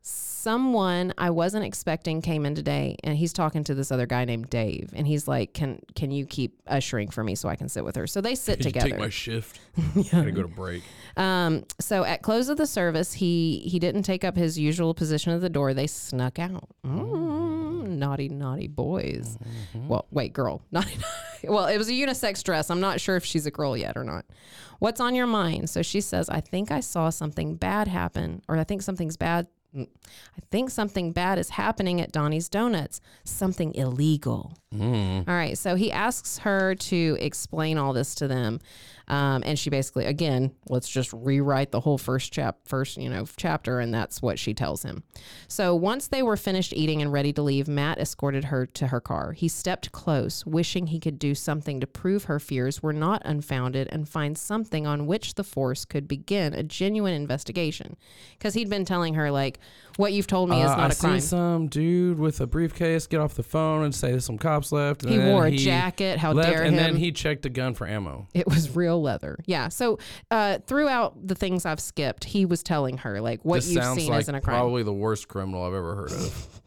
Someone 0.40 1.12
I 1.18 1.28
wasn't 1.28 1.66
expecting 1.66 2.22
came 2.22 2.46
in 2.46 2.54
today 2.54 2.96
and 3.04 3.14
he's 3.14 3.34
talking 3.34 3.62
to 3.64 3.74
this 3.74 3.92
other 3.92 4.06
guy 4.06 4.24
named 4.24 4.48
Dave 4.48 4.88
and 4.94 5.06
he's 5.06 5.28
like, 5.28 5.52
Can 5.52 5.82
can 5.94 6.10
you 6.10 6.24
keep 6.24 6.62
ushering 6.66 7.10
for 7.10 7.22
me 7.22 7.34
so 7.34 7.46
I 7.46 7.56
can 7.56 7.68
sit 7.68 7.84
with 7.84 7.94
her? 7.96 8.06
So 8.06 8.22
they 8.22 8.34
sit 8.34 8.62
together. 8.62 8.88
take 8.88 8.98
my 8.98 9.10
shift? 9.10 9.60
yeah. 9.94 10.02
I 10.12 10.20
Gotta 10.20 10.32
go 10.32 10.40
to 10.40 10.48
break. 10.48 10.82
Um, 11.18 11.64
so 11.78 12.04
at 12.04 12.22
close 12.22 12.48
of 12.48 12.56
the 12.56 12.66
service, 12.66 13.12
he 13.12 13.58
he 13.66 13.78
didn't 13.78 14.04
take 14.04 14.24
up 14.24 14.34
his 14.34 14.58
usual 14.58 14.94
position 14.94 15.34
at 15.34 15.42
the 15.42 15.50
door. 15.50 15.74
They 15.74 15.86
snuck 15.86 16.38
out. 16.38 16.70
Mm, 16.86 17.98
naughty, 17.98 18.30
naughty 18.30 18.68
boys. 18.68 19.36
Well, 19.74 20.06
wait, 20.10 20.32
girl. 20.32 20.62
Naughty. 20.70 20.96
well, 21.44 21.66
it 21.66 21.76
was 21.76 21.90
a 21.90 21.92
unisex 21.92 22.42
dress. 22.42 22.70
I'm 22.70 22.80
not 22.80 22.98
sure 22.98 23.16
if 23.16 23.26
she's 23.26 23.44
a 23.44 23.50
girl 23.50 23.76
yet 23.76 23.94
or 23.94 24.04
not. 24.04 24.24
What's 24.78 25.02
on 25.02 25.14
your 25.14 25.26
mind? 25.26 25.68
So 25.68 25.82
she 25.82 26.00
says, 26.00 26.30
I 26.30 26.40
think 26.40 26.70
I 26.70 26.80
saw 26.80 27.10
something 27.10 27.56
bad 27.56 27.88
happen, 27.88 28.40
or 28.48 28.56
I 28.56 28.64
think 28.64 28.80
something's 28.80 29.18
bad. 29.18 29.46
Mm, 29.74 29.88
I 30.36 30.40
think 30.50 30.70
something 30.70 31.12
bad 31.12 31.38
is 31.38 31.50
happening 31.50 32.00
at 32.00 32.12
Donnie's 32.12 32.48
Donuts. 32.48 33.00
Something 33.24 33.74
illegal. 33.74 34.56
All 35.26 35.34
right. 35.34 35.56
So 35.56 35.74
he 35.74 35.92
asks 35.92 36.38
her 36.38 36.74
to 36.74 37.16
explain 37.20 37.78
all 37.78 37.92
this 37.92 38.14
to 38.16 38.28
them. 38.28 38.60
Um, 39.10 39.42
and 39.44 39.58
she 39.58 39.70
basically, 39.70 40.04
again, 40.06 40.52
let's 40.68 40.88
just 40.88 41.12
rewrite 41.12 41.72
the 41.72 41.80
whole 41.80 41.98
first 41.98 42.32
chap, 42.32 42.58
first, 42.64 42.96
you 42.96 43.08
know, 43.08 43.24
chapter. 43.36 43.80
And 43.80 43.92
that's 43.92 44.22
what 44.22 44.38
she 44.38 44.54
tells 44.54 44.84
him. 44.84 45.02
So 45.48 45.74
once 45.74 46.06
they 46.06 46.22
were 46.22 46.36
finished 46.36 46.72
eating 46.72 47.02
and 47.02 47.12
ready 47.12 47.32
to 47.32 47.42
leave, 47.42 47.66
Matt 47.66 47.98
escorted 47.98 48.44
her 48.44 48.66
to 48.66 48.86
her 48.86 49.00
car. 49.00 49.32
He 49.32 49.48
stepped 49.48 49.90
close, 49.90 50.46
wishing 50.46 50.86
he 50.86 51.00
could 51.00 51.18
do 51.18 51.34
something 51.34 51.80
to 51.80 51.88
prove 51.88 52.24
her 52.24 52.38
fears 52.38 52.82
were 52.84 52.92
not 52.92 53.20
unfounded 53.24 53.88
and 53.90 54.08
find 54.08 54.38
something 54.38 54.86
on 54.86 55.06
which 55.08 55.34
the 55.34 55.42
force 55.44 55.84
could 55.84 56.06
begin 56.06 56.54
a 56.54 56.62
genuine 56.62 57.12
investigation. 57.14 57.96
Because 58.38 58.54
he'd 58.54 58.70
been 58.70 58.84
telling 58.84 59.14
her, 59.14 59.32
like, 59.32 59.58
what 59.96 60.12
you've 60.12 60.28
told 60.28 60.50
me 60.50 60.62
is 60.62 60.70
Uh, 60.70 60.76
not 60.76 60.90
I 60.90 60.94
a 60.94 60.96
crime. 60.96 61.20
see 61.20 61.26
some 61.26 61.66
dude 61.66 62.18
with 62.20 62.40
a 62.40 62.46
briefcase 62.46 63.08
get 63.08 63.20
off 63.20 63.34
the 63.34 63.42
phone 63.42 63.82
and 63.84 63.92
say 63.94 64.12
there's 64.12 64.24
some 64.24 64.38
cops 64.38 64.70
left. 64.70 65.02
and 65.02 65.12
He 65.12 65.18
wore 65.18 65.46
a 65.46 65.50
jacket. 65.56 66.18
How 66.18 66.32
left, 66.32 66.48
dare 66.48 66.62
and 66.62 66.76
him. 66.76 66.82
then 66.82 66.96
he 66.96 67.10
checked 67.10 67.44
a 67.44 67.50
gun 67.50 67.74
for 67.74 67.88
ammo. 67.88 68.28
It 68.34 68.46
was 68.46 68.76
real 68.76 68.99
leather. 69.00 69.38
Yeah. 69.46 69.68
So 69.68 69.98
uh, 70.30 70.58
throughout 70.66 71.26
the 71.26 71.34
things 71.34 71.66
I've 71.66 71.80
skipped, 71.80 72.24
he 72.24 72.44
was 72.46 72.62
telling 72.62 72.98
her 72.98 73.20
like 73.20 73.44
what 73.44 73.56
this 73.56 73.72
you've 73.72 73.84
seen 73.84 74.10
like 74.10 74.20
isn't 74.20 74.34
a 74.34 74.40
crime. 74.40 74.56
probably 74.56 74.82
the 74.82 74.92
worst 74.92 75.28
criminal 75.28 75.62
I've 75.64 75.74
ever 75.74 75.94
heard 75.94 76.12
of. 76.12 76.60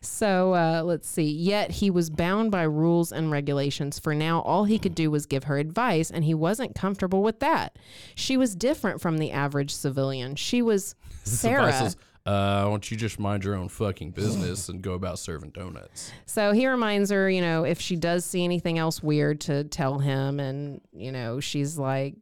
So 0.00 0.54
uh, 0.54 0.82
let's 0.84 1.08
see. 1.08 1.30
Yet 1.30 1.70
he 1.70 1.90
was 1.90 2.10
bound 2.10 2.50
by 2.50 2.62
rules 2.62 3.12
and 3.12 3.30
regulations. 3.30 3.98
For 3.98 4.14
now, 4.14 4.40
all 4.42 4.64
he 4.64 4.78
could 4.78 4.94
do 4.94 5.10
was 5.10 5.26
give 5.26 5.44
her 5.44 5.58
advice, 5.58 6.10
and 6.10 6.24
he 6.24 6.34
wasn't 6.34 6.74
comfortable 6.74 7.22
with 7.22 7.40
that. 7.40 7.76
She 8.14 8.36
was 8.36 8.54
different 8.54 9.00
from 9.00 9.18
the 9.18 9.32
average 9.32 9.74
civilian. 9.74 10.36
She 10.36 10.62
was 10.62 10.94
Sarah. 11.24 11.92
Uh, 12.28 12.64
why 12.64 12.70
don't 12.70 12.90
you 12.90 12.96
just 12.96 13.18
mind 13.18 13.42
your 13.42 13.54
own 13.54 13.68
fucking 13.70 14.10
business 14.10 14.68
and 14.68 14.82
go 14.82 14.92
about 14.92 15.18
serving 15.18 15.50
donuts? 15.50 16.12
So 16.26 16.52
he 16.52 16.66
reminds 16.66 17.10
her, 17.10 17.30
you 17.30 17.40
know, 17.40 17.64
if 17.64 17.80
she 17.80 17.96
does 17.96 18.24
see 18.26 18.44
anything 18.44 18.78
else 18.78 19.02
weird, 19.02 19.40
to 19.42 19.64
tell 19.64 19.98
him. 19.98 20.38
And 20.38 20.82
you 20.92 21.10
know, 21.10 21.40
she's 21.40 21.78
like, 21.78 22.16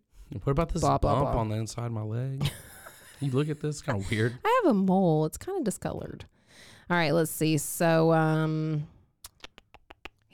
What 0.44 0.52
about 0.52 0.68
this 0.72 0.82
Blah, 0.82 0.98
blah, 0.98 1.14
bump 1.14 1.32
blah. 1.32 1.40
on 1.40 1.48
the 1.48 1.56
inside 1.56 1.86
of 1.86 1.92
my 1.92 2.02
leg? 2.02 2.48
you 3.20 3.32
look 3.32 3.48
at 3.48 3.60
this, 3.60 3.82
kind 3.82 4.00
of 4.00 4.08
weird. 4.08 4.38
I 4.44 4.60
have 4.62 4.70
a 4.70 4.74
mole. 4.74 5.24
It's 5.26 5.38
kind 5.38 5.58
of 5.58 5.64
discolored. 5.64 6.24
All 6.88 6.96
right, 6.96 7.10
let's 7.12 7.32
see. 7.32 7.58
So 7.58 8.12
um 8.12 8.86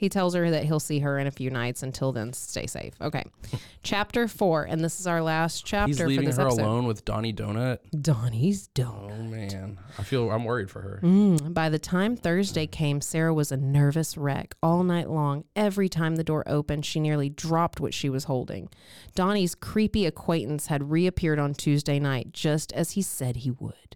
he 0.03 0.09
tells 0.09 0.35
her 0.35 0.51
that 0.51 0.65
he'll 0.65 0.81
see 0.81 0.99
her 0.99 1.17
in 1.17 1.27
a 1.27 1.31
few 1.31 1.49
nights. 1.49 1.81
Until 1.81 2.11
then, 2.11 2.33
stay 2.33 2.67
safe. 2.67 2.93
Okay. 2.99 3.23
chapter 3.83 4.27
four, 4.27 4.63
and 4.63 4.83
this 4.83 4.99
is 4.99 5.07
our 5.07 5.21
last 5.21 5.65
chapter 5.65 5.87
He's 5.87 5.97
for 5.97 6.07
leaving 6.07 6.25
this 6.25 6.35
her 6.35 6.47
episode. 6.47 6.61
alone 6.61 6.85
with 6.87 7.05
Donnie 7.05 7.31
Donut. 7.31 7.79
Donnie's 8.01 8.67
done. 8.67 9.11
Oh 9.13 9.23
man, 9.23 9.79
I 9.97 10.03
feel 10.03 10.29
I'm 10.29 10.43
worried 10.43 10.69
for 10.69 10.81
her. 10.81 10.99
Mm, 11.01 11.53
by 11.53 11.69
the 11.69 11.79
time 11.79 12.17
Thursday 12.17 12.67
came, 12.67 12.99
Sarah 12.99 13.33
was 13.33 13.49
a 13.53 13.55
nervous 13.57 14.17
wreck 14.17 14.55
all 14.61 14.83
night 14.83 15.09
long. 15.09 15.45
Every 15.55 15.87
time 15.87 16.17
the 16.17 16.23
door 16.25 16.43
opened, 16.47 16.85
she 16.85 16.99
nearly 16.99 17.29
dropped 17.29 17.79
what 17.79 17.93
she 17.93 18.09
was 18.09 18.25
holding. 18.25 18.67
Donnie's 19.15 19.55
creepy 19.55 20.05
acquaintance 20.05 20.67
had 20.67 20.91
reappeared 20.91 21.39
on 21.39 21.53
Tuesday 21.53 21.97
night, 21.97 22.33
just 22.33 22.73
as 22.73 22.91
he 22.91 23.01
said 23.01 23.37
he 23.37 23.51
would. 23.51 23.95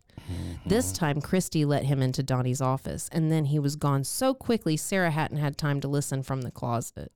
This 0.65 0.91
time, 0.91 1.21
Christy 1.21 1.63
let 1.65 1.85
him 1.85 2.01
into 2.01 2.21
Donnie's 2.21 2.61
office, 2.61 3.09
and 3.11 3.31
then 3.31 3.45
he 3.45 3.59
was 3.59 3.75
gone 3.75 4.03
so 4.03 4.33
quickly, 4.33 4.75
Sarah 4.75 5.11
hadn't 5.11 5.37
had 5.37 5.57
time 5.57 5.79
to 5.81 5.87
listen 5.87 6.23
from 6.23 6.41
the 6.41 6.51
closet. 6.51 7.11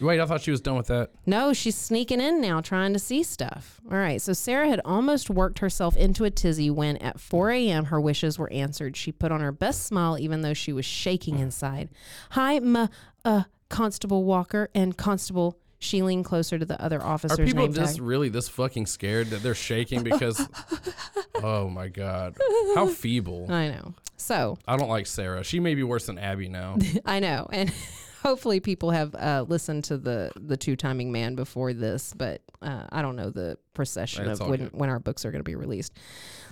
Wait, 0.00 0.20
I 0.20 0.26
thought 0.26 0.40
she 0.42 0.50
was 0.50 0.60
done 0.60 0.76
with 0.76 0.88
that. 0.88 1.10
No, 1.24 1.52
she's 1.52 1.76
sneaking 1.76 2.20
in 2.20 2.40
now 2.40 2.60
trying 2.60 2.92
to 2.92 2.98
see 2.98 3.22
stuff. 3.22 3.80
All 3.90 3.96
right, 3.96 4.20
so 4.20 4.32
Sarah 4.32 4.68
had 4.68 4.80
almost 4.84 5.30
worked 5.30 5.60
herself 5.60 5.96
into 5.96 6.24
a 6.24 6.30
tizzy 6.30 6.70
when 6.70 6.96
at 6.98 7.20
4 7.20 7.50
a.m. 7.52 7.84
her 7.86 8.00
wishes 8.00 8.38
were 8.38 8.52
answered. 8.52 8.96
She 8.96 9.12
put 9.12 9.30
on 9.32 9.40
her 9.40 9.52
best 9.52 9.82
smile 9.84 10.18
even 10.18 10.42
though 10.42 10.54
she 10.54 10.72
was 10.72 10.84
shaking 10.84 11.38
inside. 11.38 11.88
Hi, 12.30 12.56
m- 12.56 12.88
uh, 13.24 13.44
Constable 13.68 14.24
Walker 14.24 14.68
and 14.74 14.96
Constable. 14.96 15.58
She 15.86 16.02
leaned 16.02 16.24
closer 16.24 16.58
to 16.58 16.64
the 16.64 16.80
other 16.82 17.02
officer's 17.02 17.38
Are 17.38 17.44
people 17.44 17.62
name 17.62 17.72
just 17.72 17.96
tag. 17.96 18.04
really 18.04 18.28
this 18.28 18.48
fucking 18.48 18.86
scared 18.86 19.28
that 19.28 19.42
they're 19.42 19.54
shaking 19.54 20.02
because? 20.02 20.46
oh 21.36 21.68
my 21.68 21.88
god, 21.88 22.36
how 22.74 22.88
feeble! 22.88 23.46
I 23.50 23.68
know. 23.68 23.94
So 24.16 24.58
I 24.66 24.76
don't 24.76 24.88
like 24.88 25.06
Sarah. 25.06 25.44
She 25.44 25.60
may 25.60 25.74
be 25.74 25.82
worse 25.84 26.06
than 26.06 26.18
Abby 26.18 26.48
now. 26.48 26.78
I 27.06 27.20
know. 27.20 27.46
And 27.52 27.72
hopefully 28.22 28.58
people 28.58 28.90
have 28.90 29.14
uh, 29.14 29.44
listened 29.46 29.84
to 29.84 29.96
the 29.96 30.32
the 30.34 30.56
two 30.56 30.74
timing 30.74 31.12
man 31.12 31.36
before 31.36 31.72
this, 31.72 32.12
but 32.14 32.42
uh, 32.62 32.84
I 32.90 33.02
don't 33.02 33.14
know 33.14 33.30
the 33.30 33.56
procession 33.74 34.26
That's 34.26 34.40
of 34.40 34.46
all 34.46 34.50
when, 34.50 34.60
good. 34.60 34.72
when 34.72 34.88
our 34.90 34.98
books 34.98 35.24
are 35.24 35.30
going 35.30 35.40
to 35.40 35.48
be 35.48 35.54
released. 35.54 35.92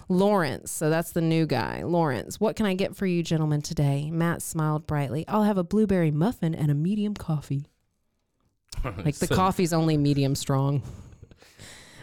Lawrence, 0.08 0.70
so 0.70 0.90
that's 0.90 1.12
the 1.12 1.22
new 1.22 1.46
guy. 1.46 1.82
Lawrence, 1.82 2.38
what 2.38 2.56
can 2.56 2.66
I 2.66 2.74
get 2.74 2.94
for 2.94 3.06
you, 3.06 3.22
gentlemen, 3.22 3.62
today? 3.62 4.10
Matt 4.10 4.42
smiled 4.42 4.86
brightly. 4.86 5.26
I'll 5.26 5.44
have 5.44 5.56
a 5.56 5.64
blueberry 5.64 6.10
muffin 6.10 6.54
and 6.54 6.70
a 6.70 6.74
medium 6.74 7.14
coffee. 7.14 7.66
Like 9.04 9.16
the 9.16 9.26
So- 9.26 9.34
coffee's 9.34 9.72
only 9.72 9.96
medium 9.96 10.34
strong. 10.34 10.82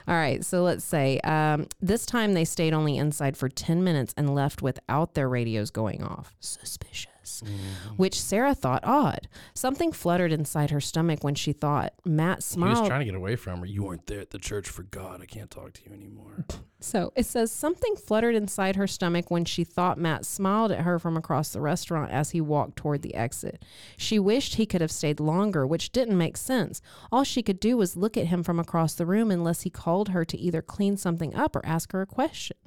All 0.07 0.15
right, 0.15 0.43
so 0.43 0.63
let's 0.63 0.83
say 0.83 1.19
um, 1.19 1.67
this 1.79 2.05
time 2.07 2.33
they 2.33 2.43
stayed 2.43 2.73
only 2.73 2.97
inside 2.97 3.37
for 3.37 3.47
10 3.47 3.83
minutes 3.83 4.13
and 4.17 4.33
left 4.33 4.61
without 4.61 5.13
their 5.13 5.29
radios 5.29 5.69
going 5.69 6.03
off. 6.03 6.35
Suspicious. 6.39 7.10
Mm-hmm. 7.39 7.95
Which 7.95 8.19
Sarah 8.19 8.53
thought 8.53 8.83
odd. 8.83 9.29
Something 9.53 9.93
fluttered 9.93 10.33
inside 10.33 10.71
her 10.71 10.81
stomach 10.81 11.23
when 11.23 11.35
she 11.35 11.53
thought 11.53 11.93
Matt 12.03 12.43
smiled. 12.43 12.75
He 12.75 12.81
was 12.81 12.89
trying 12.89 12.99
to 12.99 13.05
get 13.05 13.15
away 13.15 13.37
from 13.37 13.61
her. 13.61 13.65
You 13.65 13.83
weren't 13.83 14.07
there 14.07 14.19
at 14.19 14.31
the 14.31 14.39
church 14.39 14.67
for 14.67 14.83
God. 14.83 15.21
I 15.21 15.25
can't 15.25 15.49
talk 15.49 15.73
to 15.73 15.81
you 15.87 15.95
anymore. 15.95 16.45
So 16.83 17.13
it 17.15 17.27
says 17.27 17.51
something 17.51 17.95
fluttered 17.95 18.33
inside 18.33 18.75
her 18.75 18.87
stomach 18.87 19.29
when 19.29 19.45
she 19.45 19.63
thought 19.63 19.99
Matt 19.99 20.25
smiled 20.25 20.71
at 20.71 20.81
her 20.81 20.97
from 20.97 21.15
across 21.15 21.53
the 21.53 21.61
restaurant 21.61 22.11
as 22.11 22.31
he 22.31 22.41
walked 22.41 22.75
toward 22.75 23.03
the 23.03 23.13
exit. 23.13 23.63
She 23.97 24.17
wished 24.17 24.55
he 24.55 24.65
could 24.65 24.81
have 24.81 24.91
stayed 24.91 25.19
longer, 25.19 25.65
which 25.65 25.91
didn't 25.91 26.17
make 26.17 26.37
sense. 26.37 26.81
All 27.11 27.23
she 27.23 27.43
could 27.43 27.59
do 27.59 27.77
was 27.77 27.95
look 27.95 28.17
at 28.17 28.27
him 28.27 28.41
from 28.41 28.59
across 28.59 28.95
the 28.95 29.05
room 29.05 29.29
unless 29.29 29.61
he 29.61 29.69
called 29.69 30.09
her 30.09 30.25
to 30.25 30.37
either 30.37 30.63
clean 30.63 30.97
something 30.97 31.35
up 31.35 31.55
or 31.55 31.63
ask 31.63 31.91
her 31.91 32.01
a 32.01 32.07
question. 32.07 32.57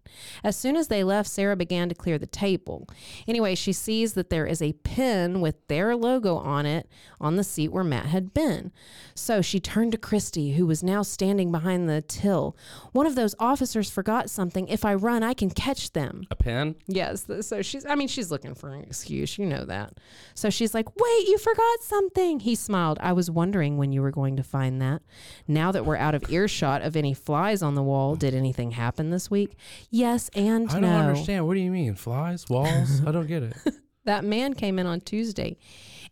As 0.44 0.54
soon 0.54 0.76
as 0.76 0.86
they 0.86 1.02
left, 1.02 1.28
Sarah 1.28 1.56
began 1.56 1.88
to 1.88 1.94
clear 1.94 2.18
the 2.18 2.26
table. 2.26 2.86
Anyway, 3.26 3.56
she 3.56 3.72
sees 3.72 4.12
that 4.12 4.30
there 4.30 4.46
is 4.46 4.53
a 4.60 4.72
pin 4.72 5.40
with 5.40 5.66
their 5.68 5.96
logo 5.96 6.36
on 6.36 6.66
it 6.66 6.88
on 7.20 7.36
the 7.36 7.44
seat 7.44 7.68
where 7.68 7.84
Matt 7.84 8.06
had 8.06 8.34
been. 8.34 8.72
So 9.14 9.40
she 9.40 9.60
turned 9.60 9.92
to 9.92 9.98
Christy, 9.98 10.54
who 10.54 10.66
was 10.66 10.82
now 10.82 11.02
standing 11.02 11.50
behind 11.50 11.88
the 11.88 12.02
till. 12.02 12.56
One 12.92 13.06
of 13.06 13.14
those 13.14 13.34
officers 13.38 13.90
forgot 13.90 14.28
something. 14.28 14.68
If 14.68 14.84
I 14.84 14.94
run, 14.94 15.22
I 15.22 15.34
can 15.34 15.50
catch 15.50 15.92
them. 15.92 16.26
A 16.30 16.36
pen? 16.36 16.74
Yes. 16.86 17.26
So 17.40 17.62
she's, 17.62 17.86
I 17.86 17.94
mean, 17.94 18.08
she's 18.08 18.30
looking 18.30 18.54
for 18.54 18.74
an 18.74 18.82
excuse. 18.82 19.38
You 19.38 19.46
know 19.46 19.64
that. 19.64 19.94
So 20.34 20.50
she's 20.50 20.74
like, 20.74 20.94
wait, 20.96 21.28
you 21.28 21.38
forgot 21.38 21.82
something. 21.82 22.40
He 22.40 22.54
smiled. 22.54 22.98
I 23.00 23.12
was 23.12 23.30
wondering 23.30 23.78
when 23.78 23.92
you 23.92 24.02
were 24.02 24.10
going 24.10 24.36
to 24.36 24.42
find 24.42 24.80
that. 24.82 25.02
Now 25.48 25.72
that 25.72 25.86
we're 25.86 25.96
out 25.96 26.14
of 26.14 26.30
earshot 26.30 26.82
of 26.82 26.96
any 26.96 27.14
flies 27.14 27.62
on 27.62 27.74
the 27.74 27.82
wall, 27.82 28.16
did 28.16 28.34
anything 28.34 28.72
happen 28.72 29.10
this 29.10 29.30
week? 29.30 29.56
Yes 29.90 30.30
and 30.34 30.70
I 30.70 30.80
no. 30.80 30.88
don't 30.88 31.06
understand. 31.06 31.46
What 31.46 31.54
do 31.54 31.60
you 31.60 31.70
mean? 31.70 31.94
Flies? 31.94 32.44
Walls? 32.48 33.02
I 33.06 33.12
don't 33.12 33.26
get 33.26 33.42
it. 33.42 33.56
That 34.04 34.24
man 34.24 34.54
came 34.54 34.78
in 34.78 34.86
on 34.86 35.00
Tuesday 35.00 35.56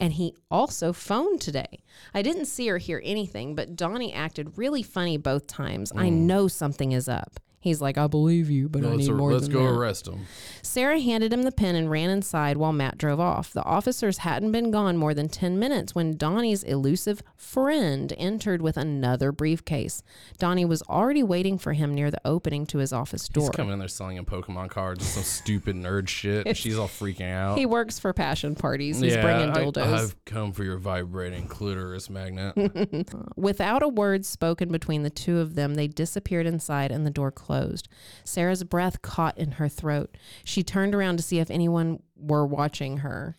and 0.01 0.15
he 0.15 0.35
also 0.51 0.93
phoned 0.93 1.41
today. 1.41 1.83
I 2.15 2.23
didn't 2.23 2.47
see 2.47 2.69
or 2.71 2.79
hear 2.79 3.01
anything, 3.05 3.55
but 3.55 3.77
Donnie 3.77 4.13
acted 4.13 4.59
really 4.59 4.83
funny 4.83 5.17
both 5.17 5.47
times. 5.47 5.93
I 5.93 6.09
mm. 6.09 6.13
know 6.13 6.49
something 6.49 6.93
is 6.93 7.09
up. 7.09 7.39
He's 7.63 7.81
like, 7.81 7.97
I 7.97 8.09
believe 8.09 8.51
you, 8.51 8.69
but 8.69 8.85
I 8.85 8.89
let's 8.89 9.07
need 9.07 9.15
more 9.15 9.33
let's 9.33 9.47
go 9.47 9.63
that. 9.63 9.71
arrest 9.71 10.09
him. 10.09 10.27
Sarah 10.63 10.99
handed 10.99 11.33
him 11.33 11.43
the 11.45 11.53
pen 11.53 11.77
and 11.77 11.89
ran 11.89 12.11
inside 12.11 12.57
while 12.57 12.73
Matt 12.73 12.99
drove 12.99 13.21
off. 13.21 13.53
The 13.53 13.63
officers 13.63 14.19
hadn't 14.19 14.51
been 14.51 14.73
gone 14.73 14.97
more 14.97 15.15
than 15.15 15.29
10 15.29 15.61
minutes 15.61 15.95
when 15.95 16.17
Donnie's 16.17 16.65
elusive 16.65 17.23
friend 17.37 18.13
entered 18.19 18.63
with 18.63 18.77
another 18.77 19.31
briefcase. 19.31 20.03
Donnie 20.39 20.65
was 20.65 20.83
already 20.83 21.23
waiting 21.23 21.57
for 21.57 21.73
him 21.73 21.95
near 21.95 22.11
the 22.11 22.21
opening 22.25 22.67
to 22.67 22.79
his 22.79 22.93
office 22.93 23.29
door. 23.29 23.45
He's 23.45 23.51
coming 23.51 23.75
in 23.75 23.79
there 23.79 23.87
selling 23.87 24.17
him 24.17 24.25
Pokemon 24.25 24.71
cards 24.71 25.01
and 25.05 25.09
some 25.09 25.23
stupid 25.23 25.77
nerd 25.77 26.09
shit. 26.09 26.49
and 26.49 26.57
She's 26.63 26.77
all 26.77 26.89
freaking 26.89 27.31
out. 27.31 27.59
He 27.59 27.67
works 27.67 28.01
for 28.01 28.13
passion 28.13 28.57
parties. 28.57 28.99
He's 28.99 29.15
yeah, 29.15 29.23
bringing 29.23 29.51
I- 29.79 30.03
I've 30.03 30.25
come 30.25 30.51
for 30.53 30.65
your 30.65 30.79
vibrating 30.79 31.47
clitoris 31.47 32.11
magnet. 32.11 32.57
Without 33.37 33.85
a 33.85 33.89
word 33.89 34.27
spoken 34.27 34.73
between 34.73 35.05
the 35.05 35.11
two 35.11 35.39
of 35.39 35.55
them, 35.55 35.75
they 35.77 35.87
disappeared 35.87 36.47
inside 36.47 36.91
and 36.91 37.07
the 37.07 37.11
door 37.11 37.31
closed. 37.31 37.52
Sarah's 38.25 38.65
breath 38.65 39.03
caught 39.03 39.37
in 39.39 39.53
her 39.53 39.69
throat. 39.69 40.17
She 40.45 40.63
turned 40.63 40.95
around 40.95 41.17
to 41.19 41.23
see 41.23 41.39
if 41.39 41.51
anyone 41.51 42.03
were 42.17 42.47
watching 42.47 42.99
her. 42.99 43.37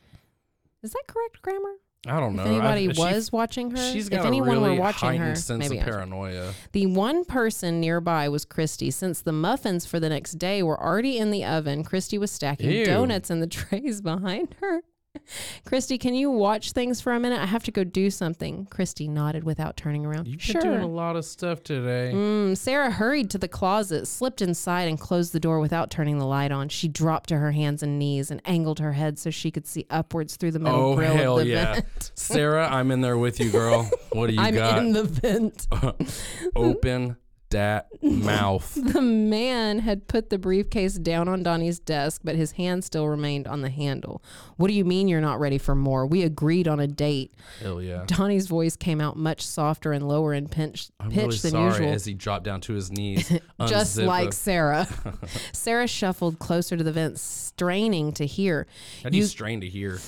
Is 0.82 0.92
that 0.92 1.04
correct 1.08 1.42
grammar? 1.42 1.76
I 2.06 2.20
don't 2.20 2.36
know. 2.36 2.42
If 2.44 2.50
anybody 2.50 2.90
I, 2.90 2.92
she- 2.92 3.02
was 3.02 3.32
watching 3.32 3.72
her, 3.72 3.78
She's 3.94 4.08
if 4.08 4.12
got 4.12 4.26
anyone 4.26 4.50
a 4.50 4.52
really 4.60 4.70
were 4.72 4.82
watching 4.82 5.16
her, 5.22 5.36
sense 5.36 5.60
maybe 5.70 5.78
of 5.80 5.86
paranoia. 5.86 6.52
The 6.74 6.86
one 6.88 7.24
person 7.24 7.80
nearby 7.80 8.28
was 8.28 8.44
Christy. 8.44 8.92
Since 8.92 9.22
the 9.22 9.32
muffins 9.32 9.86
for 9.86 10.02
the 10.02 10.10
next 10.10 10.34
day 10.34 10.62
were 10.64 10.78
already 10.82 11.18
in 11.18 11.32
the 11.32 11.46
oven, 11.46 11.86
Christy 11.86 12.18
was 12.18 12.30
stacking 12.30 12.70
Ew. 12.72 12.86
donuts 12.86 13.30
in 13.30 13.40
the 13.40 13.48
trays 13.60 14.02
behind 14.02 14.56
her. 14.60 14.82
Christy, 15.66 15.98
can 15.98 16.14
you 16.14 16.30
watch 16.30 16.72
things 16.72 17.02
for 17.02 17.14
a 17.14 17.20
minute? 17.20 17.42
I 17.42 17.46
have 17.46 17.64
to 17.66 17.72
go 17.72 17.84
do 17.84 18.10
something. 18.10 18.66
Christy 18.66 19.08
nodded 19.08 19.44
without 19.44 19.78
turning 19.78 20.06
around. 20.06 20.28
You've 20.28 20.42
sure. 20.42 20.62
been 20.62 20.72
doing 20.72 20.84
a 20.84 20.88
lot 20.88 21.16
of 21.16 21.26
stuff 21.26 21.64
today. 21.64 22.12
Mm, 22.14 22.58
Sarah 22.58 22.92
hurried 22.92 23.30
to 23.32 23.38
the 23.38 23.48
closet, 23.48 24.08
slipped 24.08 24.42
inside, 24.42 24.88
and 24.88 25.00
closed 25.00 25.34
the 25.34 25.40
door 25.40 25.60
without 25.60 25.92
turning 25.92 26.18
the 26.18 26.26
light 26.26 26.52
on. 26.52 26.70
She 26.70 26.88
dropped 26.88 27.30
to 27.30 27.38
her 27.38 27.52
hands 27.52 27.84
and 27.84 28.00
knees 28.00 28.32
and 28.32 28.42
angled 28.46 28.80
her 28.80 28.94
head 28.94 29.20
so 29.20 29.30
she 29.30 29.52
could 29.52 29.68
see 29.68 29.86
upwards 29.90 30.36
through 30.36 30.52
the 30.52 30.60
metal 30.60 30.82
Oh 30.82 30.96
grill 30.96 31.16
hell 31.16 31.40
of 31.40 31.46
the 31.46 31.54
vent. 31.54 31.68
Oh, 31.68 31.70
yeah, 31.70 31.74
vent. 31.76 32.12
Sarah! 32.16 32.68
I'm 32.68 32.92
in 32.92 33.02
there 33.02 33.18
with 33.18 33.40
you, 33.40 33.52
girl. 33.52 33.90
What 34.12 34.28
do 34.28 34.34
you 34.34 34.52
got? 34.52 34.78
I'm 34.78 34.88
in 34.88 34.94
the 34.94 35.04
vent. 35.04 35.68
Open 36.56 37.18
that 37.54 37.88
mouth. 38.04 38.78
The 38.94 39.02
man 39.02 39.80
had 39.80 40.08
put 40.08 40.30
the 40.30 40.38
briefcase 40.38 40.96
down 40.96 41.28
on 41.28 41.42
Donnie's 41.42 41.80
desk, 41.80 42.22
but 42.24 42.36
his 42.36 42.52
hand 42.54 42.84
still 42.84 43.08
remained 43.08 43.48
on 43.48 43.62
the 43.62 43.70
handle. 43.70 44.22
What 44.58 44.68
do 44.68 44.74
you 44.74 44.86
mean 44.86 45.08
you're 45.08 45.22
not 45.22 45.40
ready 45.40 45.58
for 45.58 45.74
more? 45.74 46.06
We 46.06 46.22
agreed 46.22 46.68
on 46.68 46.80
a 46.80 46.86
date. 46.88 47.34
Hell 47.62 47.82
yeah. 47.82 48.04
Donnie's 48.06 48.46
voice 48.48 48.76
came 48.76 49.02
out 49.02 49.18
much 49.18 49.44
softer 49.46 49.94
and 49.94 50.08
lower 50.08 50.34
in 50.34 50.48
pinch, 50.48 50.90
I'm 51.00 51.10
pitch 51.10 51.18
really 51.18 51.38
than 51.38 51.52
sorry 51.52 51.72
usual. 51.72 51.90
as 51.90 52.06
he 52.06 52.14
dropped 52.14 52.44
down 52.44 52.62
to 52.62 52.74
his 52.74 52.92
knees. 52.92 53.32
just 53.68 53.98
like 53.98 54.30
a- 54.30 54.34
Sarah. 54.34 54.88
Sarah 55.54 55.88
shuffled 55.88 56.38
closer 56.40 56.78
to 56.78 56.84
the 56.84 56.92
vent, 56.92 57.20
straining 57.20 58.12
to 58.14 58.26
hear. 58.26 58.68
How 59.04 59.10
do 59.10 59.18
you 59.18 59.24
You- 59.24 59.28
strain 59.28 59.62
to 59.62 59.68
hear? 59.70 60.00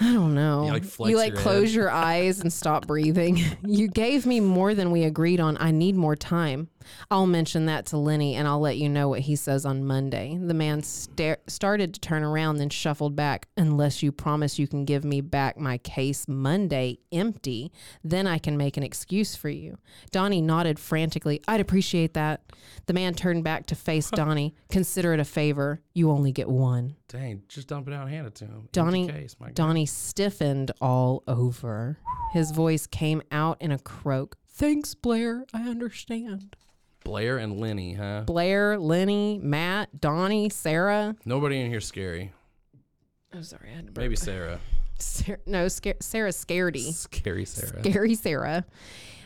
I 0.00 0.12
don't 0.12 0.34
know. 0.34 0.64
You, 0.66 0.72
like, 0.72 0.84
You, 1.10 1.16
like 1.16 1.32
your 1.34 1.40
close 1.40 1.68
head. 1.68 1.74
your 1.76 1.88
eyes 1.90 2.40
and 2.40 2.52
stop 2.52 2.88
breathing. 2.88 3.38
You 3.64 3.86
gave 3.86 4.26
me 4.26 4.40
more 4.40 4.74
than 4.74 4.90
we 4.90 5.04
agreed 5.04 5.38
on. 5.38 5.56
I 5.60 5.70
need 5.70 5.94
more 5.94 6.16
time. 6.16 6.68
I'll 7.10 7.26
mention 7.26 7.66
that 7.66 7.86
to 7.86 7.96
Lenny 7.96 8.34
and 8.34 8.46
I'll 8.48 8.60
let 8.60 8.76
you 8.76 8.88
know 8.88 9.08
what 9.08 9.20
he 9.20 9.36
says 9.36 9.64
on 9.64 9.84
Monday. 9.84 10.38
The 10.40 10.54
man 10.54 10.82
sta- 10.82 11.36
started 11.46 11.94
to 11.94 12.00
turn 12.00 12.22
around, 12.22 12.56
then 12.56 12.70
shuffled 12.70 13.16
back. 13.16 13.48
Unless 13.56 14.02
you 14.02 14.12
promise 14.12 14.58
you 14.58 14.66
can 14.66 14.84
give 14.84 15.04
me 15.04 15.20
back 15.20 15.58
my 15.58 15.78
case 15.78 16.26
Monday 16.28 16.98
empty, 17.12 17.72
then 18.02 18.26
I 18.26 18.38
can 18.38 18.56
make 18.56 18.76
an 18.76 18.82
excuse 18.82 19.36
for 19.36 19.48
you. 19.48 19.78
Donnie 20.10 20.40
nodded 20.40 20.78
frantically. 20.78 21.40
I'd 21.46 21.60
appreciate 21.60 22.14
that. 22.14 22.42
The 22.86 22.94
man 22.94 23.14
turned 23.14 23.44
back 23.44 23.66
to 23.66 23.74
face 23.74 24.10
Donnie. 24.10 24.54
Consider 24.70 25.14
it 25.14 25.20
a 25.20 25.24
favor. 25.24 25.80
You 25.94 26.10
only 26.10 26.32
get 26.32 26.48
one. 26.48 26.96
Dang, 27.08 27.42
just 27.48 27.68
dump 27.68 27.86
it 27.86 27.94
out 27.94 28.02
and 28.02 28.10
hand 28.10 28.26
it 28.26 28.34
to 28.36 28.44
him. 28.44 28.68
Donnie, 28.72 29.06
case, 29.08 29.36
Donnie 29.52 29.86
stiffened 29.86 30.72
all 30.80 31.22
over. 31.28 31.98
His 32.32 32.50
voice 32.50 32.86
came 32.86 33.22
out 33.30 33.56
in 33.60 33.70
a 33.70 33.78
croak. 33.78 34.36
Thanks, 34.48 34.94
Blair. 34.94 35.44
I 35.54 35.68
understand. 35.68 36.56
Blair 37.04 37.38
and 37.38 37.60
Lenny, 37.60 37.94
huh? 37.94 38.22
Blair, 38.26 38.78
Lenny, 38.78 39.38
Matt, 39.42 40.00
Donnie, 40.00 40.48
Sarah. 40.48 41.14
Nobody 41.24 41.60
in 41.60 41.70
here 41.70 41.80
scary. 41.80 42.32
I'm 43.32 43.42
sorry, 43.42 43.70
I 43.70 43.76
had 43.76 43.86
to 43.86 43.92
burp. 43.92 44.02
Maybe 44.02 44.16
Sarah. 44.16 44.58
Sarah, 44.98 45.38
no, 45.46 45.68
scar- 45.68 45.94
Sarah 46.00 46.30
Scaredy. 46.30 46.92
Scary 46.92 47.44
Sarah. 47.44 47.80
Scary 47.80 48.14
Sarah. 48.14 48.64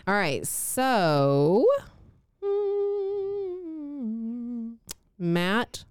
All 0.07 0.15
right, 0.15 0.47
so 0.47 1.67
mm, 2.43 4.75
Matt, 5.19 5.85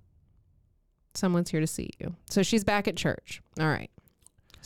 someone's 1.14 1.52
here 1.52 1.62
to 1.62 1.68
see 1.68 1.92
you. 2.00 2.16
So 2.30 2.42
she's 2.44 2.64
back 2.64 2.88
at 2.88 2.98
church. 2.98 3.42
All 3.60 3.68
right. 3.68 3.92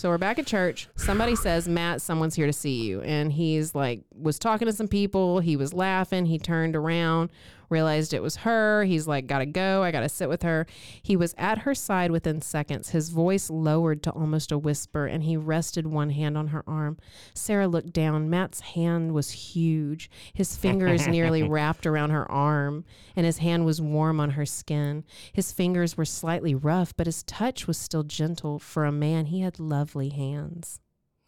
So 0.01 0.09
we're 0.09 0.17
back 0.17 0.39
at 0.39 0.47
church. 0.47 0.87
Somebody 0.95 1.35
says, 1.35 1.67
Matt, 1.67 2.01
someone's 2.01 2.33
here 2.33 2.47
to 2.47 2.53
see 2.53 2.81
you. 2.81 3.03
And 3.03 3.31
he's 3.31 3.75
like, 3.75 4.01
was 4.19 4.39
talking 4.39 4.65
to 4.65 4.73
some 4.73 4.87
people. 4.87 5.41
He 5.41 5.55
was 5.55 5.75
laughing. 5.75 6.25
He 6.25 6.39
turned 6.39 6.75
around, 6.75 7.29
realized 7.71 8.13
it 8.13 8.21
was 8.21 8.37
her. 8.37 8.83
He's 8.83 9.07
like, 9.07 9.27
gotta 9.27 9.45
go. 9.45 9.83
I 9.83 9.91
gotta 9.91 10.09
sit 10.09 10.29
with 10.29 10.43
her. 10.43 10.67
He 11.01 11.15
was 11.15 11.33
at 11.37 11.59
her 11.59 11.73
side 11.73 12.11
within 12.11 12.41
seconds. 12.41 12.89
His 12.89 13.09
voice 13.09 13.49
lowered 13.49 14.03
to 14.03 14.11
almost 14.11 14.51
a 14.51 14.57
whisper, 14.57 15.05
and 15.07 15.23
he 15.23 15.37
rested 15.37 15.87
one 15.87 16.11
hand 16.11 16.37
on 16.37 16.47
her 16.47 16.63
arm. 16.67 16.97
Sarah 17.33 17.67
looked 17.67 17.93
down. 17.93 18.29
Matt's 18.29 18.59
hand 18.61 19.13
was 19.13 19.31
huge. 19.31 20.09
His 20.33 20.55
fingers 20.57 21.07
nearly 21.07 21.43
wrapped 21.49 21.87
around 21.87 22.11
her 22.11 22.29
arm, 22.29 22.85
and 23.15 23.25
his 23.25 23.39
hand 23.39 23.65
was 23.65 23.81
warm 23.81 24.19
on 24.19 24.31
her 24.31 24.45
skin. 24.45 25.03
His 25.33 25.51
fingers 25.51 25.97
were 25.97 26.05
slightly 26.05 26.53
rough, 26.53 26.95
but 26.95 27.07
his 27.07 27.23
touch 27.23 27.67
was 27.67 27.77
still 27.77 28.03
gentle. 28.03 28.59
For 28.59 28.85
a 28.85 28.91
man, 28.91 29.27
he 29.27 29.41
had 29.41 29.59
lovely 29.59 30.09
hands. 30.09 30.81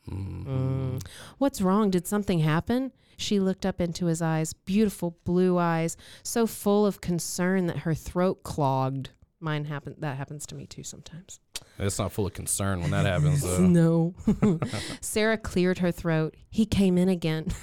Mm. 0.10 1.02
What's 1.38 1.62
wrong? 1.62 1.90
Did 1.90 2.08
something 2.08 2.40
happen? 2.40 2.92
She 3.18 3.40
looked 3.40 3.66
up 3.66 3.80
into 3.82 4.06
his 4.06 4.22
eyes, 4.22 4.54
beautiful 4.54 5.18
blue 5.24 5.58
eyes, 5.58 5.98
so 6.24 6.48
full 6.48 6.86
of 6.86 7.02
concern 7.02 7.68
that 7.68 7.80
her 7.80 7.94
throat 7.94 8.44
clogged. 8.44 9.10
Mine 9.40 9.66
happened. 9.66 9.98
That 10.00 10.18
happens 10.18 10.46
to 10.48 10.56
me 10.56 10.66
too 10.66 10.84
sometimes. 10.84 11.40
It's 11.80 12.00
not 12.00 12.12
full 12.12 12.26
of 12.28 12.34
concern 12.34 12.82
when 12.82 12.92
that 12.92 13.06
happens, 13.06 13.42
though. 13.42 13.58
No. 13.68 14.14
Sarah 15.02 15.38
cleared 15.38 15.80
her 15.80 15.92
throat. 15.92 16.36
He 16.50 16.66
came 16.66 16.98
in 16.98 17.10
again. 17.10 17.48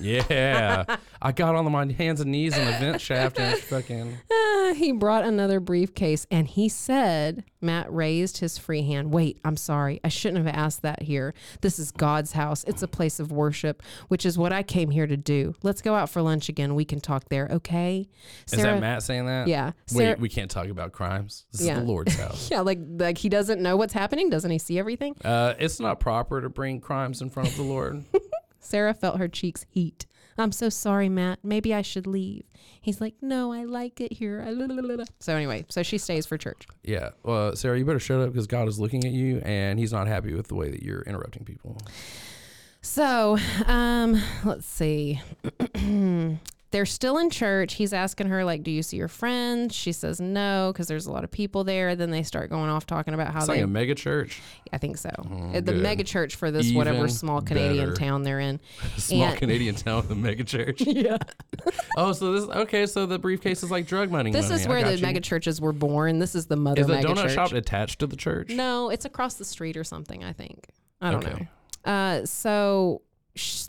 Yeah. 0.00 0.96
I 1.22 1.32
got 1.32 1.54
on 1.54 1.70
my 1.70 1.90
hands 1.92 2.20
and 2.20 2.30
knees 2.30 2.56
in 2.56 2.64
the 2.64 2.72
vent 2.72 3.00
shaft 3.00 3.38
and 3.38 3.58
fucking. 3.58 4.18
Ah, 4.32 4.72
he 4.76 4.92
brought 4.92 5.24
another 5.24 5.60
briefcase 5.60 6.26
and 6.30 6.46
he 6.46 6.68
said, 6.68 7.44
Matt 7.60 7.90
raised 7.92 8.38
his 8.38 8.58
free 8.58 8.82
hand. 8.82 9.12
Wait, 9.12 9.38
I'm 9.44 9.56
sorry. 9.56 10.00
I 10.04 10.08
shouldn't 10.08 10.44
have 10.46 10.54
asked 10.54 10.82
that 10.82 11.02
here. 11.02 11.32
This 11.62 11.78
is 11.78 11.90
God's 11.92 12.32
house. 12.32 12.64
It's 12.64 12.82
a 12.82 12.88
place 12.88 13.20
of 13.20 13.32
worship, 13.32 13.82
which 14.08 14.26
is 14.26 14.36
what 14.36 14.52
I 14.52 14.62
came 14.62 14.90
here 14.90 15.06
to 15.06 15.16
do. 15.16 15.54
Let's 15.62 15.80
go 15.80 15.94
out 15.94 16.10
for 16.10 16.20
lunch 16.22 16.48
again. 16.48 16.74
We 16.74 16.84
can 16.84 17.00
talk 17.00 17.28
there, 17.30 17.48
okay? 17.50 18.06
Is 18.52 18.60
that 18.60 18.80
Matt 18.80 19.02
saying 19.02 19.26
that? 19.26 19.48
Yeah. 19.48 19.72
Wait, 19.92 20.18
we 20.18 20.28
can't 20.28 20.50
talk 20.50 20.66
about 20.68 20.92
crimes. 20.92 21.46
This 21.52 21.62
Yeah. 21.62 21.74
is 21.74 21.78
the 21.80 21.84
Lord's 21.86 22.14
house. 22.18 22.50
Yeah, 22.50 22.60
like 22.60 22.78
like 22.98 23.16
he 23.18 23.28
doesn't 23.28 23.60
know 23.62 23.76
what's 23.76 23.94
happening. 23.94 24.28
Doesn't 24.28 24.50
he 24.50 24.58
see 24.58 24.78
everything? 24.78 25.16
Uh, 25.24 25.54
it's 25.58 25.80
not 25.80 26.00
proper 26.00 26.40
to 26.42 26.48
bring 26.50 26.80
crimes 26.80 27.22
in 27.22 27.30
front 27.30 27.48
of 27.48 27.56
the 27.56 27.62
Lord. 27.62 28.04
Sarah 28.64 28.94
felt 28.94 29.18
her 29.18 29.28
cheeks 29.28 29.64
heat. 29.68 30.06
I'm 30.36 30.50
so 30.50 30.68
sorry, 30.68 31.08
Matt. 31.08 31.38
Maybe 31.44 31.72
I 31.72 31.82
should 31.82 32.06
leave. 32.08 32.42
He's 32.80 33.00
like, 33.00 33.14
No, 33.22 33.52
I 33.52 33.64
like 33.64 34.00
it 34.00 34.14
here. 34.14 34.42
I 34.44 34.50
la- 34.50 34.66
la- 34.66 34.82
la- 34.82 34.94
la." 34.96 35.04
So 35.20 35.36
anyway, 35.36 35.64
so 35.68 35.82
she 35.84 35.96
stays 35.98 36.26
for 36.26 36.36
church. 36.36 36.66
yeah. 36.82 37.10
Well, 37.22 37.54
Sarah, 37.54 37.78
you 37.78 37.84
better 37.84 38.00
shut 38.00 38.20
up 38.20 38.32
because 38.32 38.48
God 38.48 38.66
is 38.66 38.80
looking 38.80 39.04
at 39.04 39.12
you 39.12 39.38
and 39.44 39.78
He's 39.78 39.92
not 39.92 40.08
happy 40.08 40.34
with 40.34 40.48
the 40.48 40.56
way 40.56 40.70
that 40.70 40.82
you're 40.82 41.02
interrupting 41.02 41.44
people. 41.44 41.78
So, 42.82 43.38
um, 43.66 44.20
let's 44.44 44.66
see. 44.66 45.20
They're 46.74 46.84
still 46.86 47.18
in 47.18 47.30
church. 47.30 47.74
He's 47.74 47.92
asking 47.92 48.26
her, 48.30 48.44
like, 48.44 48.64
do 48.64 48.70
you 48.72 48.82
see 48.82 48.96
your 48.96 49.06
friends? 49.06 49.72
She 49.76 49.92
says 49.92 50.20
no, 50.20 50.72
because 50.72 50.88
there's 50.88 51.06
a 51.06 51.12
lot 51.12 51.22
of 51.22 51.30
people 51.30 51.62
there. 51.62 51.94
Then 51.94 52.10
they 52.10 52.24
start 52.24 52.50
going 52.50 52.68
off 52.68 52.84
talking 52.84 53.14
about 53.14 53.32
how 53.32 53.38
It's 53.38 53.46
they 53.46 53.54
like 53.58 53.62
a 53.62 53.66
mega 53.68 53.94
church, 53.94 54.42
I 54.72 54.78
think 54.78 54.98
so. 54.98 55.10
Mm, 55.10 55.52
the 55.52 55.60
good. 55.72 55.80
mega 55.82 56.02
church 56.02 56.34
for 56.34 56.50
this 56.50 56.72
whatever 56.72 57.06
small 57.06 57.40
Canadian 57.42 57.90
better. 57.90 57.94
town 57.96 58.24
they're 58.24 58.40
in. 58.40 58.58
small 58.96 59.22
And- 59.28 59.38
Canadian 59.38 59.76
town 59.76 59.98
with 59.98 60.10
a 60.10 60.16
mega 60.16 60.42
church. 60.42 60.80
Yeah. 60.86 61.18
Oh, 61.96 62.10
so 62.12 62.32
this 62.32 62.56
okay? 62.56 62.86
So 62.86 63.06
the 63.06 63.20
briefcase 63.20 63.62
is 63.62 63.70
like 63.70 63.86
drug 63.86 64.10
money. 64.10 64.32
This 64.32 64.48
money. 64.48 64.60
is 64.62 64.66
where 64.66 64.82
the 64.82 64.96
you. 64.96 65.02
mega 65.02 65.20
churches 65.20 65.60
were 65.60 65.72
born. 65.72 66.18
This 66.18 66.34
is 66.34 66.46
the 66.46 66.56
mother 66.56 66.80
Is 66.80 66.88
the 66.88 66.94
mega 66.94 67.08
donut 67.08 67.22
church. 67.22 67.34
shop 67.34 67.52
attached 67.52 68.00
to 68.00 68.08
the 68.08 68.16
church? 68.16 68.50
No, 68.50 68.90
it's 68.90 69.04
across 69.04 69.34
the 69.34 69.44
street 69.44 69.76
or 69.76 69.84
something, 69.84 70.24
I 70.24 70.32
think. 70.32 70.66
I 71.00 71.12
don't 71.12 71.24
Okay. 71.24 71.46
know. 71.86 71.92
Uh, 71.92 72.26
so 72.26 73.02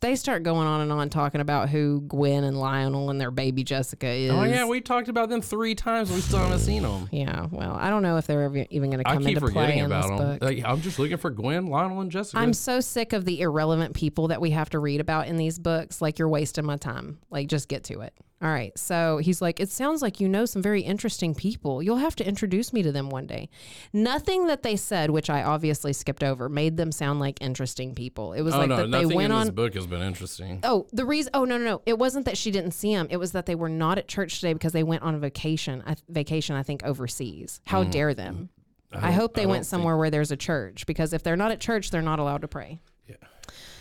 they 0.01 0.15
start 0.15 0.43
going 0.43 0.67
on 0.67 0.81
and 0.81 0.91
on 0.91 1.09
talking 1.09 1.41
about 1.41 1.69
who 1.69 2.01
Gwen 2.01 2.43
and 2.43 2.59
Lionel 2.59 3.09
and 3.09 3.19
their 3.19 3.31
baby 3.31 3.63
Jessica 3.63 4.07
is. 4.07 4.31
Oh 4.31 4.43
yeah, 4.43 4.65
we 4.65 4.79
talked 4.79 5.07
about 5.07 5.29
them 5.29 5.41
three 5.41 5.73
times. 5.73 6.11
We 6.11 6.21
still 6.21 6.39
haven't 6.39 6.59
seen 6.59 6.83
them. 6.83 7.09
Yeah, 7.11 7.47
well, 7.51 7.75
I 7.79 7.89
don't 7.89 8.03
know 8.03 8.17
if 8.17 8.27
they're 8.27 8.43
ever 8.43 8.65
even 8.69 8.91
going 8.91 9.03
to 9.03 9.09
come 9.09 9.25
into 9.25 9.41
play 9.47 9.79
in 9.79 9.89
this 9.89 10.05
them. 10.05 10.17
book. 10.17 10.43
Like, 10.43 10.63
I'm 10.63 10.81
just 10.81 10.99
looking 10.99 11.17
for 11.17 11.31
Gwen, 11.31 11.67
Lionel, 11.67 12.01
and 12.01 12.11
Jessica. 12.11 12.37
I'm 12.37 12.53
so 12.53 12.79
sick 12.79 13.13
of 13.13 13.25
the 13.25 13.41
irrelevant 13.41 13.95
people 13.95 14.27
that 14.27 14.39
we 14.39 14.51
have 14.51 14.69
to 14.71 14.79
read 14.79 15.01
about 15.01 15.27
in 15.27 15.37
these 15.37 15.57
books. 15.57 16.01
Like, 16.01 16.19
you're 16.19 16.29
wasting 16.29 16.65
my 16.65 16.77
time. 16.77 17.17
Like, 17.31 17.47
just 17.47 17.67
get 17.67 17.85
to 17.85 18.01
it. 18.01 18.13
All 18.41 18.49
right. 18.49 18.77
So 18.77 19.17
he's 19.17 19.41
like, 19.41 19.59
It 19.61 19.69
sounds 19.69 20.01
like 20.01 20.19
you 20.19 20.27
know 20.27 20.45
some 20.45 20.61
very 20.61 20.81
interesting 20.81 21.33
people. 21.33 21.81
You'll 21.81 21.97
have 21.97 22.15
to 22.17 22.27
introduce 22.27 22.73
me 22.73 22.83
to 22.83 22.91
them 22.91 23.09
one 23.09 23.25
day. 23.27 23.49
Nothing 23.93 24.47
that 24.47 24.61
they 24.61 24.75
said, 24.75 25.09
which 25.09 25.29
I 25.29 25.41
obviously 25.41 25.93
skipped 25.93 26.21
over, 26.23 26.49
made 26.49 26.75
them 26.75 26.91
sound 26.91 27.19
like 27.21 27.41
interesting 27.41 27.95
people. 27.95 28.33
It 28.33 28.41
was 28.41 28.53
oh 28.53 28.59
like 28.59 28.69
no, 28.69 28.77
that 28.77 28.91
they 28.91 29.05
went 29.05 29.31
in 29.31 29.39
this 29.39 29.47
on. 29.49 29.55
book 29.55 29.73
has 29.75 29.87
been 29.87 30.01
interesting. 30.01 30.59
Oh, 30.63 30.85
the 30.91 31.05
reason. 31.05 31.31
Oh 31.33 31.45
no, 31.45 31.57
no, 31.57 31.63
no! 31.63 31.81
It 31.85 31.97
wasn't 31.97 32.25
that 32.25 32.37
she 32.37 32.51
didn't 32.51 32.71
see 32.71 32.91
him. 32.91 33.07
It 33.09 33.17
was 33.17 33.31
that 33.31 33.45
they 33.45 33.55
were 33.55 33.69
not 33.69 33.97
at 33.97 34.07
church 34.09 34.35
today 34.41 34.53
because 34.53 34.73
they 34.73 34.83
went 34.83 35.01
on 35.03 35.15
a 35.15 35.19
vacation. 35.19 35.81
I, 35.87 35.95
vacation, 36.09 36.55
I 36.57 36.63
think, 36.63 36.83
overseas. 36.83 37.61
How 37.65 37.83
dare 37.85 38.13
them? 38.13 38.49
I, 38.91 38.97
Mm. 38.97 39.01
don't- 39.01 39.13
hope 39.13 39.33
they 39.33 39.43
I 39.43 39.45
went 39.45 39.55
don't 39.59 39.63
think- 39.63 39.69
somewhere 39.69 39.97
where 39.97 40.09
there's 40.09 40.31
a 40.31 40.37
church 40.37 40.85
because 40.85 41.13
if 41.13 41.23
they're 41.23 41.35
not 41.37 41.51
at 41.51 41.59
church, 41.61 41.89
they're 41.89 42.01
not 42.01 42.19
allowed 42.19 42.41
to 42.41 42.47
pray. 42.47 42.79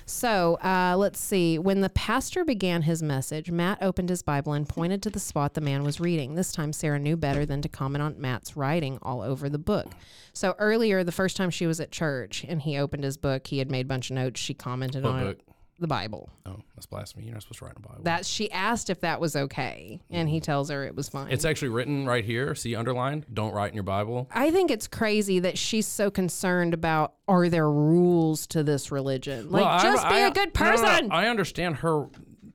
So 0.07 0.57
uh, 0.57 0.96
let's 0.98 1.18
see. 1.18 1.59
When 1.59 1.80
the 1.80 1.88
pastor 1.88 2.44
began 2.44 2.82
his 2.82 3.02
message, 3.02 3.50
Matt 3.50 3.78
opened 3.80 4.11
his 4.11 4.22
Bible 4.22 4.52
and 4.52 4.68
pointed 4.68 5.02
to 5.02 5.11
the 5.11 5.20
spot 5.20 5.55
the 5.55 5.61
man 5.61 5.82
was 5.82 5.98
reading. 6.00 6.34
This 6.34 6.52
time, 6.52 6.72
Sarah 6.72 6.98
knew 6.98 7.16
better 7.16 7.46
than 7.46 7.62
to 7.62 7.68
comment 7.68 8.02
on 8.02 8.20
Matt's 8.20 8.57
writing 8.57 8.98
all 9.02 9.22
over 9.22 9.48
the 9.48 9.59
book. 9.59 9.88
So 10.32 10.55
earlier, 10.59 11.05
the 11.05 11.12
first 11.12 11.36
time 11.36 11.50
she 11.50 11.66
was 11.66 11.80
at 11.80 11.90
church 11.90 12.44
and 12.46 12.62
he 12.62 12.76
opened 12.76 13.05
his 13.05 13.16
book, 13.16 13.46
he 13.46 13.59
had 13.59 13.70
made 13.70 13.86
a 13.86 13.88
bunch 13.88 14.11
of 14.11 14.16
notes. 14.16 14.40
She 14.40 14.52
commented 14.55 15.05
What 15.05 15.12
on 15.12 15.22
book? 15.24 15.38
it. 15.38 15.48
The 15.85 15.89
Bible. 15.89 16.30
Oh, 16.47 16.57
that's 16.74 16.87
blasphemy. 16.87 17.26
You're 17.26 17.35
not 17.35 17.43
supposed 17.43 17.59
to 17.59 17.66
write 17.66 17.76
in 17.76 17.82
the 17.82 17.89
Bible. 17.91 18.05
That 18.05 18.24
she 18.24 18.51
asked 18.51 18.89
if 18.89 19.01
that 19.01 19.20
was 19.20 19.37
okay, 19.37 20.01
and 20.09 20.30
he 20.30 20.41
mm. 20.41 20.43
tells 20.43 20.70
her 20.70 20.82
it 20.82 20.97
was 20.97 21.11
fine. 21.11 21.30
it's 21.30 21.45
actually 21.45 21.68
written 21.68 22.07
right 22.07 22.24
here. 22.24 22.55
See 22.55 22.74
underlined. 22.74 23.26
Don't 23.35 23.53
write 23.53 23.68
in 23.68 23.74
your 23.74 23.82
Bible. 23.82 24.26
I 24.32 24.51
think 24.51 24.70
it's 24.70 24.89
crazy 24.89 25.41
that 25.41 25.59
she's 25.59 25.87
so 25.87 26.11
concerned 26.11 26.72
about 26.72 27.12
are 27.28 27.51
there 27.51 27.70
rules 27.70 28.47
to 28.47 28.62
this 28.62 28.91
religion? 28.91 29.51
Like, 29.51 29.62
Well, 29.62 29.70
I- 29.72 29.82
just 29.82 30.09
be 30.09 30.14
I- 30.14 30.20
a 30.20 30.30
good 30.30 30.59
no, 30.59 30.64
no, 30.64 30.70
no. 30.70 30.82
person. 30.82 31.12
I 31.12 31.26
understand 31.26 31.76
her 31.76 32.07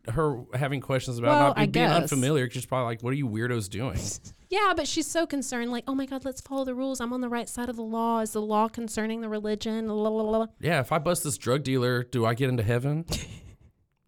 her 0.08 0.42
having 0.56 0.82
questions 0.82 1.20
about 1.20 1.30
Well, 1.30 1.48
not 1.50 1.60
I 1.60 1.68
being 1.68 1.86
guess. 1.86 2.02
unfamiliar. 2.02 2.50
She's 2.50 2.66
probably 2.66 2.86
like, 2.86 3.04
"What 3.04 3.12
are 3.12 3.16
you 3.18 3.28
weirdos 3.28 3.70
doing?" 3.70 4.00
yeah, 4.50 4.74
but 4.76 4.88
she's 4.88 5.08
so 5.08 5.26
concerned. 5.28 5.72
Like, 5.72 5.84
oh 5.88 5.96
my 5.96 6.06
God, 6.06 6.26
let's 6.26 6.42
follow 6.42 6.66
the 6.66 6.76
rules. 6.76 7.00
I'm 7.00 7.14
on 7.14 7.22
the 7.22 7.30
right 7.30 7.48
side 7.48 7.70
of 7.70 7.76
the 7.76 7.84
law. 7.84 8.20
Is 8.20 8.32
the 8.34 8.42
law 8.42 8.68
concerning 8.68 9.22
the 9.22 9.30
religion? 9.30 9.88
La, 9.88 9.94
la, 9.94 10.10
la, 10.10 10.38
la. 10.40 10.48
yeah, 10.60 10.80
if 10.80 10.92
I 10.92 10.98
bust 11.00 11.24
this 11.24 11.38
drug 11.38 11.64
dealer, 11.64 12.04
do 12.04 12.26
I 12.26 12.34
get 12.34 12.50
into 12.50 12.64
heaven? 12.64 13.06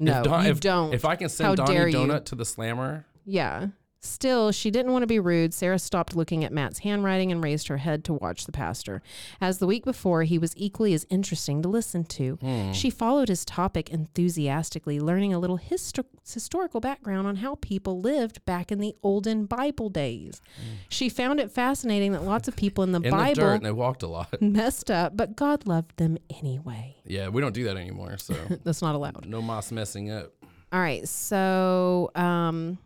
No, 0.03 0.17
if 0.17 0.23
Don- 0.23 0.45
you 0.45 0.49
if, 0.49 0.59
don't. 0.59 0.93
If 0.95 1.05
I 1.05 1.15
can 1.15 1.29
send 1.29 1.45
How 1.49 1.53
Donnie 1.53 1.75
dare 1.77 1.87
you. 1.87 1.95
Donut 1.97 2.25
to 2.25 2.35
the 2.35 2.43
slammer, 2.43 3.05
Yeah. 3.23 3.67
Still, 4.03 4.51
she 4.51 4.71
didn't 4.71 4.91
want 4.91 5.03
to 5.03 5.07
be 5.07 5.19
rude. 5.19 5.53
Sarah 5.53 5.77
stopped 5.77 6.15
looking 6.15 6.43
at 6.43 6.51
Matt's 6.51 6.79
handwriting 6.79 7.31
and 7.31 7.43
raised 7.43 7.67
her 7.67 7.77
head 7.77 8.03
to 8.05 8.13
watch 8.13 8.45
the 8.45 8.51
pastor. 8.51 9.03
As 9.39 9.59
the 9.59 9.67
week 9.67 9.85
before, 9.85 10.23
he 10.23 10.39
was 10.39 10.55
equally 10.57 10.95
as 10.95 11.05
interesting 11.11 11.61
to 11.61 11.69
listen 11.69 12.03
to. 12.05 12.33
Hmm. 12.41 12.71
She 12.71 12.89
followed 12.89 13.29
his 13.29 13.45
topic 13.45 13.91
enthusiastically, 13.91 14.99
learning 14.99 15.33
a 15.35 15.39
little 15.39 15.59
histo- 15.59 16.05
historical 16.27 16.79
background 16.79 17.27
on 17.27 17.37
how 17.37 17.55
people 17.61 18.01
lived 18.01 18.43
back 18.45 18.71
in 18.71 18.79
the 18.79 18.95
olden 19.03 19.45
Bible 19.45 19.89
days. 19.89 20.41
She 20.89 21.07
found 21.07 21.39
it 21.39 21.51
fascinating 21.51 22.11
that 22.13 22.23
lots 22.23 22.47
of 22.47 22.55
people 22.55 22.83
in 22.83 22.91
the 22.93 22.97
in 23.01 23.03
the 23.03 23.09
dirt, 23.09 23.17
Bible 23.35 23.49
and 23.49 23.65
they 23.65 23.71
walked 23.71 24.01
a 24.01 24.07
lot. 24.07 24.41
messed 24.41 24.89
up, 24.89 25.15
but 25.15 25.35
God 25.35 25.67
loved 25.67 25.97
them 25.97 26.17
anyway. 26.29 26.95
yeah, 27.05 27.27
we 27.29 27.39
don't 27.39 27.53
do 27.53 27.65
that 27.65 27.77
anymore. 27.77 28.17
So 28.17 28.33
That's 28.63 28.81
not 28.81 28.95
allowed. 28.95 29.27
no 29.27 29.43
moss 29.43 29.71
messing 29.71 30.09
up. 30.09 30.31
All 30.73 30.79
right. 30.79 31.07
So 31.07 32.09
um, 32.15 32.77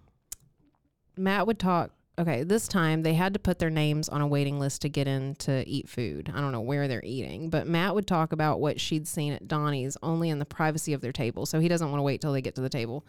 Matt 1.18 1.48
would 1.48 1.60
talk. 1.60 1.92
Okay, 2.18 2.44
this 2.44 2.70
time 2.70 3.04
they 3.04 3.14
had 3.14 3.34
to 3.34 3.40
put 3.40 3.60
their 3.60 3.70
names 3.70 4.08
on 4.08 4.22
a 4.22 4.28
waiting 4.28 4.58
list 4.58 4.82
to 4.84 4.90
get 4.90 5.06
in 5.06 5.36
to 5.36 5.68
eat 5.68 5.90
food. 5.90 6.32
I 6.34 6.40
don't 6.40 6.54
know 6.54 6.62
where 6.62 6.88
they're 6.88 7.04
eating, 7.04 7.50
but 7.50 7.68
Matt 7.68 7.94
would 7.94 8.08
talk 8.08 8.32
about 8.32 8.62
what 8.62 8.80
she'd 8.80 9.06
seen 9.06 9.34
at 9.34 9.50
Donnie's 9.50 9.98
only 10.02 10.30
in 10.30 10.40
the 10.40 10.46
privacy 10.46 10.94
of 10.94 11.02
their 11.02 11.12
table. 11.12 11.46
So 11.46 11.60
he 11.60 11.68
doesn't 11.68 11.90
want 11.90 12.00
to 12.00 12.04
wait 12.04 12.22
till 12.22 12.32
they 12.32 12.42
get 12.42 12.56
to 12.56 12.62
the 12.62 12.70
table. 12.70 13.06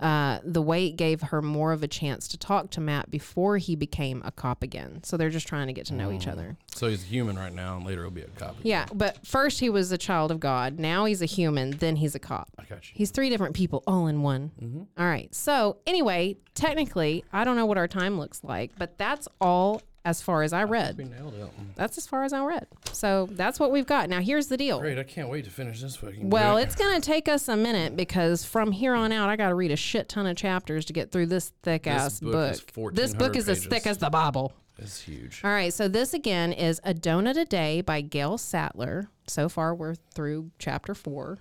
Uh, 0.00 0.38
the 0.44 0.60
wait 0.62 0.96
gave 0.96 1.22
her 1.22 1.40
more 1.40 1.72
of 1.72 1.82
a 1.82 1.88
chance 1.88 2.28
to 2.28 2.38
talk 2.38 2.70
to 2.70 2.80
Matt 2.80 3.10
before 3.10 3.58
he 3.58 3.74
became 3.76 4.22
a 4.24 4.30
cop 4.30 4.62
again. 4.62 5.00
So 5.02 5.16
they're 5.16 5.30
just 5.30 5.48
trying 5.48 5.68
to 5.68 5.72
get 5.72 5.86
to 5.86 5.94
know 5.94 6.12
each 6.12 6.26
other. 6.26 6.56
So 6.74 6.88
he's 6.88 7.02
a 7.02 7.06
human 7.06 7.38
right 7.38 7.52
now, 7.54 7.76
and 7.76 7.86
later 7.86 8.02
he'll 8.02 8.10
be 8.10 8.22
a 8.22 8.28
cop. 8.28 8.56
Yeah, 8.62 8.86
but 8.92 9.26
first 9.26 9.60
he 9.60 9.70
was 9.70 9.92
a 9.92 9.98
child 9.98 10.30
of 10.30 10.40
God. 10.40 10.78
Now 10.78 11.06
he's 11.06 11.22
a 11.22 11.26
human. 11.26 11.70
Then 11.70 11.96
he's 11.96 12.14
a 12.14 12.18
cop. 12.18 12.50
I 12.58 12.64
got 12.64 12.88
you. 12.88 12.94
He's 12.94 13.10
three 13.10 13.30
different 13.30 13.54
people 13.54 13.82
all 13.86 14.06
in 14.06 14.22
one. 14.22 14.86
All 14.98 15.06
right. 15.06 15.34
So, 15.34 15.78
anyway, 15.86 16.36
technically, 16.54 17.24
I 17.32 17.44
don't 17.44 17.56
know 17.56 17.66
what 17.66 17.78
our 17.78 17.88
time 17.88 18.18
looks 18.18 18.44
like, 18.44 18.72
but 18.78 18.98
that's 18.98 19.28
all 19.40 19.82
as 20.06 20.22
far 20.22 20.42
as 20.42 20.52
I 20.54 20.64
We 20.64 20.70
read. 20.70 20.96
nailed 20.98 21.34
it. 21.34 21.50
That's 21.74 21.98
as 21.98 22.06
far 22.06 22.24
as 22.24 22.32
I 22.32 22.42
read. 22.44 22.66
So, 22.92 23.28
that's 23.32 23.60
what 23.60 23.70
we've 23.72 23.84
got. 23.86 24.08
Now, 24.08 24.20
here's 24.20 24.46
the 24.46 24.56
deal. 24.56 24.80
Great! 24.80 24.98
I 24.98 25.02
can't 25.02 25.28
wait 25.28 25.44
to 25.44 25.50
finish 25.50 25.82
this 25.82 25.96
fucking. 25.96 26.30
Well, 26.30 26.54
book. 26.56 26.64
it's 26.64 26.74
going 26.76 26.98
to 26.98 27.04
take 27.04 27.28
us 27.28 27.48
a 27.48 27.56
minute 27.56 27.96
because 27.96 28.44
from 28.44 28.72
here 28.72 28.94
on 28.94 29.12
out, 29.12 29.28
I 29.28 29.36
got 29.36 29.48
to 29.48 29.54
read 29.54 29.72
a 29.72 29.76
shit 29.76 30.08
ton 30.08 30.26
of 30.26 30.36
chapters 30.36 30.84
to 30.86 30.92
get 30.92 31.10
through 31.12 31.26
this 31.26 31.52
thick 31.62 31.86
ass 31.86 32.20
book 32.20 32.32
book. 32.32 32.50
is 32.52 32.60
This 32.94 33.12
book 33.12 33.34
1,400 33.34 33.36
is 33.38 33.48
as 33.48 33.66
thick 33.66 33.86
as 33.86 33.98
the 33.98 34.08
Bible. 34.08 34.52
it's 34.78 35.00
huge. 35.00 35.40
All 35.44 35.50
right, 35.50 35.74
so 35.74 35.88
this 35.88 36.14
again 36.14 36.52
is 36.52 36.80
A 36.84 36.94
Donut 36.94 37.36
a 37.36 37.44
Day 37.44 37.80
by 37.80 38.00
Gail 38.00 38.38
Sattler. 38.38 39.08
So 39.26 39.48
far, 39.48 39.74
we're 39.74 39.96
through 40.14 40.52
chapter 40.60 40.94
four, 40.94 41.38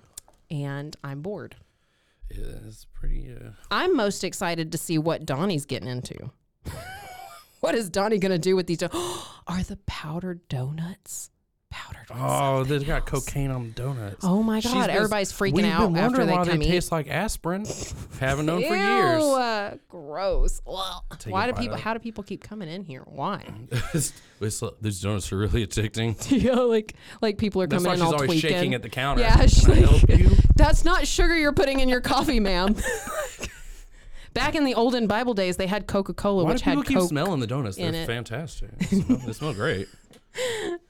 and 0.50 0.96
I'm 1.04 1.22
bored. 1.22 1.56
Yeah, 2.36 2.46
It's 2.66 2.86
pretty. 2.94 3.32
Uh, 3.40 3.50
I'm 3.70 3.96
most 3.96 4.24
excited 4.24 4.72
to 4.72 4.78
see 4.80 4.98
what 4.98 5.26
Donnie's 5.26 5.66
getting 5.66 5.88
into. 5.88 6.32
What 7.66 7.76
is 7.76 7.90
Donnie 7.90 8.18
going 8.20 8.32
to 8.32 8.38
do 8.40 8.56
with 8.56 8.68
these? 8.68 8.82
Are 9.48 9.64
the 9.64 9.78
powdered 9.86 10.48
donuts 10.48 11.30
powdered? 11.70 12.06
oh, 12.14 12.64
they've 12.64 12.86
got 12.88 13.12
else? 13.12 13.26
cocaine 13.26 13.52
on 13.52 13.68
the 13.68 13.72
donuts. 13.74 14.24
Oh 14.24 14.42
my 14.42 14.62
God, 14.62 14.88
been- 14.88 14.96
everybody's 14.96 15.34
freaking 15.34 15.54
We've 15.54 15.66
out 15.66 15.88
been 15.94 15.98
after 15.98 16.26
they 16.26 16.32
why 16.32 16.46
come 16.46 16.60
they 16.60 16.66
eat. 16.66 16.70
taste 16.70 16.92
like 16.92 17.08
aspirin. 17.10 17.66
Haven't 18.20 18.46
known 18.46 18.62
for 18.64 18.76
Ew, 18.76 18.82
years. 18.82 19.24
uh, 19.24 19.76
gross. 19.90 20.62
Why 20.66 21.48
do 21.48 21.54
people? 21.54 21.74
out. 21.76 21.82
How 21.82 21.94
do 21.94 22.00
people 22.00 22.24
keep 22.24 22.42
coming 22.44 22.70
in 22.70 22.84
here? 22.84 23.04
Why? 23.06 23.44
It's- 23.72 24.14
it's- 24.42 24.62
these 24.82 25.00
donuts 25.02 25.32
are 25.32 25.38
really 25.38 25.66
addicting. 25.66 26.16
yeah, 26.44 26.54
like 26.56 26.94
like 27.22 27.38
people 27.38 27.62
are 27.62 27.68
That's 27.68 27.84
coming 27.84 28.00
why 28.00 28.06
in 28.06 28.08
she's 28.12 28.14
all 28.14 28.22
always 28.22 28.42
tweaking. 28.42 28.50
shaking 28.58 28.74
at 28.74 28.82
the 28.84 28.90
counter. 28.90 29.22
Yeah, 29.24 29.36
Can 29.38 29.48
she's 29.48 29.70
I 29.70 29.76
help 29.76 30.10
you? 30.10 30.30
That's 30.56 30.84
not 30.86 31.08
sugar 31.08 31.38
you're 31.38 31.52
putting 31.54 31.80
in 31.82 31.90
your 31.90 32.02
coffee, 32.02 32.40
ma'am. 32.40 32.76
Back 34.36 34.54
in 34.54 34.64
the 34.66 34.76
olden 34.76 35.08
Bible 35.08 35.34
days, 35.34 35.58
they 35.58 35.66
had 35.66 35.88
Coca 35.88 36.14
Cola, 36.14 36.44
Why 36.44 36.52
which 36.52 36.60
do 36.62 36.66
people 36.66 36.84
had 36.84 36.88
keep 36.88 36.98
Coke. 37.00 37.10
smelling 37.10 37.40
the 37.40 37.48
donuts? 37.48 37.78
They're 37.78 37.88
in 37.88 37.96
it. 37.96 38.06
fantastic. 38.06 38.78
They 38.78 38.86
smell, 39.02 39.18
they 39.18 39.34
smell 39.34 39.54
great. 39.56 39.88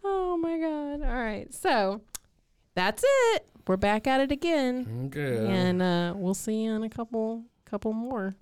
Oh 0.03 0.37
my 0.37 0.57
God! 0.57 1.07
All 1.07 1.15
right. 1.15 1.53
So 1.53 2.01
that's 2.73 3.03
it. 3.33 3.47
We're 3.67 3.77
back 3.77 4.05
at 4.07 4.19
it 4.19 4.31
again. 4.31 5.05
Okay. 5.15 5.47
And 5.47 5.81
uh, 5.81 6.13
we'll 6.15 6.33
see 6.33 6.63
you 6.63 6.73
in 6.73 6.83
a 6.83 6.89
couple 6.89 7.43
couple 7.63 7.93
more 7.93 8.35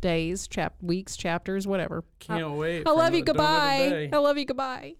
days, 0.00 0.46
chap 0.48 0.74
weeks, 0.82 1.16
chapters, 1.16 1.66
whatever. 1.66 2.04
Can't 2.18 2.50
wait. 2.52 2.80
I 2.80 2.82
for 2.90 2.96
love 2.96 3.14
you. 3.14 3.22
another 3.22 3.22
donut 3.22 3.26
Goodbye. 3.26 3.78
today. 3.88 4.10
I 4.12 4.18
love 4.18 4.38
you. 4.38 4.44
Goodbye. 4.44 4.94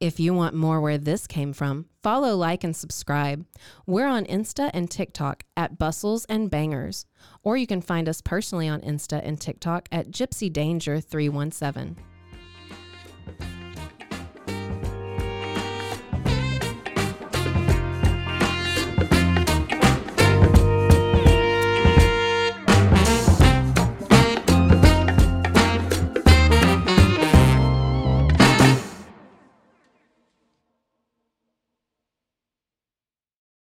If 0.00 0.20
you 0.20 0.32
want 0.32 0.54
more 0.54 0.80
where 0.80 0.96
this 0.96 1.26
came 1.26 1.52
from, 1.52 1.86
follow, 2.04 2.36
like, 2.36 2.62
and 2.62 2.76
subscribe. 2.76 3.44
We're 3.84 4.06
on 4.06 4.26
Insta 4.26 4.70
and 4.72 4.88
TikTok 4.88 5.42
at 5.56 5.76
Bustles 5.76 6.24
and 6.26 6.48
Bangers, 6.48 7.04
or 7.42 7.56
you 7.56 7.66
can 7.66 7.80
find 7.80 8.08
us 8.08 8.20
personally 8.20 8.68
on 8.68 8.80
Insta 8.82 9.20
and 9.24 9.40
TikTok 9.40 9.88
at 9.90 10.12
Gypsy 10.12 10.52
Danger 10.52 11.00
317. 11.00 11.96